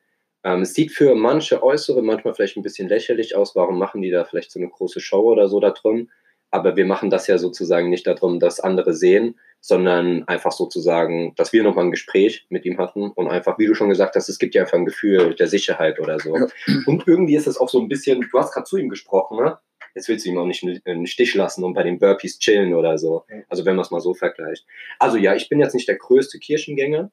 ähm, 0.44 0.62
es 0.62 0.74
sieht 0.74 0.92
für 0.92 1.14
manche 1.14 1.62
Äußere 1.62 2.02
manchmal 2.02 2.34
vielleicht 2.34 2.56
ein 2.56 2.62
bisschen 2.62 2.88
lächerlich 2.88 3.34
aus. 3.36 3.56
Warum 3.56 3.78
machen 3.78 4.02
die 4.02 4.10
da 4.10 4.24
vielleicht 4.24 4.50
so 4.50 4.58
eine 4.58 4.68
große 4.68 5.00
Show 5.00 5.22
oder 5.22 5.48
so 5.48 5.60
da 5.60 5.70
drin? 5.70 6.10
Aber 6.50 6.76
wir 6.76 6.86
machen 6.86 7.10
das 7.10 7.26
ja 7.26 7.36
sozusagen 7.36 7.90
nicht 7.90 8.06
darum, 8.06 8.40
dass 8.40 8.60
andere 8.60 8.94
sehen, 8.94 9.38
sondern 9.60 10.26
einfach 10.28 10.52
sozusagen, 10.52 11.34
dass 11.36 11.52
wir 11.52 11.62
nochmal 11.62 11.84
ein 11.84 11.90
Gespräch 11.90 12.46
mit 12.48 12.64
ihm 12.64 12.78
hatten 12.78 13.10
und 13.10 13.28
einfach, 13.28 13.58
wie 13.58 13.66
du 13.66 13.74
schon 13.74 13.90
gesagt 13.90 14.16
hast, 14.16 14.30
es 14.30 14.38
gibt 14.38 14.54
ja 14.54 14.62
einfach 14.62 14.78
ein 14.78 14.86
Gefühl 14.86 15.34
der 15.34 15.48
Sicherheit 15.48 16.00
oder 16.00 16.18
so. 16.18 16.34
Ja. 16.34 16.46
Und 16.86 17.06
irgendwie 17.06 17.36
ist 17.36 17.48
es 17.48 17.58
auch 17.58 17.68
so 17.68 17.80
ein 17.80 17.88
bisschen, 17.88 18.26
du 18.30 18.38
hast 18.38 18.54
gerade 18.54 18.64
zu 18.64 18.78
ihm 18.78 18.88
gesprochen, 18.88 19.38
ne? 19.38 19.58
Jetzt 19.98 20.08
willst 20.08 20.24
du 20.24 20.30
ihm 20.30 20.38
auch 20.38 20.46
nicht 20.46 20.64
einen 20.84 21.08
Stich 21.08 21.34
lassen 21.34 21.64
und 21.64 21.74
bei 21.74 21.82
den 21.82 21.98
Burpees 21.98 22.38
chillen 22.38 22.72
oder 22.72 22.98
so. 22.98 23.24
Also 23.48 23.64
wenn 23.64 23.74
man 23.74 23.84
es 23.84 23.90
mal 23.90 24.00
so 24.00 24.14
vergleicht. 24.14 24.64
Also 25.00 25.16
ja, 25.16 25.34
ich 25.34 25.48
bin 25.48 25.58
jetzt 25.58 25.74
nicht 25.74 25.88
der 25.88 25.96
größte 25.96 26.38
Kirchengänger, 26.38 27.10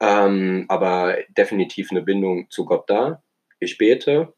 ähm, 0.00 0.64
aber 0.68 1.18
definitiv 1.36 1.90
eine 1.90 2.00
Bindung 2.00 2.50
zu 2.50 2.64
Gott 2.64 2.88
da. 2.88 3.22
Ich 3.60 3.76
bete 3.76 4.32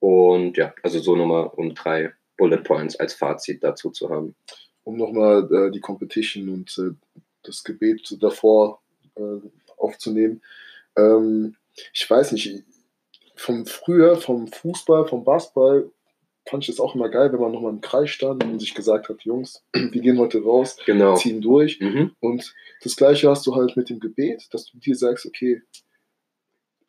und 0.00 0.58
ja, 0.58 0.74
also 0.82 0.98
so 0.98 1.16
nochmal 1.16 1.46
um 1.46 1.74
drei 1.74 2.12
Bullet 2.36 2.58
Points 2.58 2.96
als 2.96 3.14
Fazit 3.14 3.64
dazu 3.64 3.88
zu 3.88 4.10
haben. 4.10 4.36
Um 4.82 4.98
nochmal 4.98 5.48
äh, 5.50 5.70
die 5.70 5.80
Competition 5.80 6.50
und 6.50 6.76
äh, 6.76 6.94
das 7.42 7.64
Gebet 7.64 8.18
davor 8.20 8.82
äh, 9.14 9.40
aufzunehmen. 9.78 10.42
Ähm, 10.94 11.56
ich 11.94 12.10
weiß 12.10 12.32
nicht, 12.32 12.64
vom 13.34 13.64
früher, 13.64 14.16
vom 14.16 14.46
Fußball, 14.46 15.08
vom 15.08 15.24
Basketball 15.24 15.90
fand 16.46 16.62
ich 16.62 16.68
das 16.68 16.80
auch 16.80 16.94
immer 16.94 17.08
geil, 17.08 17.32
wenn 17.32 17.40
man 17.40 17.52
nochmal 17.52 17.72
im 17.72 17.80
Kreis 17.80 18.10
stand 18.10 18.44
und 18.44 18.58
sich 18.58 18.74
gesagt 18.74 19.08
hat, 19.08 19.22
Jungs, 19.22 19.64
wir 19.72 20.00
gehen 20.00 20.18
heute 20.18 20.42
raus, 20.42 20.76
genau. 20.84 21.14
ziehen 21.14 21.40
durch. 21.40 21.80
Mhm. 21.80 22.12
Und 22.20 22.54
das 22.82 22.96
gleiche 22.96 23.30
hast 23.30 23.46
du 23.46 23.54
halt 23.54 23.76
mit 23.76 23.88
dem 23.88 24.00
Gebet, 24.00 24.48
dass 24.52 24.66
du 24.66 24.78
dir 24.78 24.94
sagst, 24.94 25.26
okay, 25.26 25.62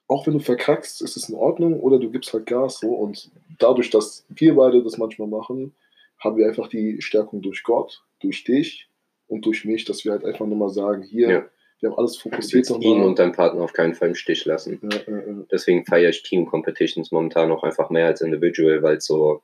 auch 0.07 0.27
wenn 0.27 0.33
du 0.33 0.39
verkackst, 0.39 1.01
ist 1.01 1.17
es 1.17 1.29
in 1.29 1.35
Ordnung 1.35 1.79
oder 1.79 1.99
du 1.99 2.11
gibst 2.11 2.33
halt 2.33 2.45
Gas 2.45 2.79
so. 2.79 2.89
Und 2.89 3.31
dadurch, 3.57 3.89
dass 3.89 4.25
wir 4.29 4.55
beide 4.55 4.83
das 4.83 4.97
manchmal 4.97 5.27
machen, 5.27 5.73
haben 6.19 6.37
wir 6.37 6.47
einfach 6.47 6.67
die 6.67 7.01
Stärkung 7.01 7.41
durch 7.41 7.63
Gott, 7.63 8.03
durch 8.19 8.43
dich 8.43 8.89
und 9.27 9.45
durch 9.45 9.65
mich, 9.65 9.85
dass 9.85 10.05
wir 10.05 10.11
halt 10.11 10.25
einfach 10.25 10.45
nochmal 10.45 10.69
sagen, 10.69 11.01
hier, 11.01 11.29
ja. 11.29 11.45
Wir 11.85 11.91
haben 11.91 11.99
alles 11.99 12.17
fokussiert. 12.17 12.67
Du 12.67 12.79
ihn 12.79 13.03
und 13.03 13.19
deinen 13.19 13.31
Partner 13.31 13.61
auf 13.61 13.73
keinen 13.73 13.93
Fall 13.93 14.09
im 14.09 14.15
Stich 14.15 14.43
lassen. 14.45 14.79
Ja, 14.81 14.97
ja, 15.07 15.21
Deswegen 15.51 15.85
feiere 15.85 16.09
ich 16.09 16.23
Team 16.23 16.47
Competitions 16.47 17.11
momentan 17.11 17.51
auch 17.51 17.63
einfach 17.63 17.91
mehr 17.91 18.07
als 18.07 18.21
Individual, 18.21 18.81
weil 18.81 18.97
es 18.97 19.05
so, 19.05 19.43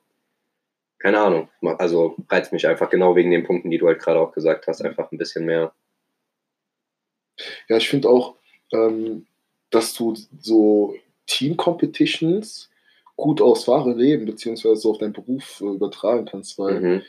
keine 0.98 1.20
Ahnung, 1.20 1.48
also 1.78 2.16
reizt 2.28 2.52
mich 2.52 2.66
einfach 2.66 2.90
genau 2.90 3.14
wegen 3.14 3.30
den 3.30 3.44
Punkten, 3.44 3.70
die 3.70 3.78
du 3.78 3.86
halt 3.86 4.00
gerade 4.00 4.18
auch 4.18 4.32
gesagt 4.32 4.66
hast, 4.66 4.82
einfach 4.82 5.12
ein 5.12 5.18
bisschen 5.18 5.44
mehr. 5.44 5.72
Ja, 7.68 7.76
ich 7.76 7.88
finde 7.88 8.08
auch, 8.08 8.34
ähm, 8.72 9.26
dass 9.70 9.94
du 9.94 10.14
so 10.40 10.96
Team-Competitions 11.26 12.70
gut 13.14 13.40
aufs 13.40 13.68
wahre 13.68 13.94
Leben 13.94 14.26
beziehungsweise 14.26 14.88
auf 14.88 14.98
deinen 14.98 15.12
Beruf 15.12 15.60
äh, 15.60 15.66
übertragen 15.66 16.24
kannst, 16.24 16.58
weil 16.58 16.80
mhm. 16.80 17.02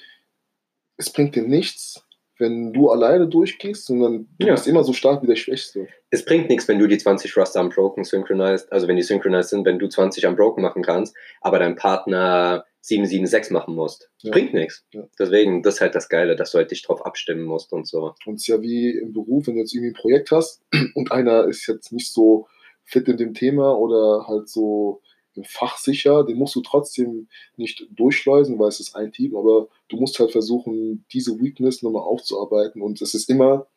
es 0.98 1.12
bringt 1.12 1.36
dir 1.36 1.44
nichts, 1.44 2.06
wenn 2.44 2.74
du 2.74 2.90
alleine 2.90 3.28
durchgehst, 3.28 3.86
sondern 3.86 4.28
du 4.38 4.48
ja. 4.48 4.54
bist 4.54 4.68
immer 4.68 4.84
so 4.84 4.94
stark 4.94 5.24
wie 5.24 5.28
der 5.28 5.38
Schwächste. 5.38 5.88
Es 6.10 6.26
bringt 6.26 6.50
nichts, 6.50 6.68
wenn 6.68 6.78
du 6.78 6.88
die 6.88 6.98
20 6.98 7.36
Raster 7.38 7.62
Unbroken 7.62 8.04
synchronized, 8.04 8.72
also 8.72 8.88
wenn 8.88 8.98
die 8.98 9.02
synchronized 9.02 9.50
sind, 9.50 9.66
wenn 9.66 9.80
du 9.80 9.88
20 9.88 10.28
Unbroken 10.28 10.62
machen 10.62 10.84
kannst, 10.84 11.16
aber 11.42 11.58
dein 11.58 11.76
Partner 11.76 12.66
776 12.82 13.52
machen 13.52 13.76
musst. 13.76 14.10
Ja. 14.20 14.32
Bringt 14.32 14.54
nichts. 14.54 14.86
Ja. 14.92 15.08
Deswegen, 15.18 15.64
das 15.64 15.76
ist 15.76 15.82
halt 15.82 15.96
das 15.96 16.10
Geile, 16.10 16.36
dass 16.36 16.52
du 16.52 16.58
halt 16.58 16.70
dich 16.70 16.84
drauf 16.84 17.06
abstimmen 17.06 17.46
musst 17.46 17.72
und 17.72 17.88
so. 17.88 18.14
Und 18.26 18.36
es 18.36 18.42
ist 18.42 18.48
ja 18.48 18.62
wie 18.62 18.90
im 18.92 19.14
Beruf, 19.14 19.48
wenn 19.48 19.56
du 19.56 19.62
jetzt 19.62 19.74
irgendwie 19.74 19.92
ein 19.92 20.02
Projekt 20.02 20.32
hast 20.32 20.62
und 20.96 21.12
einer 21.12 21.46
ist 21.46 21.66
jetzt 21.68 21.94
nicht 21.94 22.12
so 22.12 22.48
fit 22.84 23.08
in 23.08 23.16
dem 23.16 23.34
Thema 23.34 23.78
oder 23.78 24.28
halt 24.28 24.50
so 24.50 25.02
fachsicher, 25.44 26.24
den 26.24 26.38
musst 26.38 26.56
du 26.56 26.62
trotzdem 26.62 27.28
nicht 27.58 27.88
durchschleusen, 27.90 28.60
weil 28.60 28.70
es 28.70 28.80
ist 28.80 28.96
ein 28.96 29.12
Team, 29.12 29.36
aber 29.36 29.68
du 29.90 29.98
musst 29.98 30.20
halt 30.20 30.32
versuchen, 30.32 31.06
diese 31.12 31.40
Weakness 31.40 31.82
nochmal 31.82 32.04
aufzuarbeiten 32.04 32.82
und 32.82 33.02
es 33.02 33.14
ist 33.14 33.30
immer 33.30 33.68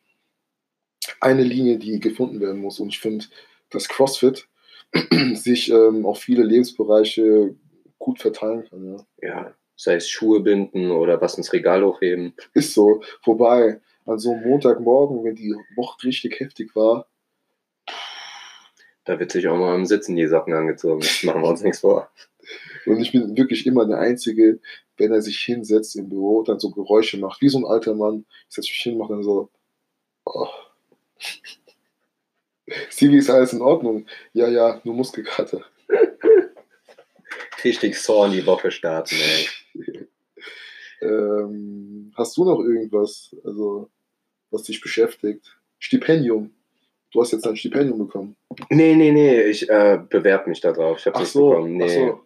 eine 1.19 1.43
Linie, 1.43 1.77
die 1.77 1.99
gefunden 1.99 2.39
werden 2.39 2.61
muss. 2.61 2.79
Und 2.79 2.89
ich 2.89 2.99
finde, 2.99 3.25
dass 3.69 3.87
CrossFit 3.87 4.47
sich 5.33 5.71
ähm, 5.71 6.05
auf 6.05 6.19
viele 6.19 6.43
Lebensbereiche 6.43 7.55
gut 7.97 8.19
verteilen 8.19 8.65
kann. 8.69 9.05
Ja. 9.21 9.27
ja, 9.27 9.53
sei 9.75 9.95
es 9.95 10.09
Schuhe 10.09 10.41
binden 10.41 10.91
oder 10.91 11.19
was 11.21 11.37
ins 11.37 11.53
Regal 11.53 11.83
hochheben. 11.83 12.33
Ist 12.53 12.73
so. 12.73 13.01
Wobei, 13.23 13.81
an 14.05 14.19
so 14.19 14.31
einem 14.31 14.49
Montagmorgen, 14.49 15.23
wenn 15.23 15.35
die 15.35 15.53
Woche 15.75 16.03
richtig 16.03 16.39
heftig 16.39 16.75
war, 16.75 17.07
da 19.07 19.19
wird 19.19 19.31
sich 19.31 19.47
auch 19.47 19.57
mal 19.57 19.73
am 19.73 19.85
Sitzen 19.85 20.17
die 20.17 20.27
Sachen 20.27 20.53
angezogen. 20.53 21.01
Machen 21.23 21.41
wir 21.41 21.47
uns 21.47 21.61
nichts 21.61 21.79
vor. 21.79 22.11
Und 22.85 22.99
ich 22.99 23.13
bin 23.13 23.37
wirklich 23.37 23.65
immer 23.65 23.85
der 23.85 23.99
Einzige, 23.99 24.59
wenn 24.97 25.13
er 25.13 25.21
sich 25.21 25.39
hinsetzt 25.39 25.95
im 25.95 26.09
Büro, 26.09 26.43
dann 26.43 26.59
so 26.59 26.71
Geräusche 26.71 27.17
macht, 27.17 27.41
wie 27.41 27.47
so 27.47 27.57
ein 27.57 27.65
alter 27.65 27.95
Mann. 27.95 28.25
Ich 28.49 28.55
setze 28.55 28.69
mich 28.69 28.81
hin, 28.81 28.97
mache 28.97 29.13
dann 29.13 29.23
so. 29.23 29.49
Oh. 30.25 30.47
Stevie 32.89 33.17
ist 33.17 33.29
alles 33.29 33.53
in 33.53 33.61
Ordnung. 33.61 34.07
Ja, 34.33 34.49
ja, 34.49 34.81
nur 34.83 34.95
Muskelkater. 34.95 35.63
Richtig 37.63 37.97
Zorn 37.97 38.31
die 38.31 38.45
Woche 38.45 38.71
starten, 38.71 39.15
ey. 39.15 40.07
ähm, 41.01 42.11
hast 42.15 42.35
du 42.35 42.43
noch 42.43 42.59
irgendwas, 42.59 43.33
also, 43.45 43.89
was 44.51 44.63
dich 44.63 44.81
beschäftigt? 44.81 45.57
Stipendium. 45.79 46.53
Du 47.11 47.21
hast 47.21 47.31
jetzt 47.31 47.47
ein 47.47 47.55
Stipendium 47.55 47.99
bekommen. 47.99 48.35
Nee, 48.69 48.95
nee, 48.95 49.11
nee, 49.11 49.41
ich 49.43 49.69
äh, 49.69 49.99
bewerbe 50.09 50.49
mich 50.49 50.61
da 50.61 50.71
drauf. 50.71 50.99
Ich 50.99 51.05
habe 51.05 51.19
das 51.19 51.33
so, 51.33 51.49
bekommen. 51.49 51.77
Nee. 51.77 51.85
Ach 51.85 51.89
so. 51.89 52.23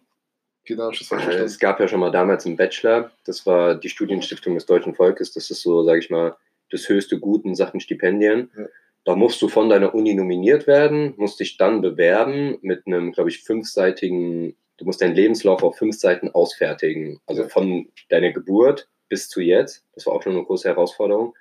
Genau, 0.64 0.90
das 0.90 1.10
äh, 1.10 1.38
es 1.38 1.58
gab 1.58 1.80
ja 1.80 1.88
schon 1.88 2.00
mal 2.00 2.12
damals 2.12 2.46
einen 2.46 2.56
Bachelor, 2.56 3.10
das 3.24 3.44
war 3.46 3.74
die 3.74 3.88
Studienstiftung 3.88 4.54
des 4.54 4.66
deutschen 4.66 4.94
Volkes. 4.94 5.32
Das 5.32 5.50
ist 5.50 5.62
so, 5.62 5.82
sage 5.82 5.98
ich 5.98 6.10
mal, 6.10 6.36
das 6.70 6.88
höchste 6.88 7.18
Gut 7.18 7.44
in 7.44 7.54
Sachen 7.54 7.80
Stipendien. 7.80 8.50
Ja. 8.56 8.66
Da 9.04 9.16
musst 9.16 9.42
du 9.42 9.48
von 9.48 9.68
deiner 9.68 9.94
Uni 9.94 10.14
nominiert 10.14 10.68
werden, 10.68 11.14
musst 11.16 11.40
dich 11.40 11.56
dann 11.56 11.80
bewerben 11.80 12.58
mit 12.62 12.86
einem, 12.86 13.10
glaube 13.10 13.30
ich, 13.30 13.42
fünfseitigen, 13.42 14.54
du 14.76 14.84
musst 14.84 15.02
deinen 15.02 15.16
Lebenslauf 15.16 15.64
auf 15.64 15.76
fünf 15.76 15.98
Seiten 15.98 16.30
ausfertigen. 16.30 17.20
Also 17.26 17.48
von 17.48 17.88
deiner 18.10 18.30
Geburt 18.30 18.88
bis 19.08 19.28
zu 19.28 19.40
jetzt. 19.40 19.84
Das 19.94 20.06
war 20.06 20.14
auch 20.14 20.22
schon 20.22 20.34
eine 20.34 20.44
große 20.44 20.68
Herausforderung. 20.68 21.34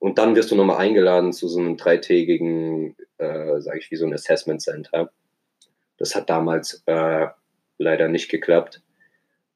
Und 0.00 0.16
dann 0.18 0.34
wirst 0.34 0.50
du 0.50 0.56
nochmal 0.56 0.78
eingeladen 0.78 1.32
zu 1.32 1.46
so 1.46 1.60
einem 1.60 1.76
dreitägigen, 1.76 2.96
äh, 3.18 3.60
sage 3.60 3.78
ich, 3.78 3.90
wie 3.90 3.96
so 3.96 4.06
ein 4.06 4.14
Assessment 4.14 4.62
Center. 4.62 5.12
Das 5.98 6.14
hat 6.14 6.30
damals 6.30 6.82
äh, 6.86 7.26
leider 7.76 8.08
nicht 8.08 8.30
geklappt. 8.30 8.82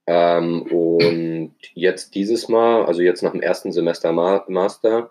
Ähm, 0.07 0.63
und 0.71 1.55
jetzt 1.73 2.15
dieses 2.15 2.49
Mal, 2.51 2.85
also 2.85 3.01
jetzt 3.01 3.23
nach 3.23 3.33
dem 3.33 3.41
ersten 3.41 3.73
Semester 3.73 4.13
Ma 4.13 4.45
Master, 4.47 5.11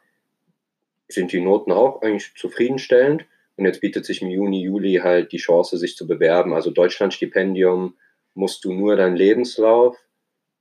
sind 1.08 1.32
die 1.32 1.42
Noten 1.42 1.72
auch 1.72 2.04
eigentlich 2.04 2.36
zufriedenstellend. 2.36 3.26
Und 3.58 3.66
jetzt 3.66 3.82
bietet 3.82 4.06
sich 4.06 4.22
im 4.22 4.30
Juni, 4.30 4.62
Juli 4.62 5.02
halt 5.04 5.32
die 5.32 5.38
Chance, 5.38 5.80
sich 5.80 5.96
zu 5.96 6.06
bewerben. 6.06 6.54
Also 6.54 6.70
Deutschlandstipendium 6.70 7.96
musst 8.36 8.64
du 8.66 8.72
nur 8.72 8.96
deinen 8.96 9.16
Lebenslauf, 9.16 9.98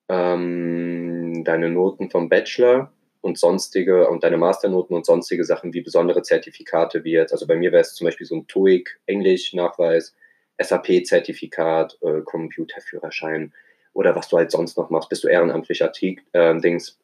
ähm, 0.08 1.44
deine 1.44 1.68
Noten 1.68 2.10
vom 2.10 2.30
Bachelor 2.30 2.90
und 3.22 3.38
sonstige 3.38 4.08
und 4.08 4.24
deine 4.24 4.36
Masternoten 4.36 4.94
und 4.94 5.06
sonstige 5.06 5.44
Sachen 5.44 5.72
wie 5.72 5.80
besondere 5.80 6.22
Zertifikate 6.22 7.04
wie 7.04 7.12
jetzt. 7.12 7.32
Also 7.32 7.46
bei 7.46 7.56
mir 7.56 7.72
wäre 7.72 7.80
es 7.80 7.94
zum 7.94 8.04
Beispiel 8.04 8.26
so 8.26 8.34
ein 8.34 8.46
TOEIC 8.48 9.00
Englisch-Nachweis, 9.06 10.14
SAP-Zertifikat, 10.60 11.98
äh, 12.02 12.20
Computerführerschein 12.22 13.54
oder 13.94 14.14
was 14.16 14.28
du 14.28 14.36
halt 14.36 14.50
sonst 14.50 14.76
noch 14.76 14.90
machst. 14.90 15.08
Bist 15.08 15.24
du 15.24 15.28
ehrenamtlich 15.28 15.82
aktiv, 15.84 16.20
äh, 16.32 16.60
Dings, 16.60 16.98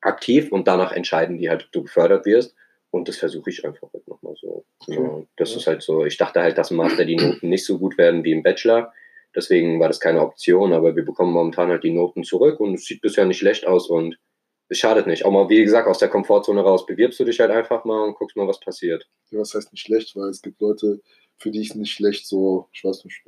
aktiv 0.00 0.50
und 0.50 0.66
danach 0.66 0.92
entscheiden 0.92 1.36
die 1.36 1.50
halt, 1.50 1.66
ob 1.66 1.72
du 1.72 1.82
gefördert 1.82 2.24
wirst. 2.24 2.56
Und 2.90 3.08
das 3.08 3.18
versuche 3.18 3.50
ich 3.50 3.64
einfach 3.64 3.88
halt 3.92 4.08
nochmal 4.08 4.34
so. 4.40 4.64
Okay. 4.80 4.94
Ja, 4.94 5.22
das 5.36 5.50
ja. 5.50 5.58
ist 5.58 5.66
halt 5.66 5.82
so. 5.82 6.06
Ich 6.06 6.16
dachte 6.16 6.40
halt, 6.40 6.58
dass 6.58 6.70
im 6.70 6.78
Master 6.78 7.04
die 7.04 7.16
Noten 7.16 7.48
nicht 7.48 7.64
so 7.64 7.78
gut 7.78 7.98
werden 7.98 8.24
wie 8.24 8.32
im 8.32 8.42
Bachelor. 8.42 8.92
Deswegen 9.36 9.78
war 9.78 9.88
das 9.88 10.00
keine 10.00 10.22
Option, 10.22 10.72
aber 10.72 10.96
wir 10.96 11.04
bekommen 11.04 11.32
momentan 11.32 11.68
halt 11.68 11.84
die 11.84 11.92
Noten 11.92 12.24
zurück 12.24 12.58
und 12.58 12.74
es 12.74 12.86
sieht 12.86 13.00
bisher 13.00 13.26
nicht 13.26 13.38
schlecht 13.38 13.64
aus 13.66 13.88
und 13.88 14.18
es 14.70 14.78
schadet 14.78 15.06
nicht. 15.06 15.24
Auch 15.24 15.32
mal, 15.32 15.48
wie 15.48 15.62
gesagt, 15.62 15.88
aus 15.88 15.98
der 15.98 16.08
Komfortzone 16.08 16.62
raus 16.62 16.86
bewirbst 16.86 17.18
du 17.20 17.24
dich 17.24 17.40
halt 17.40 17.50
einfach 17.50 17.84
mal 17.84 18.04
und 18.04 18.14
guckst 18.14 18.36
mal, 18.36 18.48
was 18.48 18.60
passiert. 18.60 19.06
Ja, 19.30 19.40
was 19.40 19.54
heißt 19.54 19.72
nicht 19.72 19.82
schlecht, 19.82 20.16
weil 20.16 20.28
es 20.28 20.40
gibt 20.40 20.60
Leute, 20.60 21.00
für 21.36 21.50
die 21.50 21.62
ist 21.62 21.74
nicht 21.74 21.92
schlecht, 21.92 22.26
so, 22.26 22.68
ich 22.72 22.84
weiß 22.84 23.04
nicht, 23.04 23.22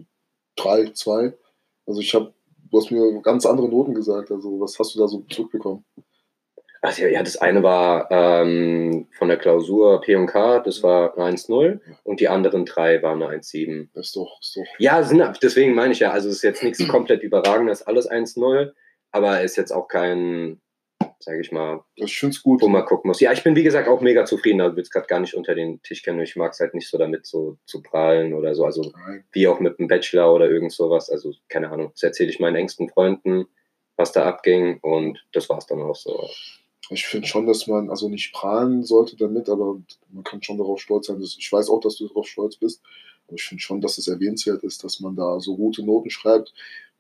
drei, 0.57 0.86
zwei. 0.95 1.34
Also 1.86 2.01
ich 2.01 2.14
habe, 2.14 2.32
du 2.70 2.78
hast 2.78 2.93
mir 2.93 3.20
ganz 3.22 3.45
andere 3.45 3.68
Noten 3.68 3.95
gesagt, 3.95 4.30
also 4.30 4.61
was 4.61 4.78
hast 4.78 4.95
du 4.95 5.01
da 5.01 5.09
so 5.09 5.24
zurückbekommen? 5.28 5.84
Also 6.80 7.07
ja, 7.07 7.22
das 7.22 7.36
eine 7.36 7.62
war 7.62 8.09
ähm, 8.11 9.07
von 9.12 9.28
der 9.28 9.36
Klausur 9.36 10.01
P&K, 10.01 10.61
das 10.61 10.82
war 10.82 11.16
eine 11.16 11.36
1-0 11.36 11.80
und 12.03 12.20
die 12.20 12.28
anderen 12.28 12.66
drei 12.66 13.01
waren 13.03 13.22
eine 13.22 13.38
1-7. 13.38 13.88
Das 13.95 14.07
ist 14.07 14.16
doch, 14.16 14.38
ist 14.40 14.57
doch. 14.57 14.64
Ja, 14.78 15.03
sind, 15.03 15.22
deswegen 15.43 15.74
meine 15.74 15.93
ich 15.93 16.01
ja, 16.01 16.11
also 16.11 16.28
es 16.28 16.36
ist 16.36 16.43
jetzt 16.43 16.62
nichts 16.62 16.86
komplett 16.88 17.22
überragendes, 17.22 17.82
alles 17.82 18.11
1-0, 18.11 18.72
aber 19.12 19.43
ist 19.43 19.57
jetzt 19.57 19.70
auch 19.70 19.86
kein, 19.86 20.61
sage 21.23 21.41
ich 21.41 21.53
mal, 21.53 21.85
ich 21.95 22.18
find's 22.18 22.43
gut. 22.43 22.62
wo 22.62 22.68
man 22.68 22.85
gucken 22.85 23.09
muss. 23.09 23.20
Ja, 23.20 23.33
ich 23.33 23.43
bin 23.43 23.57
wie 23.57 23.62
gesagt 23.62 23.89
auch 23.89 24.01
mega 24.01 24.25
zufrieden, 24.25 24.59
da 24.59 24.75
will 24.75 24.83
es 24.83 24.91
gerade 24.91 25.07
gar 25.07 25.20
nicht 25.20 25.35
unter 25.35 25.55
den 25.55 25.83
Tisch 25.83 26.03
kennen. 26.03 26.20
Ich 26.20 26.37
mag 26.37 26.53
es 26.53 26.61
halt 26.61 26.75
nicht 26.75 26.89
so 26.89 26.99
damit 26.99 27.27
so 27.27 27.59
zu 27.64 27.83
prahlen 27.83 28.35
oder 28.35 28.55
so, 28.55 28.64
also 28.64 28.93
Nein. 29.07 29.25
wie 29.33 29.47
auch 29.47 29.61
mit 29.61 29.79
einem 29.79 29.89
Bachelor 29.89 30.33
oder 30.35 30.51
irgend 30.51 30.73
sowas, 30.73 31.11
also 31.11 31.33
keine 31.49 31.70
Ahnung, 31.70 31.91
das 31.95 32.03
erzähle 32.03 32.31
ich 32.31 32.41
meinen 32.41 32.57
engsten 32.57 32.89
Freunden, 32.89 33.47
was 33.97 34.12
da 34.12 34.25
abging 34.25 34.79
und 34.81 35.25
das 35.33 35.49
war 35.49 35.59
es 35.59 35.66
dann 35.66 35.83
auch 35.83 35.97
so 35.97 36.29
ich 36.91 37.07
finde 37.07 37.27
schon, 37.27 37.47
dass 37.47 37.66
man 37.66 37.91
also 37.91 38.09
nicht 38.09 38.33
prahlen 38.33 38.83
sollte 38.83 39.16
damit, 39.16 39.49
aber 39.49 39.81
man 40.11 40.25
kann 40.25 40.43
schon 40.43 40.59
darauf 40.59 40.81
stolz 40.81 41.07
sein. 41.07 41.20
Ich 41.23 41.51
weiß 41.51 41.68
auch, 41.68 41.81
dass 41.81 41.97
du 41.97 42.09
darauf 42.09 42.27
stolz 42.27 42.57
bist, 42.57 42.83
aber 43.27 43.37
ich 43.37 43.45
finde 43.45 43.62
schon, 43.62 43.81
dass 43.81 43.99
es 43.99 44.09
erwähnenswert 44.09 44.62
ist, 44.64 44.83
dass 44.85 45.01
man 45.01 45.16
da 45.16 45.41
so 45.41 45.57
gute 45.57 45.83
Noten 45.85 46.11
schreibt, 46.11 46.53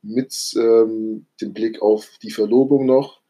mit 0.02 0.34
ähm, 0.56 1.26
dem 1.40 1.52
Blick 1.52 1.80
auf 1.80 2.18
die 2.22 2.30
Verlobung 2.30 2.86
noch, 2.86 3.20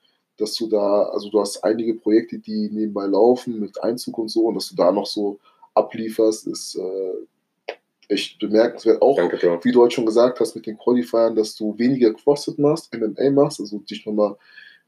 dass 0.42 0.54
du 0.56 0.66
da, 0.66 1.04
also 1.04 1.30
du 1.30 1.40
hast 1.40 1.62
einige 1.62 1.94
Projekte, 1.94 2.38
die 2.38 2.68
nebenbei 2.70 3.06
laufen 3.06 3.60
mit 3.60 3.82
Einzug 3.82 4.18
und 4.18 4.28
so, 4.28 4.46
und 4.46 4.56
dass 4.56 4.68
du 4.68 4.76
da 4.76 4.90
noch 4.90 5.06
so 5.06 5.38
ablieferst, 5.74 6.48
ist 6.48 6.76
äh, 6.76 7.72
echt 8.08 8.38
bemerkenswert. 8.40 9.00
Auch, 9.00 9.16
Danke, 9.16 9.60
wie 9.62 9.72
du 9.72 9.80
heute 9.80 9.94
schon 9.94 10.06
gesagt 10.06 10.40
hast, 10.40 10.54
mit 10.54 10.66
den 10.66 10.76
Qualifiern, 10.76 11.36
dass 11.36 11.54
du 11.54 11.78
weniger 11.78 12.12
CrossFit 12.12 12.58
machst, 12.58 12.92
MMA 12.94 13.30
machst, 13.30 13.60
also 13.60 13.78
dich 13.78 14.04
nochmal 14.04 14.36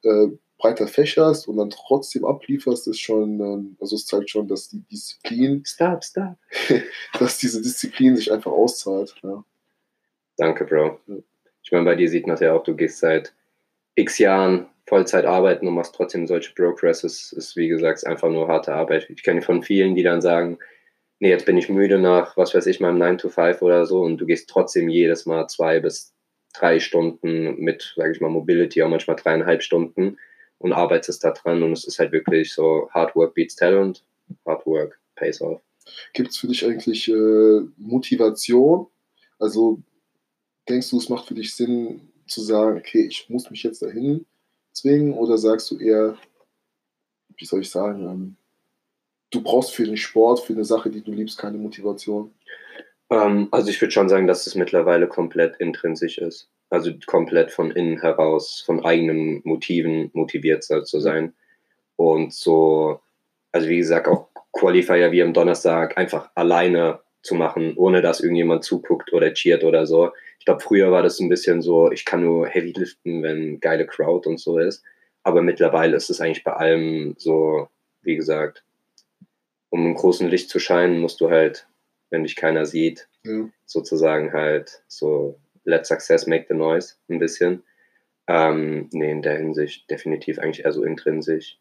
äh, 0.03 0.27
breiter 0.59 0.89
fächerst 0.89 1.47
und 1.49 1.57
dann 1.57 1.71
trotzdem 1.71 2.25
ablieferst, 2.25 2.89
ist 2.89 3.01
schon, 3.01 3.41
ähm, 3.41 3.77
also 3.81 3.97
es 3.97 4.07
zeigt 4.07 4.31
schon, 4.31 4.49
dass 4.49 4.69
die 4.69 4.81
Disziplin, 4.91 5.63
stop, 5.67 6.05
stop, 6.05 6.37
dass 7.19 7.39
diese 7.39 7.63
Disziplin 7.63 8.17
sich 8.17 8.33
einfach 8.33 8.53
auszahlt. 8.53 9.15
Ja. 9.23 9.45
Danke, 10.37 10.65
Bro. 10.65 10.99
Ich 11.63 11.71
meine, 11.71 11.85
bei 11.85 11.95
dir 11.95 12.09
sieht 12.09 12.27
man 12.27 12.35
es 12.35 12.41
ja 12.41 12.53
auch, 12.53 12.65
du 12.65 12.75
gehst 12.75 12.99
seit 12.99 13.33
x 13.95 14.19
Jahren 14.19 14.67
Vollzeit 14.87 15.25
arbeiten 15.25 15.67
und 15.67 15.75
machst 15.75 15.95
trotzdem 15.95 16.27
solche 16.27 16.53
Progresses. 16.55 17.33
Ist, 17.33 17.57
wie 17.57 17.69
gesagt, 17.69 18.07
einfach 18.07 18.29
nur 18.29 18.49
harte 18.49 18.75
Arbeit. 18.75 19.09
Ich 19.09 19.23
kenne 19.23 19.43
von 19.43 19.63
vielen, 19.63 19.95
die 19.95 20.03
dann 20.03 20.21
sagen, 20.21 20.59
nee, 21.21 21.31
jetzt 21.31 21.47
bin 21.47 21.57
ich 21.57 21.69
müde 21.69 21.99
nach, 21.99 22.37
was 22.37 22.55
weiß 22.55 22.67
ich, 22.67 22.81
meinem 22.81 22.99
9 22.99 23.19
to 23.19 23.29
5 23.29 23.63
oder 23.63 23.87
so 23.87 24.03
und 24.03 24.19
du 24.19 24.27
gehst 24.27 24.49
trotzdem 24.51 24.89
jedes 24.89 25.27
Mal 25.27 25.47
zwei 25.49 25.81
bis 25.81 26.15
drei 26.53 26.79
Stunden 26.81 27.57
mit, 27.59 27.95
sage 27.97 28.13
ich 28.13 28.21
mal, 28.21 28.31
Mobility, 28.31 28.83
auch 28.83 28.89
manchmal 28.89 29.17
dreieinhalb 29.17 29.63
Stunden 29.63 30.19
und 30.59 30.73
arbeitest 30.73 31.25
da 31.25 31.33
dran 31.33 31.63
und 31.63 31.73
es 31.73 31.85
ist 31.85 31.99
halt 31.99 32.13
wirklich 32.13 32.53
so 32.53 32.89
Hard 32.93 33.17
Work 33.17 33.35
beats 33.35 33.57
Talent, 33.57 34.05
Hard 34.47 34.67
Work 34.67 35.01
pays 35.17 35.41
off. 35.41 35.61
Gibt 36.13 36.31
es 36.31 36.39
für 36.39 36.47
dich 36.47 36.65
eigentlich 36.65 37.09
äh, 37.09 37.61
Motivation? 37.77 38.87
Also 39.39 39.83
denkst 40.69 40.91
du, 40.91 40.99
es 40.99 41.09
macht 41.09 41.27
für 41.27 41.35
dich 41.35 41.55
Sinn 41.55 42.13
zu 42.27 42.41
sagen, 42.41 42.79
okay, 42.79 43.07
ich 43.07 43.29
muss 43.29 43.51
mich 43.51 43.63
jetzt 43.63 43.83
dahin 43.83 44.27
zwingen 44.73 45.15
oder 45.15 45.39
sagst 45.39 45.71
du 45.71 45.79
eher, 45.79 46.17
wie 47.37 47.45
soll 47.45 47.61
ich 47.61 47.71
sagen, 47.71 48.05
ähm, 48.05 48.37
du 49.31 49.43
brauchst 49.43 49.75
für 49.75 49.85
den 49.85 49.97
Sport, 49.97 50.41
für 50.41 50.53
eine 50.53 50.65
Sache, 50.65 50.91
die 50.91 51.03
du 51.03 51.13
liebst, 51.13 51.39
keine 51.39 51.59
Motivation? 51.59 52.33
Ähm, 53.11 53.49
also 53.51 53.71
ich 53.71 53.81
würde 53.81 53.93
schon 53.93 54.09
sagen, 54.09 54.27
dass 54.27 54.47
es 54.47 54.55
mittlerweile 54.55 55.09
komplett 55.09 55.57
intrinsisch 55.59 56.19
ist 56.19 56.49
also 56.75 56.91
komplett 57.07 57.51
von 57.51 57.71
innen 57.71 58.01
heraus, 58.01 58.63
von 58.65 58.85
eigenen 58.85 59.41
Motiven 59.45 60.11
motiviert 60.13 60.65
zu 60.65 61.01
sein. 61.01 61.33
Und 61.97 62.35
so, 62.35 63.01
also 63.53 63.69
wie 63.69 63.79
gesagt, 63.79 64.09
auch 64.09 64.29
Qualifier 64.53 65.13
wie 65.13 65.23
am 65.23 65.33
Donnerstag 65.33 65.97
einfach 65.97 66.31
alleine 66.35 67.01
zu 67.23 67.35
machen, 67.35 67.75
ohne 67.77 68.03
dass 68.03 68.21
irgendjemand 68.21 68.65
zuguckt 68.65 69.13
oder 69.13 69.33
cheert 69.33 69.65
oder 69.65 69.87
so. 69.87 70.11
Ich 70.45 70.47
glaube, 70.47 70.61
früher 70.61 70.93
war 70.93 71.03
das 71.03 71.21
ein 71.21 71.31
bisschen 71.31 71.63
so, 71.63 71.91
ich 71.91 72.05
kann 72.05 72.23
nur 72.23 72.47
Heavy 72.47 72.73
liften, 72.73 73.23
wenn 73.23 73.61
geile 73.61 73.87
Crowd 73.87 74.29
und 74.29 74.39
so 74.39 74.59
ist. 74.59 74.85
Aber 75.23 75.41
mittlerweile 75.41 75.97
ist 75.97 76.11
es 76.11 76.21
eigentlich 76.21 76.45
bei 76.45 76.53
allem 76.53 77.15
so, 77.17 77.69
wie 78.03 78.15
gesagt, 78.15 78.63
um 79.71 79.87
im 79.87 79.95
großen 79.95 80.29
Licht 80.29 80.51
zu 80.51 80.59
scheinen, 80.59 81.01
musst 81.01 81.23
du 81.23 81.31
halt, 81.31 81.67
wenn 82.11 82.25
dich 82.25 82.37
keiner 82.37 82.67
sieht, 82.67 83.09
ja. 83.25 83.49
sozusagen 83.65 84.35
halt 84.35 84.83
so 84.87 85.41
Let 85.65 85.87
Success 85.87 86.27
Make 86.27 86.45
the 86.51 86.55
Noise 86.55 86.97
ein 87.09 87.19
bisschen. 87.19 87.63
Ähm, 88.27 88.91
nee, 88.93 89.13
in 89.13 89.23
der 89.23 89.39
Hinsicht 89.39 89.91
definitiv 89.91 90.39
eigentlich 90.39 90.67
eher 90.67 90.73
so 90.73 90.85
intrinsisch. 90.85 91.59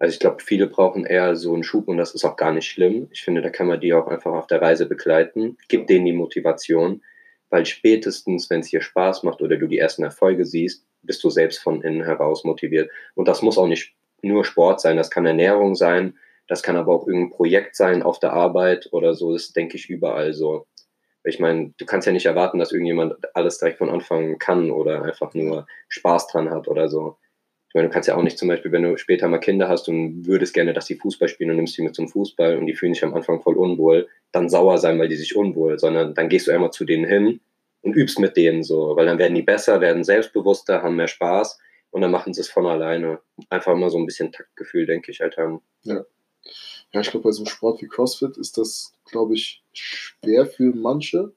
Also 0.00 0.14
ich 0.14 0.18
glaube, 0.18 0.42
viele 0.42 0.66
brauchen 0.66 1.06
eher 1.06 1.36
so 1.36 1.54
einen 1.54 1.62
Schub 1.62 1.86
und 1.86 1.98
das 1.98 2.12
ist 2.12 2.24
auch 2.24 2.36
gar 2.36 2.50
nicht 2.50 2.68
schlimm. 2.68 3.06
Ich 3.12 3.22
finde, 3.22 3.40
da 3.40 3.50
kann 3.50 3.68
man 3.68 3.78
die 3.78 3.94
auch 3.94 4.08
einfach 4.08 4.32
auf 4.32 4.48
der 4.48 4.60
Reise 4.60 4.86
begleiten. 4.86 5.58
Gib 5.68 5.86
denen 5.86 6.06
die 6.06 6.12
Motivation, 6.12 7.02
weil 7.50 7.66
spätestens, 7.66 8.50
wenn 8.50 8.60
es 8.60 8.70
dir 8.70 8.80
Spaß 8.80 9.22
macht 9.22 9.42
oder 9.42 9.56
du 9.56 9.66
die 9.66 9.78
ersten 9.78 10.02
Erfolge 10.02 10.44
siehst, 10.44 10.84
bist 11.02 11.22
du 11.22 11.30
selbst 11.30 11.58
von 11.58 11.82
innen 11.82 12.04
heraus 12.04 12.44
motiviert. 12.44 12.90
Und 13.14 13.28
das 13.28 13.42
muss 13.42 13.58
auch 13.58 13.68
nicht 13.68 13.94
nur 14.22 14.44
Sport 14.44 14.80
sein, 14.80 14.96
das 14.96 15.10
kann 15.10 15.26
Ernährung 15.26 15.74
sein, 15.74 16.16
das 16.48 16.62
kann 16.62 16.76
aber 16.76 16.92
auch 16.92 17.06
irgendein 17.06 17.36
Projekt 17.36 17.76
sein 17.76 18.02
auf 18.02 18.18
der 18.18 18.32
Arbeit 18.32 18.88
oder 18.92 19.14
so. 19.14 19.32
Das 19.32 19.52
denke 19.52 19.76
ich 19.76 19.88
überall 19.88 20.32
so 20.32 20.66
ich 21.26 21.40
meine, 21.40 21.74
du 21.76 21.84
kannst 21.84 22.06
ja 22.06 22.12
nicht 22.12 22.26
erwarten, 22.26 22.58
dass 22.58 22.72
irgendjemand 22.72 23.14
alles 23.34 23.58
direkt 23.58 23.78
von 23.78 23.90
Anfang 23.90 24.38
kann 24.38 24.70
oder 24.70 25.02
einfach 25.02 25.34
nur 25.34 25.66
Spaß 25.88 26.28
dran 26.28 26.50
hat 26.50 26.68
oder 26.68 26.88
so. 26.88 27.18
Meine, 27.76 27.88
du 27.88 27.92
kannst 27.92 28.08
ja 28.08 28.16
auch 28.16 28.22
nicht 28.22 28.38
zum 28.38 28.48
Beispiel, 28.48 28.72
wenn 28.72 28.84
du 28.84 28.96
später 28.96 29.28
mal 29.28 29.36
Kinder 29.36 29.68
hast 29.68 29.86
und 29.90 30.26
würdest 30.26 30.54
gerne, 30.54 30.72
dass 30.72 30.86
die 30.86 30.94
Fußball 30.94 31.28
spielen 31.28 31.50
und 31.50 31.56
nimmst 31.56 31.76
die 31.76 31.82
mit 31.82 31.94
zum 31.94 32.08
Fußball 32.08 32.56
und 32.56 32.64
die 32.64 32.74
fühlen 32.74 32.94
sich 32.94 33.04
am 33.04 33.12
Anfang 33.12 33.42
voll 33.42 33.54
unwohl, 33.54 34.08
dann 34.32 34.48
sauer 34.48 34.78
sein, 34.78 34.98
weil 34.98 35.08
die 35.08 35.16
sich 35.16 35.36
unwohl, 35.36 35.78
sondern 35.78 36.14
dann 36.14 36.30
gehst 36.30 36.46
du 36.46 36.52
einmal 36.52 36.70
zu 36.70 36.86
denen 36.86 37.04
hin 37.04 37.40
und 37.82 37.94
übst 37.94 38.18
mit 38.18 38.34
denen 38.38 38.62
so, 38.62 38.96
weil 38.96 39.04
dann 39.04 39.18
werden 39.18 39.34
die 39.34 39.42
besser, 39.42 39.82
werden 39.82 40.04
selbstbewusster, 40.04 40.82
haben 40.82 40.96
mehr 40.96 41.06
Spaß 41.06 41.58
und 41.90 42.00
dann 42.00 42.10
machen 42.10 42.32
sie 42.32 42.40
es 42.40 42.48
von 42.48 42.64
alleine. 42.64 43.20
Einfach 43.50 43.76
mal 43.76 43.90
so 43.90 43.98
ein 43.98 44.06
bisschen 44.06 44.32
Taktgefühl, 44.32 44.86
denke 44.86 45.10
ich 45.10 45.20
halt 45.20 45.36
haben. 45.36 45.60
Ja. 45.82 46.06
Ja, 46.94 47.00
ich 47.02 47.10
glaube, 47.10 47.24
bei 47.24 47.32
so 47.32 47.42
einem 47.42 47.50
Sport 47.50 47.82
wie 47.82 47.88
CrossFit 47.88 48.38
ist 48.38 48.56
das, 48.56 48.94
glaube 49.04 49.34
ich, 49.34 49.62
schwer 49.74 50.46
für 50.46 50.72
manche, 50.74 51.34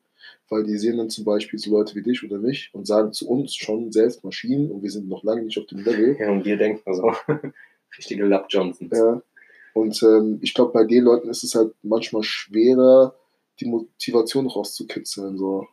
weil 0.49 0.63
die 0.63 0.77
sehen 0.77 0.97
dann 0.97 1.09
zum 1.09 1.25
Beispiel 1.25 1.59
so 1.59 1.71
Leute 1.71 1.95
wie 1.95 2.01
dich 2.01 2.23
oder 2.23 2.37
mich 2.37 2.69
und 2.73 2.87
sagen 2.87 3.13
zu 3.13 3.29
uns 3.29 3.55
schon 3.55 3.91
selbst 3.91 4.23
Maschinen 4.23 4.71
und 4.71 4.81
wir 4.81 4.91
sind 4.91 5.07
noch 5.07 5.23
lange 5.23 5.43
nicht 5.43 5.57
auf 5.59 5.67
dem 5.67 5.79
Level. 5.79 6.17
Ja, 6.19 6.31
und 6.31 6.45
wir 6.45 6.57
denken 6.57 6.81
also 6.85 7.11
richtige 7.97 8.25
Lab 8.25 8.47
Johnsons. 8.49 8.91
Ja. 8.91 9.21
Und 9.73 10.01
ähm, 10.03 10.39
ich 10.41 10.53
glaube, 10.53 10.73
bei 10.73 10.83
den 10.83 11.03
Leuten 11.03 11.29
ist 11.29 11.43
es 11.43 11.55
halt 11.55 11.73
manchmal 11.83 12.23
schwerer, 12.23 13.15
die 13.59 13.65
Motivation 13.65 14.47
rauszukitzeln. 14.47 15.37
So. 15.37 15.67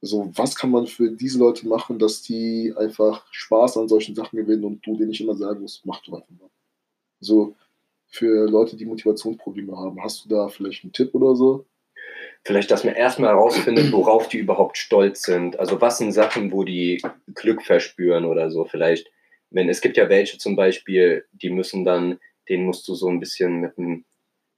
Also, 0.00 0.30
was 0.34 0.56
kann 0.56 0.70
man 0.70 0.86
für 0.86 1.10
diese 1.10 1.38
Leute 1.38 1.68
machen, 1.68 1.98
dass 1.98 2.22
die 2.22 2.72
einfach 2.76 3.24
Spaß 3.30 3.76
an 3.76 3.88
solchen 3.88 4.14
Sachen 4.14 4.36
gewinnen 4.36 4.64
und 4.64 4.84
du 4.84 4.96
denen 4.96 5.10
nicht 5.10 5.20
immer 5.20 5.36
sagen 5.36 5.60
musst, 5.60 5.84
mach 5.84 6.02
du 6.02 6.16
einfach 6.16 6.30
mal. 6.30 6.50
So, 7.20 7.54
für 8.08 8.48
Leute, 8.48 8.76
die 8.76 8.84
Motivationsprobleme 8.84 9.76
haben. 9.76 10.02
Hast 10.02 10.24
du 10.24 10.28
da 10.28 10.48
vielleicht 10.48 10.84
einen 10.84 10.92
Tipp 10.92 11.14
oder 11.14 11.36
so? 11.36 11.64
Vielleicht, 12.44 12.70
dass 12.70 12.84
man 12.84 12.94
erstmal 12.94 13.30
herausfindet, 13.30 13.92
worauf 13.92 14.28
die 14.28 14.38
überhaupt 14.38 14.76
stolz 14.76 15.22
sind. 15.22 15.58
Also 15.58 15.80
was 15.80 15.98
sind 15.98 16.12
Sachen, 16.12 16.52
wo 16.52 16.64
die 16.64 17.02
Glück 17.34 17.62
verspüren 17.62 18.24
oder 18.24 18.50
so. 18.50 18.64
Vielleicht, 18.64 19.10
wenn 19.50 19.68
es 19.68 19.80
gibt 19.80 19.96
ja 19.96 20.08
welche 20.08 20.38
zum 20.38 20.56
Beispiel, 20.56 21.24
die 21.32 21.50
müssen 21.50 21.84
dann, 21.84 22.18
denen 22.48 22.64
musst 22.64 22.86
du 22.88 22.94
so 22.94 23.08
ein 23.08 23.20
bisschen 23.20 23.60
mit 23.60 23.78
einem 23.78 24.04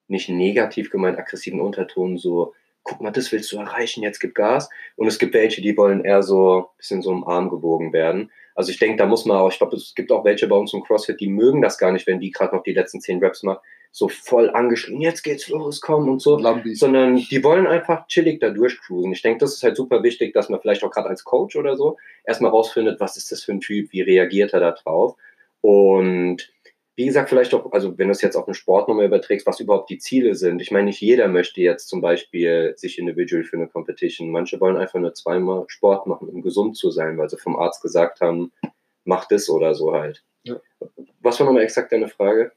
nicht 0.09 0.29
negativ 0.29 0.91
gemeint 0.91 1.19
aggressiven 1.19 1.61
Unterton 1.61 2.19
so, 2.19 2.55
guck 2.83 3.01
mal, 3.01 3.11
das 3.11 3.33
willst 3.33 3.51
du 3.53 3.57
erreichen, 3.57 4.03
jetzt 4.03 4.21
gib 4.21 4.35
Gas. 4.35 4.69
Und 4.97 5.07
es 5.07 5.19
gibt 5.19 5.35
welche, 5.35 5.63
die 5.63 5.77
wollen 5.77 6.05
eher 6.05 6.23
so 6.23 6.59
ein 6.59 6.77
bisschen 6.77 7.03
so 7.03 7.13
im 7.13 7.25
Arm 7.25 7.49
gewogen 7.49 7.93
werden. 7.93 8.31
Also 8.55 8.71
ich 8.71 8.79
denke, 8.79 8.97
da 8.97 9.07
muss 9.07 9.25
man 9.25 9.39
auch, 9.39 9.51
ich 9.51 9.59
glaube, 9.59 9.77
es 9.77 9.95
gibt 9.95 10.13
auch 10.13 10.25
welche 10.25 10.47
bei 10.47 10.57
uns 10.57 10.73
im 10.75 10.83
CrossFit, 10.83 11.21
die 11.21 11.29
mögen 11.29 11.63
das 11.63 11.79
gar 11.79 11.93
nicht, 11.93 12.07
wenn 12.07 12.21
die 12.21 12.31
gerade 12.31 12.55
noch 12.55 12.63
die 12.63 12.75
letzten 12.75 13.01
zehn 13.01 13.19
Reps 13.19 13.43
machen 13.43 13.61
so 13.97 14.09
voll 14.09 14.51
angeschrien, 14.51 15.01
jetzt 15.01 15.23
geht's 15.23 15.49
los, 15.49 15.81
komm 15.81 16.09
und 16.09 16.21
so, 16.21 16.37
Lambi. 16.37 16.75
sondern 16.75 17.15
die 17.15 17.45
wollen 17.45 17.69
einfach 17.69 18.09
chillig 18.09 18.41
da 18.41 18.51
durchcruisen. 18.51 19.13
Ich 19.13 19.23
denke, 19.23 19.39
das 19.39 19.55
ist 19.55 19.63
halt 19.63 19.77
super 19.77 20.03
wichtig, 20.03 20.35
dass 20.35 20.49
man 20.49 20.61
vielleicht 20.61 20.83
auch 20.83 20.91
gerade 20.91 21.09
als 21.09 21.23
Coach 21.23 21.55
oder 21.55 21.77
so 21.77 21.97
erstmal 22.25 22.51
rausfindet, 22.51 22.99
was 22.99 23.17
ist 23.17 23.31
das 23.31 23.45
für 23.45 23.53
ein 23.53 23.61
Typ, 23.61 23.93
wie 23.93 24.01
reagiert 24.01 24.53
er 24.53 24.59
da 24.59 24.73
drauf 24.73 25.15
und 25.61 26.51
wie 26.97 27.07
gesagt, 27.07 27.29
vielleicht 27.29 27.55
auch, 27.55 27.71
also 27.73 27.97
wenn 27.97 28.09
du 28.09 28.13
es 28.13 28.21
jetzt 28.21 28.35
auf 28.35 28.49
eine 28.49 28.55
Sportnummer 28.55 29.05
überträgst, 29.05 29.47
was 29.47 29.61
überhaupt 29.61 29.91
die 29.91 29.99
Ziele 29.99 30.35
sind. 30.35 30.61
Ich 30.61 30.73
meine, 30.73 30.87
nicht 30.87 31.01
jeder 31.01 31.29
möchte 31.29 31.61
jetzt 31.61 31.89
zum 31.89 32.01
Beispiel 32.01 32.75
sich 32.77 32.99
individual 32.99 33.45
für 33.45 33.57
eine 33.57 33.69
Competition. 33.69 34.31
Manche 34.31 34.61
wollen 34.61 34.77
einfach 34.77 34.99
nur 35.01 35.15
zweimal 35.15 35.65
Sport 35.69 36.07
machen, 36.07 36.29
um 36.29 36.43
gesund 36.43 36.77
zu 36.77 36.91
sein, 36.91 37.19
weil 37.19 37.29
sie 37.29 37.37
vom 37.37 37.57
Arzt 37.57 37.83
gesagt 37.83 38.21
haben, 38.21 38.53
mach 39.05 39.27
das 39.27 39.49
oder 39.49 39.75
so 39.75 39.93
halt. 39.93 40.25
Ja. 40.45 40.57
Was 41.21 41.39
war 41.39 41.47
nochmal 41.47 41.63
exakt 41.63 41.91
deine 41.91 42.09
Frage? 42.09 42.53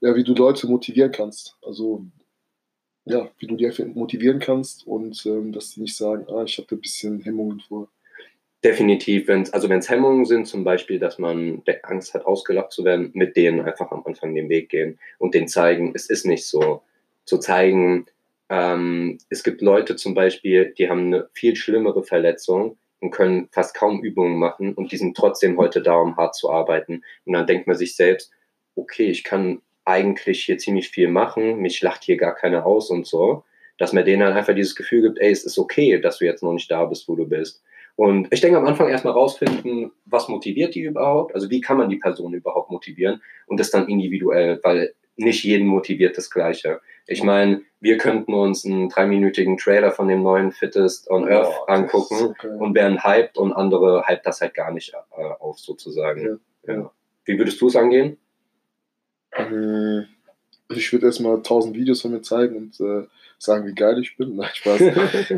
Ja, 0.00 0.14
wie 0.14 0.24
du 0.24 0.34
Leute 0.34 0.66
motivieren 0.66 1.12
kannst. 1.12 1.56
Also, 1.62 2.04
ja, 3.04 3.30
wie 3.38 3.46
du 3.46 3.56
die 3.56 3.70
motivieren 3.94 4.38
kannst 4.38 4.86
und 4.86 5.24
ähm, 5.26 5.52
dass 5.52 5.70
sie 5.70 5.80
nicht 5.80 5.96
sagen, 5.96 6.26
ah, 6.28 6.44
ich 6.44 6.58
habe 6.58 6.74
ein 6.74 6.80
bisschen 6.80 7.20
Hemmungen 7.20 7.60
vor. 7.60 7.88
Definitiv, 8.62 9.28
wenn's, 9.28 9.52
also 9.52 9.68
wenn 9.68 9.78
es 9.78 9.88
Hemmungen 9.88 10.26
sind, 10.26 10.46
zum 10.46 10.64
Beispiel, 10.64 10.98
dass 10.98 11.18
man 11.18 11.62
Angst 11.84 12.12
hat, 12.12 12.26
ausgelacht 12.26 12.72
zu 12.72 12.84
werden, 12.84 13.10
mit 13.14 13.36
denen 13.36 13.60
einfach 13.60 13.90
am 13.92 14.04
Anfang 14.04 14.34
den 14.34 14.48
Weg 14.48 14.68
gehen 14.68 14.98
und 15.18 15.34
denen 15.34 15.48
zeigen, 15.48 15.92
es 15.94 16.10
ist 16.10 16.26
nicht 16.26 16.44
so. 16.46 16.82
Zu 17.24 17.38
zeigen, 17.38 18.06
ähm, 18.48 19.18
es 19.28 19.42
gibt 19.44 19.62
Leute 19.62 19.96
zum 19.96 20.14
Beispiel, 20.14 20.74
die 20.76 20.88
haben 20.88 21.06
eine 21.06 21.28
viel 21.34 21.54
schlimmere 21.56 22.02
Verletzung 22.02 22.78
und 23.00 23.10
können 23.10 23.48
fast 23.52 23.74
kaum 23.74 24.02
Übungen 24.02 24.38
machen 24.38 24.74
und 24.74 24.90
die 24.92 24.96
sind 24.96 25.16
trotzdem 25.16 25.56
heute 25.56 25.80
da, 25.82 25.96
um 25.96 26.16
hart 26.16 26.34
zu 26.34 26.50
arbeiten. 26.50 27.04
Und 27.24 27.34
dann 27.34 27.46
denkt 27.46 27.66
man 27.66 27.76
sich 27.76 27.94
selbst, 27.94 28.32
okay, 28.78 29.10
ich 29.10 29.24
kann 29.24 29.60
eigentlich 29.84 30.44
hier 30.44 30.58
ziemlich 30.58 30.90
viel 30.90 31.08
machen, 31.08 31.58
mich 31.58 31.80
lacht 31.80 32.04
hier 32.04 32.16
gar 32.16 32.34
keiner 32.34 32.66
aus 32.66 32.90
und 32.90 33.06
so, 33.06 33.44
dass 33.78 33.92
man 33.92 34.04
denen 34.04 34.20
dann 34.20 34.34
einfach 34.34 34.54
dieses 34.54 34.76
Gefühl 34.76 35.02
gibt, 35.02 35.18
ey, 35.18 35.30
es 35.30 35.44
ist 35.44 35.58
okay, 35.58 36.00
dass 36.00 36.18
du 36.18 36.26
jetzt 36.26 36.42
noch 36.42 36.52
nicht 36.52 36.70
da 36.70 36.84
bist, 36.84 37.08
wo 37.08 37.16
du 37.16 37.26
bist. 37.26 37.62
Und 37.96 38.28
ich 38.30 38.40
denke 38.40 38.58
am 38.58 38.66
Anfang 38.66 38.88
erstmal 38.88 39.14
rausfinden, 39.14 39.90
was 40.04 40.28
motiviert 40.28 40.74
die 40.74 40.82
überhaupt, 40.82 41.34
also 41.34 41.50
wie 41.50 41.60
kann 41.60 41.78
man 41.78 41.88
die 41.88 41.96
Person 41.96 42.32
überhaupt 42.32 42.70
motivieren 42.70 43.22
und 43.46 43.58
das 43.58 43.70
dann 43.70 43.88
individuell, 43.88 44.60
weil 44.62 44.94
nicht 45.16 45.42
jeden 45.42 45.66
motiviert 45.66 46.16
das 46.16 46.30
Gleiche. 46.30 46.80
Ich 47.06 47.24
meine, 47.24 47.62
wir 47.80 47.96
könnten 47.98 48.34
uns 48.34 48.64
einen 48.64 48.88
dreiminütigen 48.88 49.56
Trailer 49.56 49.90
von 49.90 50.06
dem 50.06 50.22
neuen 50.22 50.52
Fittest 50.52 51.10
on 51.10 51.28
Earth 51.28 51.52
angucken 51.66 52.34
so 52.40 52.48
und 52.58 52.74
werden 52.74 53.02
hyped 53.02 53.36
und 53.36 53.52
andere 53.52 54.04
hypt 54.06 54.26
das 54.26 54.40
halt 54.40 54.54
gar 54.54 54.70
nicht 54.70 54.92
äh, 54.94 55.22
auf 55.40 55.58
sozusagen. 55.58 56.40
Ja. 56.66 56.74
Ja. 56.74 56.92
Wie 57.24 57.38
würdest 57.38 57.60
du 57.60 57.66
es 57.66 57.76
angehen? 57.76 58.16
Äh, 59.38 60.04
Ich 60.70 60.92
würde 60.92 61.06
erstmal 61.06 61.42
tausend 61.42 61.76
Videos 61.76 62.02
von 62.02 62.12
mir 62.12 62.20
zeigen 62.20 62.56
und 62.56 62.80
äh, 62.80 63.06
sagen, 63.38 63.66
wie 63.66 63.74
geil 63.74 63.98
ich 64.00 64.16
bin. 64.16 64.36
Nein, 64.36 64.50
Spaß. 64.52 64.80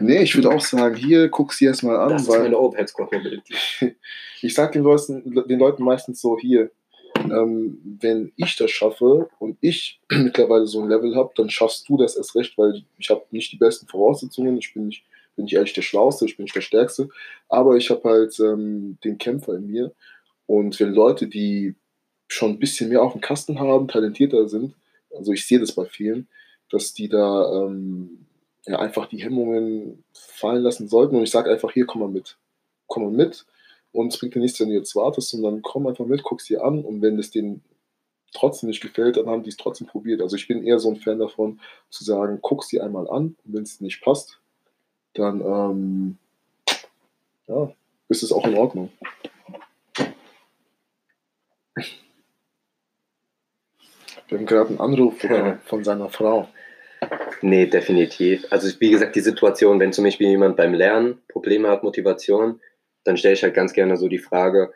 nee, 0.01 0.23
ich 0.23 0.35
würde 0.35 0.51
auch 0.51 0.61
sagen, 0.61 0.97
hier, 0.97 1.29
guck 1.29 1.53
sie 1.53 1.67
erstmal 1.67 1.97
an. 1.99 2.11
Das 2.11 2.23
ist 2.23 2.29
weil 2.29 2.43
meine 2.43 2.59
Overhead 2.59 2.89
Squat 2.89 3.13
Mobility. 3.13 3.55
ich 4.43 4.55
sage 4.55 4.73
den 4.73 4.83
Leuten, 4.83 5.23
den 5.47 5.59
Leuten 5.59 5.85
meistens 5.85 6.21
so, 6.21 6.37
hier, 6.39 6.71
ähm, 7.17 7.99
wenn 8.01 8.33
ich 8.37 8.57
das 8.57 8.71
schaffe 8.71 9.29
und 9.39 9.59
ich 9.61 10.01
mittlerweile 10.11 10.67
so 10.67 10.83
ein 10.83 10.89
Level 10.89 11.15
habe, 11.15 11.31
dann 11.37 11.51
schaffst 11.51 11.89
du 11.89 11.97
das 11.97 12.17
erst 12.17 12.35
recht, 12.35 12.57
weil 12.59 12.83
ich 12.99 13.11
habe 13.11 13.25
nicht 13.31 13.53
die 13.53 13.57
besten 13.59 13.87
Voraussetzungen, 13.87 14.57
ich 14.59 14.73
bin 14.75 14.87
nicht, 14.87 15.05
bin 15.37 15.45
nicht 15.45 15.55
ehrlich 15.55 15.75
der 15.75 15.83
Schlauste, 15.83 16.25
ich 16.25 16.37
bin 16.37 16.45
nicht 16.45 16.57
der 16.57 16.61
Stärkste, 16.61 17.09
aber 17.49 17.77
ich 17.77 17.91
habe 17.91 18.09
halt 18.09 18.39
ähm, 18.41 18.99
den 19.05 19.19
Kämpfer 19.19 19.55
in 19.55 19.67
mir 19.67 19.93
und 20.47 20.81
wenn 20.81 20.93
Leute, 20.95 21.29
die 21.29 21.75
schon 22.33 22.53
ein 22.53 22.59
bisschen 22.59 22.89
mehr 22.89 23.03
auf 23.03 23.13
dem 23.13 23.21
Kasten 23.21 23.59
haben, 23.59 23.89
talentierter 23.89 24.49
sind, 24.49 24.75
also 25.17 25.33
ich 25.33 25.47
sehe 25.47 25.59
das 25.59 25.73
bei 25.73 25.85
vielen, 25.85 26.29
dass 26.71 26.95
die 26.95 27.09
da 27.09 27.65
ähm, 27.65 28.27
ja, 28.67 28.79
einfach 28.79 29.07
die 29.07 29.23
Hemmungen 29.23 30.05
fallen 30.13 30.63
lassen 30.63 30.89
sollten. 30.89 31.17
Und 31.17 31.23
ich 31.23 31.31
sage 31.31 31.51
einfach, 31.51 31.73
hier, 31.73 31.87
komm 31.87 32.03
mal 32.03 32.09
mit, 32.09 32.37
komm 32.87 33.05
mal 33.05 33.13
mit. 33.13 33.47
Und 33.93 34.13
es 34.13 34.19
bringt 34.19 34.35
dir 34.35 34.41
nichts, 34.41 34.61
wenn 34.61 34.69
du 34.69 34.75
jetzt 34.75 34.95
wartest, 34.95 35.31
sondern 35.31 35.63
komm 35.63 35.87
einfach 35.87 36.07
mit, 36.07 36.23
guck 36.23 36.41
sie 36.41 36.59
an. 36.59 36.85
Und 36.85 37.03
wenn 37.03 37.19
es 37.19 37.31
denen 37.31 37.63
trotzdem 38.33 38.69
nicht 38.69 38.81
gefällt, 38.81 39.17
dann 39.17 39.27
haben 39.27 39.43
die 39.43 39.51
es 39.51 39.57
trotzdem 39.57 39.89
probiert. 39.89 40.23
Also 40.23 40.37
ich 40.37 40.47
bin 40.47 40.65
eher 40.65 40.79
so 40.79 40.89
ein 40.91 40.97
Fan 40.97 41.19
davon, 41.19 41.61
zu 41.89 42.05
sagen, 42.05 42.39
guck 42.41 42.63
sie 42.63 42.81
einmal 42.81 43.09
an. 43.09 43.37
Und 43.45 43.55
wenn 43.55 43.65
es 43.65 43.81
nicht 43.81 44.01
passt, 44.01 44.39
dann 45.15 45.41
ähm, 45.41 46.19
ja, 47.49 47.73
ist 48.09 48.23
es 48.23 48.31
auch 48.31 48.47
in 48.47 48.55
Ordnung. 48.55 48.91
Wir 54.31 54.39
haben 54.39 54.47
gerade 54.47 54.69
einen 54.69 54.81
Anruf 54.81 55.19
bekommen 55.23 55.59
von 55.65 55.85
seiner 55.85 56.09
Frau. 56.09 56.49
Nee, 57.43 57.67
definitiv. 57.67 58.47
Also 58.51 58.69
wie 58.81 58.91
gesagt, 58.91 59.17
die 59.17 59.21
Situation, 59.21 59.81
wenn 59.81 59.93
zum 59.93 60.05
Beispiel 60.05 60.29
jemand 60.29 60.57
beim 60.57 60.75
Lernen 60.75 61.21
Probleme 61.29 61.69
hat, 61.69 61.83
Motivation, 61.83 62.61
dann 63.05 63.17
stelle 63.17 63.35
ich 63.35 63.43
halt 63.43 63.55
ganz 63.55 63.73
gerne 63.73 63.97
so 63.97 64.09
die 64.09 64.19
Frage, 64.19 64.73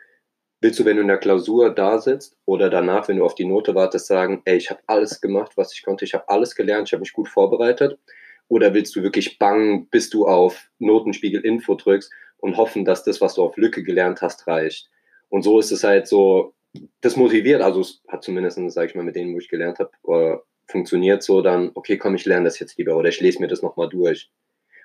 willst 0.61 0.79
du, 0.79 0.85
wenn 0.85 0.95
du 0.95 1.03
in 1.03 1.07
der 1.07 1.19
Klausur 1.19 1.69
da 1.69 1.99
sitzt 1.99 2.37
oder 2.45 2.69
danach, 2.69 3.07
wenn 3.07 3.17
du 3.17 3.25
auf 3.25 3.35
die 3.35 3.45
Note 3.45 3.75
wartest, 3.75 4.07
sagen, 4.07 4.41
ey, 4.45 4.57
ich 4.57 4.71
habe 4.71 4.81
alles 4.87 5.21
gemacht, 5.21 5.53
was 5.55 5.73
ich 5.73 5.83
konnte, 5.83 6.05
ich 6.05 6.15
habe 6.15 6.27
alles 6.27 6.55
gelernt, 6.55 6.89
ich 6.89 6.93
habe 6.93 7.01
mich 7.01 7.13
gut 7.13 7.29
vorbereitet? 7.29 7.99
Oder 8.47 8.73
willst 8.73 8.95
du 8.95 9.03
wirklich 9.03 9.37
bangen, 9.37 9.87
bis 9.89 10.09
du 10.09 10.27
auf 10.27 10.69
Notenspiegel 10.79 11.41
Info 11.41 11.75
drückst 11.75 12.11
und 12.37 12.57
hoffen, 12.57 12.83
dass 12.83 13.03
das, 13.03 13.21
was 13.21 13.35
du 13.35 13.43
auf 13.43 13.57
Lücke 13.57 13.83
gelernt 13.83 14.21
hast, 14.21 14.47
reicht? 14.47 14.89
Und 15.29 15.43
so 15.43 15.59
ist 15.59 15.71
es 15.71 15.83
halt 15.83 16.07
so, 16.07 16.54
das 17.01 17.15
motiviert, 17.15 17.61
also 17.61 17.81
es 17.81 18.01
hat 18.07 18.23
zumindest, 18.23 18.59
sage 18.71 18.89
ich 18.89 18.95
mal, 18.95 19.03
mit 19.03 19.15
denen, 19.15 19.33
wo 19.33 19.39
ich 19.39 19.49
gelernt 19.49 19.79
habe, 19.79 20.43
funktioniert 20.67 21.23
so 21.23 21.41
dann, 21.41 21.71
okay, 21.75 21.97
komm, 21.97 22.15
ich 22.15 22.25
lerne 22.25 22.45
das 22.45 22.59
jetzt 22.59 22.77
lieber 22.77 22.97
oder 22.97 23.09
ich 23.09 23.21
lese 23.21 23.39
mir 23.39 23.47
das 23.47 23.61
nochmal 23.61 23.89
durch. 23.89 24.31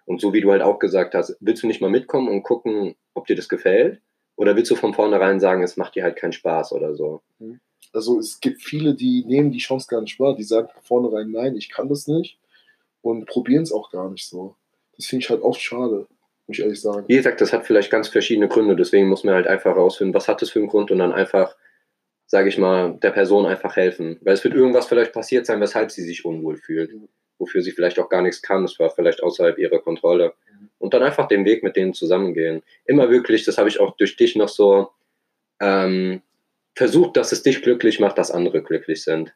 Und 0.04 0.20
so 0.20 0.32
wie 0.32 0.40
du 0.40 0.50
halt 0.50 0.62
auch 0.62 0.78
gesagt 0.78 1.14
hast, 1.14 1.36
willst 1.40 1.62
du 1.62 1.66
nicht 1.66 1.80
mal 1.80 1.90
mitkommen 1.90 2.28
und 2.28 2.42
gucken, 2.42 2.96
ob 3.14 3.26
dir 3.26 3.36
das 3.36 3.48
gefällt? 3.48 4.00
Oder 4.36 4.56
willst 4.56 4.70
du 4.70 4.76
von 4.76 4.94
vornherein 4.94 5.38
sagen, 5.38 5.62
es 5.62 5.76
macht 5.76 5.94
dir 5.94 6.02
halt 6.02 6.16
keinen 6.16 6.32
Spaß 6.32 6.72
oder 6.72 6.94
so? 6.94 7.22
Also 7.92 8.18
es 8.18 8.40
gibt 8.40 8.62
viele, 8.62 8.94
die 8.94 9.24
nehmen 9.26 9.50
die 9.50 9.58
Chance 9.58 9.86
gar 9.88 10.00
nicht 10.00 10.18
wahr, 10.18 10.34
die 10.34 10.42
sagen 10.42 10.68
von 10.68 10.82
vornherein, 10.82 11.30
nein, 11.30 11.56
ich 11.56 11.70
kann 11.70 11.88
das 11.88 12.06
nicht 12.06 12.38
und 13.02 13.26
probieren 13.26 13.62
es 13.62 13.72
auch 13.72 13.90
gar 13.90 14.10
nicht 14.10 14.26
so. 14.28 14.54
Das 14.96 15.06
finde 15.06 15.24
ich 15.24 15.30
halt 15.30 15.42
oft 15.42 15.60
schade, 15.60 16.06
muss 16.46 16.58
ich 16.58 16.60
ehrlich 16.60 16.80
sagen. 16.80 17.04
Wie 17.08 17.16
gesagt, 17.16 17.40
das 17.40 17.52
hat 17.52 17.66
vielleicht 17.66 17.90
ganz 17.90 18.08
verschiedene 18.08 18.48
Gründe, 18.48 18.76
deswegen 18.76 19.08
muss 19.08 19.24
man 19.24 19.34
halt 19.34 19.46
einfach 19.46 19.74
herausfinden, 19.74 20.14
was 20.14 20.28
hat 20.28 20.42
das 20.42 20.50
für 20.50 20.58
einen 20.58 20.68
Grund 20.68 20.90
und 20.90 20.98
dann 20.98 21.12
einfach, 21.12 21.56
sage 22.30 22.48
ich 22.48 22.58
mal, 22.58 22.96
der 23.02 23.10
Person 23.10 23.44
einfach 23.44 23.74
helfen. 23.74 24.16
Weil 24.20 24.34
es 24.34 24.44
wird 24.44 24.54
irgendwas 24.54 24.86
vielleicht 24.86 25.12
passiert 25.12 25.46
sein, 25.46 25.60
weshalb 25.60 25.90
sie 25.90 26.04
sich 26.04 26.24
unwohl 26.24 26.56
fühlt, 26.56 26.92
wofür 27.40 27.60
sie 27.60 27.72
vielleicht 27.72 27.98
auch 27.98 28.08
gar 28.08 28.22
nichts 28.22 28.40
kann, 28.40 28.62
das 28.62 28.78
war 28.78 28.88
vielleicht 28.90 29.20
außerhalb 29.20 29.58
ihrer 29.58 29.80
Kontrolle. 29.80 30.34
Und 30.78 30.94
dann 30.94 31.02
einfach 31.02 31.26
den 31.26 31.44
Weg 31.44 31.64
mit 31.64 31.74
denen 31.74 31.92
zusammengehen. 31.92 32.62
Immer 32.84 33.10
wirklich, 33.10 33.44
das 33.44 33.58
habe 33.58 33.68
ich 33.68 33.80
auch 33.80 33.96
durch 33.96 34.14
dich 34.14 34.36
noch 34.36 34.48
so 34.48 34.90
ähm, 35.60 36.22
versucht, 36.76 37.16
dass 37.16 37.32
es 37.32 37.42
dich 37.42 37.62
glücklich 37.62 37.98
macht, 37.98 38.16
dass 38.16 38.30
andere 38.30 38.62
glücklich 38.62 39.02
sind. 39.02 39.34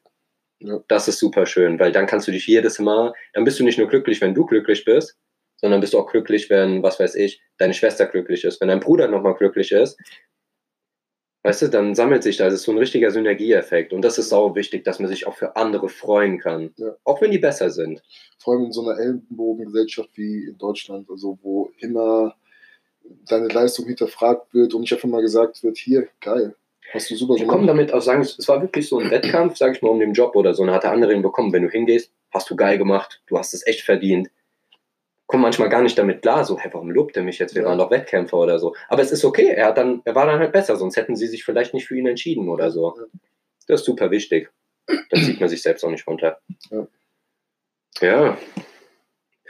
Ja. 0.60 0.80
Das 0.86 1.08
ist 1.08 1.18
super 1.18 1.46
schön, 1.46 1.80
weil 1.80 1.90
dann 1.90 2.06
kannst 2.06 2.28
du 2.28 2.32
dich 2.32 2.46
jedes 2.46 2.78
Mal, 2.78 3.12
dann 3.32 3.42
bist 3.42 3.58
du 3.58 3.64
nicht 3.64 3.76
nur 3.76 3.88
glücklich, 3.88 4.20
wenn 4.20 4.34
du 4.34 4.46
glücklich 4.46 4.84
bist, 4.84 5.18
sondern 5.56 5.80
bist 5.80 5.94
du 5.94 5.98
auch 5.98 6.08
glücklich, 6.08 6.48
wenn, 6.48 6.84
was 6.84 7.00
weiß 7.00 7.16
ich, 7.16 7.42
deine 7.58 7.74
Schwester 7.74 8.06
glücklich 8.06 8.44
ist, 8.44 8.60
wenn 8.60 8.68
dein 8.68 8.78
Bruder 8.78 9.08
nochmal 9.08 9.34
glücklich 9.34 9.72
ist. 9.72 9.98
Weißt 11.44 11.60
du, 11.60 11.68
dann 11.68 11.94
sammelt 11.94 12.22
sich 12.22 12.38
da, 12.38 12.46
das 12.46 12.54
ist 12.54 12.62
so 12.62 12.72
ein 12.72 12.78
richtiger 12.78 13.10
Synergieeffekt. 13.10 13.92
Und 13.92 14.00
das 14.00 14.16
ist 14.16 14.30
sau 14.30 14.54
wichtig, 14.54 14.82
dass 14.82 14.98
man 14.98 15.10
sich 15.10 15.26
auch 15.26 15.34
für 15.34 15.56
andere 15.56 15.90
freuen 15.90 16.38
kann. 16.38 16.72
Ja. 16.78 16.96
Auch 17.04 17.20
wenn 17.20 17.30
die 17.30 17.38
besser 17.38 17.68
sind. 17.68 18.02
Vor 18.38 18.54
allem 18.54 18.64
in 18.64 18.72
so 18.72 18.88
einer 18.88 18.98
Ellenbogengesellschaft 18.98 20.08
wie 20.14 20.44
in 20.44 20.56
Deutschland, 20.56 21.10
also 21.10 21.38
wo 21.42 21.70
immer 21.80 22.34
deine 23.28 23.48
Leistung 23.48 23.84
hinterfragt 23.84 24.54
wird 24.54 24.72
und 24.72 24.80
nicht 24.80 24.94
einfach 24.94 25.06
mal 25.06 25.20
gesagt 25.20 25.62
wird, 25.62 25.76
hier, 25.76 26.08
geil, 26.22 26.56
hast 26.94 27.10
du 27.10 27.16
super 27.16 27.34
Die 27.34 27.46
kommen 27.46 27.66
damit 27.66 27.92
auch 27.92 28.00
sagen, 28.00 28.22
es 28.22 28.48
war 28.48 28.62
wirklich 28.62 28.88
so 28.88 28.98
ein 28.98 29.10
Wettkampf, 29.10 29.58
sag 29.58 29.76
ich 29.76 29.82
mal, 29.82 29.90
um 29.90 30.00
den 30.00 30.14
Job 30.14 30.36
oder 30.36 30.54
so. 30.54 30.62
Und 30.62 30.68
dann 30.68 30.76
hat 30.76 30.84
der 30.84 30.92
andere 30.92 31.12
ihn 31.12 31.20
bekommen, 31.20 31.52
wenn 31.52 31.64
du 31.64 31.68
hingehst, 31.68 32.10
hast 32.30 32.48
du 32.48 32.56
geil 32.56 32.78
gemacht, 32.78 33.20
du 33.26 33.36
hast 33.36 33.52
es 33.52 33.66
echt 33.66 33.82
verdient. 33.82 34.30
Kommen 35.26 35.42
manchmal 35.42 35.70
gar 35.70 35.80
nicht 35.82 35.96
damit 35.98 36.20
klar, 36.22 36.44
so, 36.44 36.58
hä, 36.58 36.68
warum 36.72 36.90
lobt 36.90 37.16
er 37.16 37.22
mich 37.22 37.38
jetzt? 37.38 37.54
Wir 37.54 37.62
Ja. 37.62 37.68
waren 37.68 37.78
doch 37.78 37.90
Wettkämpfer 37.90 38.36
oder 38.36 38.58
so. 38.58 38.74
Aber 38.88 39.00
es 39.02 39.10
ist 39.10 39.24
okay, 39.24 39.46
er, 39.48 39.66
hat 39.68 39.78
dann, 39.78 40.02
er 40.04 40.14
war 40.14 40.26
dann 40.26 40.38
halt 40.38 40.52
besser, 40.52 40.76
sonst 40.76 40.96
hätten 40.96 41.16
sie 41.16 41.26
sich 41.26 41.44
vielleicht 41.44 41.72
nicht 41.72 41.86
für 41.86 41.96
ihn 41.96 42.06
entschieden 42.06 42.48
oder 42.48 42.70
so. 42.70 42.94
Ja. 42.96 43.04
Das 43.66 43.80
ist 43.80 43.86
super 43.86 44.10
wichtig. 44.10 44.50
Dann 44.86 44.98
zieht 45.24 45.40
man 45.40 45.48
sich 45.48 45.62
selbst 45.62 45.82
auch 45.84 45.90
nicht 45.90 46.06
runter. 46.06 46.38
Ja. 46.70 46.86
Ja. 48.00 48.38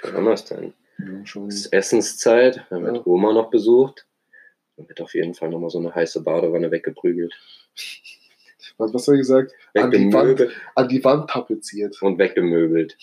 Wir 0.03 0.33
es 0.33 0.45
denn? 0.45 0.75
Ja, 0.99 1.27
schon. 1.27 1.49
Es 1.49 1.57
ist 1.57 1.73
Essenszeit, 1.73 2.65
dann 2.71 2.85
wird 2.85 2.97
Ja. 2.99 3.03
Oma 3.07 3.33
noch 3.33 3.51
besucht. 3.51 4.07
Dann 4.77 4.89
wird 4.89 5.01
auf 5.01 5.15
jeden 5.15 5.35
Fall 5.35 5.49
nochmal 5.51 5.71
so 5.71 5.79
eine 5.79 5.95
heiße 5.95 6.23
Badewanne 6.23 6.71
weggeprügelt. 6.71 7.35
Was, 8.79 8.93
was 8.93 9.07
habe 9.07 9.17
ich 9.17 9.21
gesagt? 9.23 9.53
An 9.75 9.91
die, 9.91 10.13
Wand, 10.13 10.49
an 10.75 10.89
die 10.89 11.03
Wand 11.05 11.31
tapeziert. 11.31 12.01
und 12.03 12.19
weggemöbelt. 12.19 12.97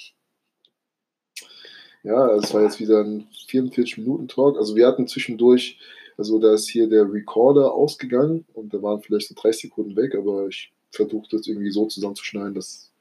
Ja, 2.04 2.36
es 2.36 2.54
war 2.54 2.64
jetzt 2.64 2.80
wieder 2.80 3.04
ein 3.04 3.28
44-Minuten-Talk. 3.48 4.58
Also 4.58 4.76
wir 4.76 4.88
hatten 4.88 5.08
zwischendurch, 5.08 5.80
also 6.18 6.40
da 6.40 6.54
ist 6.54 6.68
hier 6.68 6.90
der 6.90 7.12
Recorder 7.12 7.74
ausgegangen 7.74 8.46
und 8.54 8.74
da 8.74 8.82
waren 8.82 9.02
vielleicht 9.02 9.28
so 9.28 9.36
30 9.36 9.70
Sekunden 9.70 9.96
weg, 9.96 10.16
aber 10.16 10.48
ich 10.48 10.72
versuche 10.92 11.28
das 11.32 11.48
irgendwie 11.48 11.72
so 11.72 11.86
zusammenzuschneiden, 11.86 12.56
dass 12.56 12.92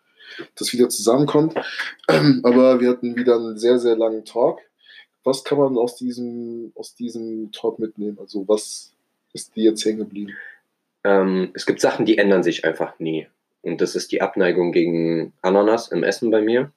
das 0.54 0.72
wieder 0.72 0.88
zusammenkommt. 0.88 1.54
Aber 2.42 2.80
wir 2.80 2.90
hatten 2.90 3.16
wieder 3.16 3.36
einen 3.36 3.58
sehr, 3.58 3.78
sehr 3.78 3.96
langen 3.96 4.24
Talk. 4.24 4.60
Was 5.24 5.44
kann 5.44 5.58
man 5.58 5.76
aus 5.76 5.96
diesem, 5.96 6.72
aus 6.76 6.94
diesem 6.94 7.50
Talk 7.52 7.78
mitnehmen? 7.78 8.18
Also 8.20 8.46
was 8.46 8.92
ist 9.32 9.56
dir 9.56 9.64
jetzt 9.64 9.84
hängen 9.84 9.98
geblieben? 9.98 10.32
Ähm, 11.04 11.50
es 11.54 11.66
gibt 11.66 11.80
Sachen, 11.80 12.06
die 12.06 12.18
ändern 12.18 12.42
sich 12.42 12.64
einfach 12.64 12.98
nie. 12.98 13.26
Und 13.62 13.80
das 13.80 13.94
ist 13.94 14.12
die 14.12 14.22
Abneigung 14.22 14.72
gegen 14.72 15.32
Ananas 15.42 15.88
im 15.88 16.02
Essen 16.02 16.30
bei 16.30 16.40
mir. 16.40 16.72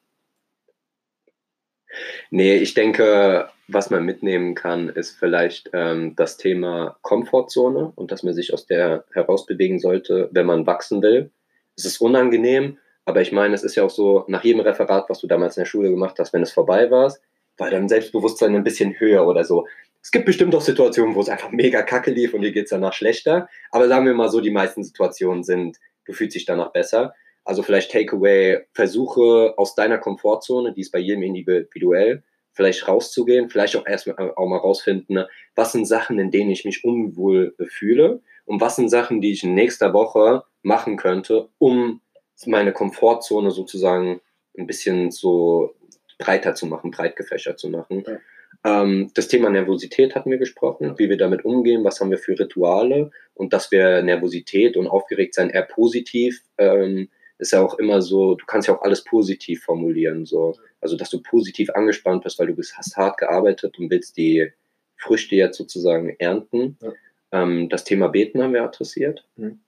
Nee, 2.36 2.55
ich 2.55 2.73
denke, 2.73 3.47
was 3.67 3.91
man 3.91 4.05
mitnehmen 4.05 4.55
kann, 4.55 4.89
ist 4.89 5.11
vielleicht 5.19 5.69
ähm, 5.71 6.15
das 6.15 6.36
Thema 6.36 6.97
Komfortzone 7.03 7.93
und 7.93 8.11
dass 8.11 8.23
man 8.23 8.34
sich 8.34 8.55
aus 8.55 8.65
der 8.65 9.05
herausbewegen 9.13 9.77
sollte, 9.77 10.29
wenn 10.31 10.47
man 10.47 10.65
wachsen 10.65 11.03
will. 11.03 11.29
Es 11.77 11.86
ist 11.86 12.01
unangenehm, 12.01 12.79
aber 13.05 13.21
ich 13.21 13.34
meine, 13.34 13.53
es 13.53 13.63
ist 13.63 13.75
ja 13.75 13.84
auch 13.84 13.91
so, 13.91 14.25
nach 14.27 14.43
jedem 14.43 14.61
Referat, 14.61 15.11
was 15.11 15.19
du 15.19 15.27
damals 15.27 15.57
in 15.57 15.61
der 15.61 15.67
Schule 15.67 15.91
gemacht 15.91 16.17
hast, 16.17 16.34
wenn 16.34 16.41
es 16.41 16.51
vorbei 16.51 16.89
war, 16.89 17.13
war 17.57 17.69
dein 17.69 17.88
Selbstbewusstsein 17.88 18.55
ein 18.55 18.63
bisschen 18.63 18.99
höher 18.99 19.27
oder 19.27 19.43
so. 19.43 19.67
Es 20.01 20.09
gibt 20.09 20.25
bestimmt 20.25 20.55
auch 20.55 20.61
Situationen, 20.61 21.13
wo 21.13 21.21
es 21.21 21.29
einfach 21.29 21.51
mega 21.51 21.84
kacke 21.84 22.09
lief 22.09 22.34
und 22.34 22.41
dir 22.41 22.51
geht 22.51 22.63
es 22.63 22.71
danach 22.71 22.93
schlechter. 22.93 23.47
Aber 23.69 23.88
sagen 23.88 24.07
wir 24.07 24.15
mal 24.15 24.29
so, 24.29 24.41
die 24.41 24.49
meisten 24.49 24.84
Situationen 24.84 25.43
sind, 25.43 25.77
du 26.05 26.13
fühlst 26.13 26.34
dich 26.34 26.45
danach 26.45 26.71
besser. 26.71 27.13
Also 27.43 27.61
vielleicht 27.61 27.91
Takeaway, 27.91 28.61
versuche 28.73 29.53
aus 29.57 29.75
deiner 29.75 29.97
Komfortzone, 29.97 30.73
die 30.73 30.81
ist 30.81 30.91
bei 30.91 30.99
jedem 30.99 31.23
individuell, 31.23 32.23
vielleicht 32.53 32.87
rauszugehen, 32.87 33.49
vielleicht 33.49 33.75
auch 33.75 33.85
erstmal 33.85 34.33
auch 34.35 34.47
mal 34.47 34.57
rausfinden, 34.57 35.25
was 35.55 35.71
sind 35.71 35.85
Sachen, 35.85 36.19
in 36.19 36.31
denen 36.31 36.51
ich 36.51 36.65
mich 36.65 36.83
unwohl 36.83 37.55
fühle 37.67 38.21
und 38.45 38.61
was 38.61 38.75
sind 38.75 38.89
Sachen, 38.89 39.21
die 39.21 39.31
ich 39.31 39.43
in 39.43 39.55
nächster 39.55 39.93
Woche 39.93 40.43
machen 40.61 40.97
könnte, 40.97 41.49
um 41.57 42.01
meine 42.45 42.73
Komfortzone 42.73 43.51
sozusagen 43.51 44.21
ein 44.57 44.67
bisschen 44.67 45.11
so 45.11 45.75
breiter 46.19 46.55
zu 46.55 46.67
machen, 46.67 46.91
breit 46.91 47.15
gefächert 47.15 47.59
zu 47.59 47.69
machen. 47.69 48.03
Ja. 48.05 48.17
Ähm, 48.63 49.11
das 49.13 49.27
Thema 49.27 49.49
Nervosität 49.49 50.15
hatten 50.15 50.31
wir 50.31 50.37
gesprochen, 50.37 50.97
wie 50.97 51.09
wir 51.09 51.17
damit 51.17 51.43
umgehen, 51.43 51.83
was 51.83 51.99
haben 51.99 52.11
wir 52.11 52.17
für 52.17 52.37
Rituale 52.39 53.11
und 53.33 53.51
dass 53.51 53.71
wir 53.71 54.01
Nervosität 54.03 54.77
und 54.77 54.87
Aufgeregtsein 54.87 55.49
eher 55.49 55.63
positiv, 55.63 56.41
ähm, 56.57 57.09
ist 57.43 57.51
ja 57.51 57.61
auch 57.61 57.77
immer 57.77 58.01
so, 58.01 58.35
du 58.35 58.45
kannst 58.45 58.67
ja 58.67 58.75
auch 58.75 58.81
alles 58.81 59.03
positiv 59.03 59.63
formulieren, 59.63 60.25
so. 60.25 60.55
Also, 60.81 60.97
dass 60.97 61.09
du 61.09 61.21
positiv 61.21 61.69
angespannt 61.71 62.23
bist, 62.23 62.39
weil 62.39 62.47
du 62.47 62.55
bist, 62.55 62.77
hast 62.77 62.97
hart 62.97 63.17
gearbeitet 63.17 63.77
und 63.77 63.89
willst 63.89 64.17
die 64.17 64.51
Früchte 64.97 65.35
jetzt 65.35 65.57
sozusagen 65.57 66.15
ernten. 66.19 66.77
Ja. 66.81 66.93
Ähm, 67.31 67.69
das 67.69 67.83
Thema 67.83 68.07
Beten 68.07 68.41
haben 68.41 68.53
wir 68.53 68.63
adressiert. 68.63 69.27
Mhm. 69.35 69.59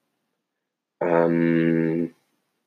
Ähm, 1.01 2.15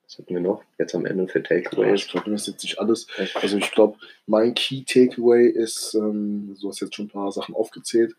was 0.05 0.19
hatten 0.19 0.35
wir 0.35 0.41
noch? 0.41 0.63
Jetzt 0.79 0.95
am 0.95 1.07
Ende 1.07 1.29
für 1.29 1.39
Ja, 1.41 1.45
Takeaways. 1.45 2.03
ich 2.05 2.11
glaube, 2.11 2.31
das 2.31 2.43
ist 2.43 2.49
jetzt 2.49 2.63
nicht 2.65 2.79
alles. 2.79 3.07
Also 3.35 3.59
ich 3.59 3.71
glaube, 3.73 3.99
mein 4.27 4.55
Key 4.55 4.83
Takeaway 4.85 5.49
ist, 5.49 5.95
ähm, 5.95 6.57
du 6.61 6.69
hast 6.69 6.81
jetzt 6.81 6.95
schon 6.95 7.07
ein 7.07 7.11
paar 7.11 7.31
Sachen 7.33 7.55
aufgezählt, 7.55 8.15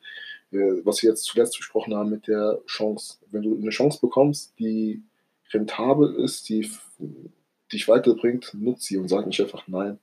äh, 0.51 0.57
was 0.83 1.01
wir 1.01 1.09
jetzt 1.09 1.23
zuletzt 1.23 1.57
besprochen 1.57 1.95
haben 1.95 2.09
mit 2.09 2.27
der 2.27 2.61
Chance. 2.67 3.17
Wenn 3.31 3.43
du 3.43 3.55
eine 3.55 3.69
Chance 3.71 3.99
bekommst, 4.01 4.53
die 4.59 5.01
rentabel 5.53 6.15
ist, 6.15 6.49
die 6.49 6.69
dich 7.71 7.87
weiterbringt, 7.87 8.51
nutz 8.53 8.85
sie 8.85 8.97
und 8.97 9.07
sag 9.07 9.27
nicht 9.27 9.41
einfach 9.41 9.67
nein. 9.67 9.99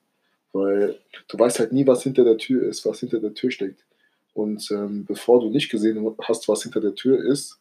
Weil 0.53 0.99
du 1.29 1.39
weißt 1.39 1.59
halt 1.59 1.73
nie, 1.73 1.87
was 1.87 2.03
hinter 2.03 2.25
der 2.25 2.39
Tür 2.39 2.63
ist, 2.69 2.87
was 2.87 3.01
hinter 3.01 3.21
der 3.21 3.35
Tür 3.35 3.51
steckt. 3.51 3.85
Und 4.33 4.71
ähm, 4.71 5.05
bevor 5.07 5.41
du 5.41 5.51
nicht 5.51 5.71
gesehen 5.71 6.17
hast, 6.23 6.49
was 6.49 6.63
hinter 6.63 6.81
der 6.81 6.95
Tür 6.95 7.25
ist, 7.25 7.59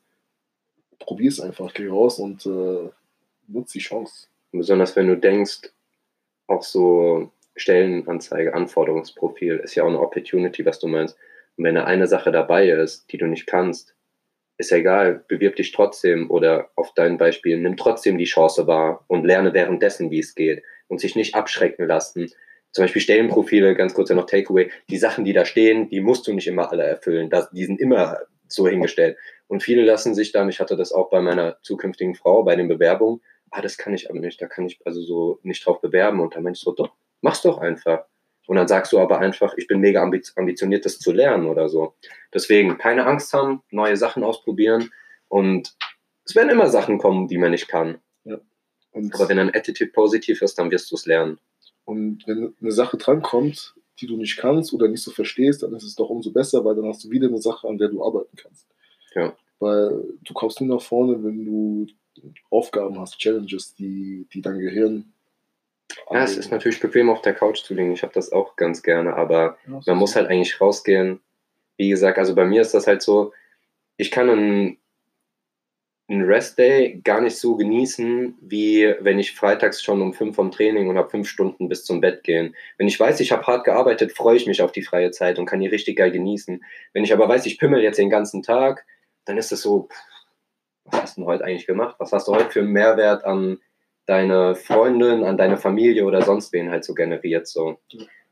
probier 0.99 1.29
es 1.29 1.39
einfach, 1.39 1.73
geh 1.73 1.87
raus 1.87 2.19
und 2.19 2.45
äh, 2.45 2.89
nutz 3.47 3.71
die 3.71 3.79
Chance. 3.79 4.27
Besonders 4.51 4.95
wenn 4.95 5.07
du 5.07 5.17
denkst, 5.17 5.71
auch 6.47 6.63
so 6.63 7.31
Stellenanzeige, 7.55 8.53
Anforderungsprofil 8.53 9.57
ist 9.63 9.75
ja 9.75 9.83
auch 9.83 9.87
eine 9.87 9.99
Opportunity, 9.99 10.65
was 10.65 10.79
du 10.79 10.87
meinst. 10.87 11.17
Und 11.57 11.63
wenn 11.63 11.75
da 11.75 11.85
eine 11.85 12.07
Sache 12.07 12.31
dabei 12.31 12.69
ist, 12.69 13.11
die 13.11 13.17
du 13.17 13.27
nicht 13.27 13.47
kannst, 13.47 13.94
ist 14.57 14.71
ja 14.71 14.77
egal, 14.77 15.23
bewirb 15.27 15.55
dich 15.55 15.71
trotzdem 15.71 16.29
oder 16.29 16.69
auf 16.75 16.93
dein 16.93 17.17
Beispiel, 17.17 17.57
nimm 17.57 17.77
trotzdem 17.77 18.17
die 18.17 18.25
Chance 18.25 18.67
wahr 18.67 19.03
und 19.07 19.25
lerne 19.25 19.53
währenddessen, 19.53 20.11
wie 20.11 20.19
es 20.19 20.35
geht 20.35 20.63
und 20.87 20.99
sich 20.99 21.15
nicht 21.15 21.35
abschrecken 21.35 21.87
lassen. 21.87 22.31
Zum 22.71 22.83
Beispiel 22.83 23.01
Stellenprofile, 23.01 23.75
ganz 23.75 23.93
kurz 23.93 24.09
ja 24.09 24.15
noch 24.15 24.25
Takeaway, 24.25 24.69
die 24.89 24.97
Sachen, 24.97 25.25
die 25.25 25.33
da 25.33 25.45
stehen, 25.45 25.89
die 25.89 26.01
musst 26.01 26.27
du 26.27 26.33
nicht 26.33 26.47
immer 26.47 26.71
alle 26.71 26.83
erfüllen. 26.83 27.29
Die 27.53 27.65
sind 27.65 27.79
immer 27.79 28.17
so 28.47 28.67
hingestellt. 28.67 29.17
Und 29.47 29.63
viele 29.63 29.83
lassen 29.83 30.13
sich 30.13 30.31
dann, 30.31 30.49
ich 30.49 30.59
hatte 30.59 30.75
das 30.75 30.91
auch 30.91 31.09
bei 31.09 31.21
meiner 31.21 31.57
zukünftigen 31.61 32.15
Frau, 32.15 32.43
bei 32.43 32.55
den 32.55 32.67
Bewerbungen, 32.67 33.21
ah, 33.51 33.61
das 33.61 33.77
kann 33.77 33.93
ich 33.93 34.09
aber 34.09 34.19
nicht, 34.19 34.41
da 34.41 34.47
kann 34.47 34.65
ich 34.65 34.79
also 34.85 35.01
so 35.01 35.39
nicht 35.43 35.65
drauf 35.65 35.81
bewerben. 35.81 36.19
Und 36.19 36.35
dann 36.35 36.43
meinst 36.43 36.65
du, 36.65 36.71
doch, 36.71 36.91
mach's 37.21 37.41
doch 37.41 37.59
einfach. 37.59 38.05
Und 38.47 38.57
dann 38.57 38.67
sagst 38.67 38.91
du 38.93 38.99
aber 38.99 39.19
einfach, 39.19 39.55
ich 39.57 39.67
bin 39.67 39.79
mega 39.79 40.03
ambi- 40.03 40.31
ambitioniert, 40.35 40.85
das 40.85 40.99
zu 40.99 41.11
lernen 41.11 41.47
oder 41.47 41.67
so. 41.69 41.95
Deswegen 42.33 42.77
keine 42.77 43.05
Angst 43.05 43.33
haben, 43.33 43.63
neue 43.71 43.97
Sachen 43.97 44.23
ausprobieren 44.23 44.91
und 45.27 45.75
es 46.25 46.35
werden 46.35 46.49
immer 46.49 46.69
Sachen 46.69 46.97
kommen, 46.97 47.27
die 47.27 47.37
man 47.37 47.51
nicht 47.51 47.67
kann. 47.67 47.99
Und 48.95 49.13
Aber 49.13 49.27
wenn 49.27 49.37
dein 49.37 49.53
Attitude 49.53 49.91
positiv 49.91 50.41
ist, 50.41 50.57
dann 50.57 50.71
wirst 50.71 50.89
du 50.89 50.95
es 50.95 51.05
lernen. 51.05 51.37
Und 51.83 52.25
wenn 52.27 52.55
eine 52.61 52.71
Sache 52.71 52.97
drankommt, 52.97 53.75
die 53.99 54.07
du 54.07 54.15
nicht 54.15 54.37
kannst 54.37 54.73
oder 54.73 54.87
nicht 54.87 55.03
so 55.03 55.11
verstehst, 55.11 55.63
dann 55.63 55.73
ist 55.73 55.83
es 55.83 55.95
doch 55.95 56.09
umso 56.09 56.31
besser, 56.31 56.63
weil 56.63 56.75
dann 56.75 56.85
hast 56.85 57.03
du 57.03 57.09
wieder 57.09 57.27
eine 57.27 57.41
Sache, 57.41 57.67
an 57.67 57.77
der 57.77 57.89
du 57.89 58.05
arbeiten 58.05 58.35
kannst. 58.37 58.67
Ja. 59.13 59.35
Weil 59.59 60.03
du 60.23 60.33
kommst 60.33 60.61
nur 60.61 60.77
nach 60.77 60.83
vorne, 60.83 61.21
wenn 61.23 61.45
du 61.45 61.87
Aufgaben 62.49 62.97
hast, 62.99 63.19
Challenges, 63.19 63.75
die, 63.75 64.27
die 64.33 64.41
dein 64.41 64.59
Gehirn. 64.59 65.13
Ja, 66.11 66.23
es 66.23 66.37
ist 66.37 66.51
natürlich 66.51 66.79
bequem, 66.79 67.09
auf 67.09 67.21
der 67.21 67.33
Couch 67.33 67.63
zu 67.63 67.73
liegen. 67.73 67.93
Ich 67.93 68.03
habe 68.03 68.13
das 68.13 68.31
auch 68.31 68.55
ganz 68.55 68.83
gerne, 68.83 69.15
aber 69.15 69.57
man 69.65 69.97
muss 69.97 70.15
halt 70.15 70.27
eigentlich 70.27 70.59
rausgehen. 70.59 71.21
Wie 71.77 71.89
gesagt, 71.89 72.17
also 72.17 72.35
bei 72.35 72.45
mir 72.45 72.61
ist 72.61 72.73
das 72.73 72.87
halt 72.87 73.01
so, 73.01 73.33
ich 73.97 74.11
kann 74.11 74.29
einen, 74.29 74.77
einen 76.07 76.23
Rest-Day 76.23 77.01
gar 77.03 77.21
nicht 77.21 77.37
so 77.37 77.55
genießen, 77.55 78.37
wie 78.41 78.93
wenn 78.99 79.19
ich 79.19 79.33
freitags 79.33 79.81
schon 79.81 80.01
um 80.01 80.13
fünf 80.13 80.35
vom 80.35 80.51
Training 80.51 80.89
und 80.89 80.97
habe 80.97 81.09
fünf 81.09 81.27
Stunden 81.27 81.67
bis 81.67 81.83
zum 81.83 82.01
Bett 82.01 82.23
gehen. 82.23 82.55
Wenn 82.77 82.87
ich 82.87 82.99
weiß, 82.99 83.19
ich 83.19 83.31
habe 83.31 83.47
hart 83.47 83.65
gearbeitet, 83.65 84.11
freue 84.11 84.37
ich 84.37 84.47
mich 84.47 84.61
auf 84.61 84.71
die 84.71 84.83
freie 84.83 85.11
Zeit 85.11 85.39
und 85.39 85.45
kann 85.45 85.59
die 85.59 85.67
richtig 85.67 85.97
geil 85.97 86.11
genießen. 86.11 86.63
Wenn 86.93 87.03
ich 87.03 87.13
aber 87.13 87.27
weiß, 87.27 87.45
ich 87.45 87.57
pimmel 87.57 87.81
jetzt 87.81 87.97
den 87.97 88.09
ganzen 88.09 88.43
Tag, 88.43 88.85
dann 89.25 89.37
ist 89.37 89.51
es 89.51 89.61
so, 89.61 89.87
pff, 89.91 89.97
was 90.85 91.01
hast 91.01 91.17
du 91.17 91.21
denn 91.21 91.27
heute 91.27 91.43
eigentlich 91.43 91.67
gemacht? 91.67 91.95
Was 91.99 92.11
hast 92.11 92.27
du 92.27 92.35
heute 92.35 92.51
für 92.51 92.59
einen 92.59 92.71
Mehrwert 92.71 93.25
an 93.25 93.59
deine 94.05 94.55
Freundin, 94.55 95.23
an 95.23 95.37
deine 95.37 95.57
Familie 95.57 96.05
oder 96.05 96.21
sonst 96.21 96.53
wen 96.53 96.69
halt 96.69 96.83
so 96.83 96.93
generiert? 96.93 97.47
So. 97.47 97.79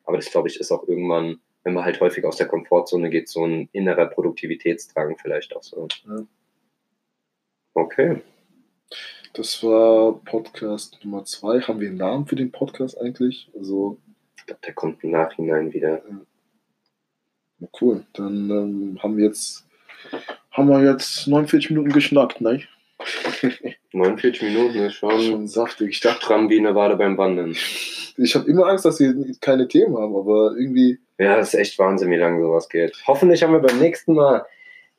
Aber 0.06 0.18
das, 0.18 0.30
glaube 0.32 0.48
ich, 0.48 0.60
ist 0.60 0.72
auch 0.72 0.88
irgendwann, 0.88 1.40
wenn 1.64 1.74
man 1.74 1.86
halt 1.86 2.00
häufig 2.02 2.24
aus 2.26 2.38
der 2.38 2.48
Komfortzone 2.48 3.10
geht, 3.10 3.30
so 3.30 3.46
ein 3.46 3.70
innerer 3.72 4.08
Produktivitätsdrang 4.08 5.18
vielleicht 5.18 5.56
auch 5.56 5.64
so. 5.64 5.88
Ja. 6.08 6.26
Okay. 7.74 8.22
Das 9.34 9.64
war 9.64 10.14
Podcast 10.26 11.00
Nummer 11.04 11.26
zwei. 11.26 11.60
Haben 11.62 11.80
wir 11.80 11.88
einen 11.90 11.98
Namen 11.98 12.28
für 12.28 12.36
den 12.36 12.52
Podcast 12.52 13.00
eigentlich? 13.00 13.50
Also, 13.58 13.98
Ich 14.38 14.46
glaube, 14.46 14.62
der 14.66 14.74
kommt 14.74 15.04
im 15.04 15.12
Nachhinein 15.12 15.74
wieder. 15.74 16.04
na 17.58 17.68
cool. 17.82 18.06
Dann 18.14 18.50
ähm, 18.52 19.00
haben 19.02 19.18
wir 19.18 19.26
jetzt 19.26 19.66
haben 20.52 20.68
wir 20.70 20.84
jetzt 20.84 21.28
49 21.28 21.72
Minuten 21.72 21.92
geschnackt, 21.92 22.42
ne? 22.42 22.62
49 23.94 24.42
Minuten 24.42 24.78
ist 24.80 24.96
schon, 24.96 25.22
Schon 25.22 25.48
saftig. 25.48 25.90
Ich 25.90 26.00
dachte, 26.00 26.22
stramm 26.22 26.50
wie 26.50 26.60
eine 26.60 26.76
Wade 26.76 26.96
beim 26.96 27.18
Wandern. 27.18 27.52
ich 27.52 28.36
habe 28.36 28.50
immer 28.50 28.68
Angst, 28.68 28.86
dass 28.86 29.00
wir 29.00 29.16
keine 29.42 29.68
Themen 29.68 29.98
haben, 29.98 30.16
aber 30.16 30.56
irgendwie 30.58 31.00
Ja, 31.18 31.38
das 31.38 31.54
ist 31.54 31.60
echt 31.60 31.80
Wahnsinn, 31.80 32.10
wie 32.12 32.18
lange 32.18 32.42
sowas 32.42 32.70
geht. 32.70 32.96
Hoffentlich 33.08 33.44
haben 33.44 33.54
wir 33.54 33.60
beim 33.60 33.80
nächsten 33.80 34.14
Mal 34.14 34.46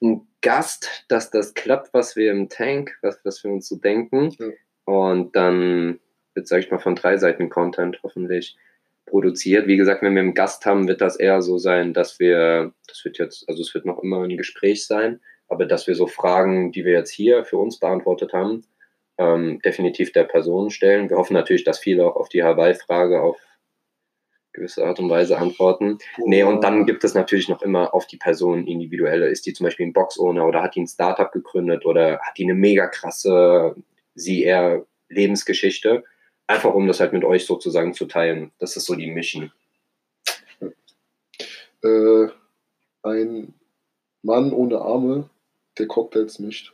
einen 0.02 0.26
Gast, 0.40 1.04
dass 1.08 1.30
das 1.30 1.54
klappt, 1.54 1.92
was 1.94 2.16
wir 2.16 2.30
im 2.30 2.48
Tank, 2.48 2.96
was, 3.02 3.18
was 3.24 3.42
wir 3.42 3.50
uns 3.50 3.68
so 3.68 3.76
denken. 3.76 4.34
Ja. 4.38 4.46
Und 4.84 5.34
dann 5.34 5.98
wird, 6.34 6.46
sag 6.46 6.60
ich 6.60 6.70
mal, 6.70 6.78
von 6.78 6.94
drei 6.94 7.16
Seiten 7.16 7.48
Content 7.48 7.98
hoffentlich 8.02 8.56
produziert. 9.06 9.66
Wie 9.66 9.76
gesagt, 9.76 10.02
wenn 10.02 10.14
wir 10.14 10.22
einen 10.22 10.34
Gast 10.34 10.66
haben, 10.66 10.88
wird 10.88 11.00
das 11.00 11.16
eher 11.16 11.42
so 11.42 11.58
sein, 11.58 11.94
dass 11.94 12.18
wir, 12.18 12.72
das 12.88 13.04
wird 13.04 13.18
jetzt, 13.18 13.48
also 13.48 13.62
es 13.62 13.74
wird 13.74 13.86
noch 13.86 14.02
immer 14.02 14.22
ein 14.22 14.36
Gespräch 14.36 14.86
sein, 14.86 15.20
aber 15.48 15.66
dass 15.66 15.86
wir 15.86 15.94
so 15.94 16.06
Fragen, 16.06 16.72
die 16.72 16.84
wir 16.84 16.92
jetzt 16.92 17.10
hier 17.10 17.44
für 17.44 17.58
uns 17.58 17.78
beantwortet 17.78 18.32
haben, 18.32 18.64
ähm, 19.18 19.60
definitiv 19.64 20.12
der 20.12 20.24
Person 20.24 20.70
stellen. 20.70 21.08
Wir 21.10 21.16
hoffen 21.16 21.34
natürlich, 21.34 21.64
dass 21.64 21.78
viele 21.78 22.06
auch 22.06 22.16
auf 22.16 22.28
die 22.28 22.42
Hawaii-Frage 22.42 23.20
auf 23.20 23.38
gewisse 24.52 24.84
Art 24.84 25.00
und 25.00 25.10
Weise 25.10 25.36
antworten. 25.36 25.98
Nee, 26.18 26.44
und 26.44 26.62
dann 26.62 26.86
gibt 26.86 27.04
es 27.04 27.14
natürlich 27.14 27.48
noch 27.48 27.60
immer 27.62 27.92
auf 27.92 28.06
die 28.06 28.16
Person 28.16 28.66
individuelle. 28.66 29.26
Ist 29.26 29.46
die 29.46 29.52
zum 29.52 29.64
Beispiel 29.64 29.86
ein 29.86 29.92
Box-Owner 29.92 30.46
oder 30.46 30.62
hat 30.62 30.76
die 30.76 30.82
ein 30.82 30.86
Startup 30.86 31.30
gegründet 31.30 31.84
oder 31.84 32.20
hat 32.20 32.38
die 32.38 32.44
eine 32.44 32.54
mega 32.54 32.86
krasse, 32.86 33.74
sie 34.14 34.44
eher 34.44 34.86
Lebensgeschichte? 35.08 36.04
Einfach 36.46 36.72
um 36.72 36.86
das 36.86 37.00
halt 37.00 37.12
mit 37.12 37.24
euch 37.24 37.46
sozusagen 37.46 37.94
zu 37.94 38.06
teilen. 38.06 38.52
Das 38.58 38.76
ist 38.76 38.86
so 38.86 38.94
die 38.94 39.10
Mission. 39.10 39.52
Äh, 41.82 42.28
ein 43.02 43.54
Mann 44.22 44.52
ohne 44.52 44.78
Arme, 44.78 45.28
der 45.78 45.86
Cocktails 45.86 46.38
mischt. 46.38 46.72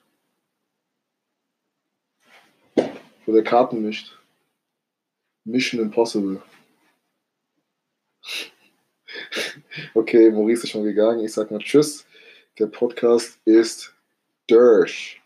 Oder 3.27 3.43
Karten 3.43 3.83
mischt. 3.83 4.17
Mission 5.45 5.81
Impossible. 5.81 6.43
Okay, 9.95 10.31
Maurice 10.31 10.65
ist 10.65 10.71
schon 10.71 10.85
gegangen. 10.85 11.25
Ich 11.25 11.33
sag 11.33 11.51
mal 11.51 11.61
Tschüss. 11.61 12.05
Der 12.59 12.67
Podcast 12.67 13.39
ist 13.45 13.95
durch. 14.47 15.21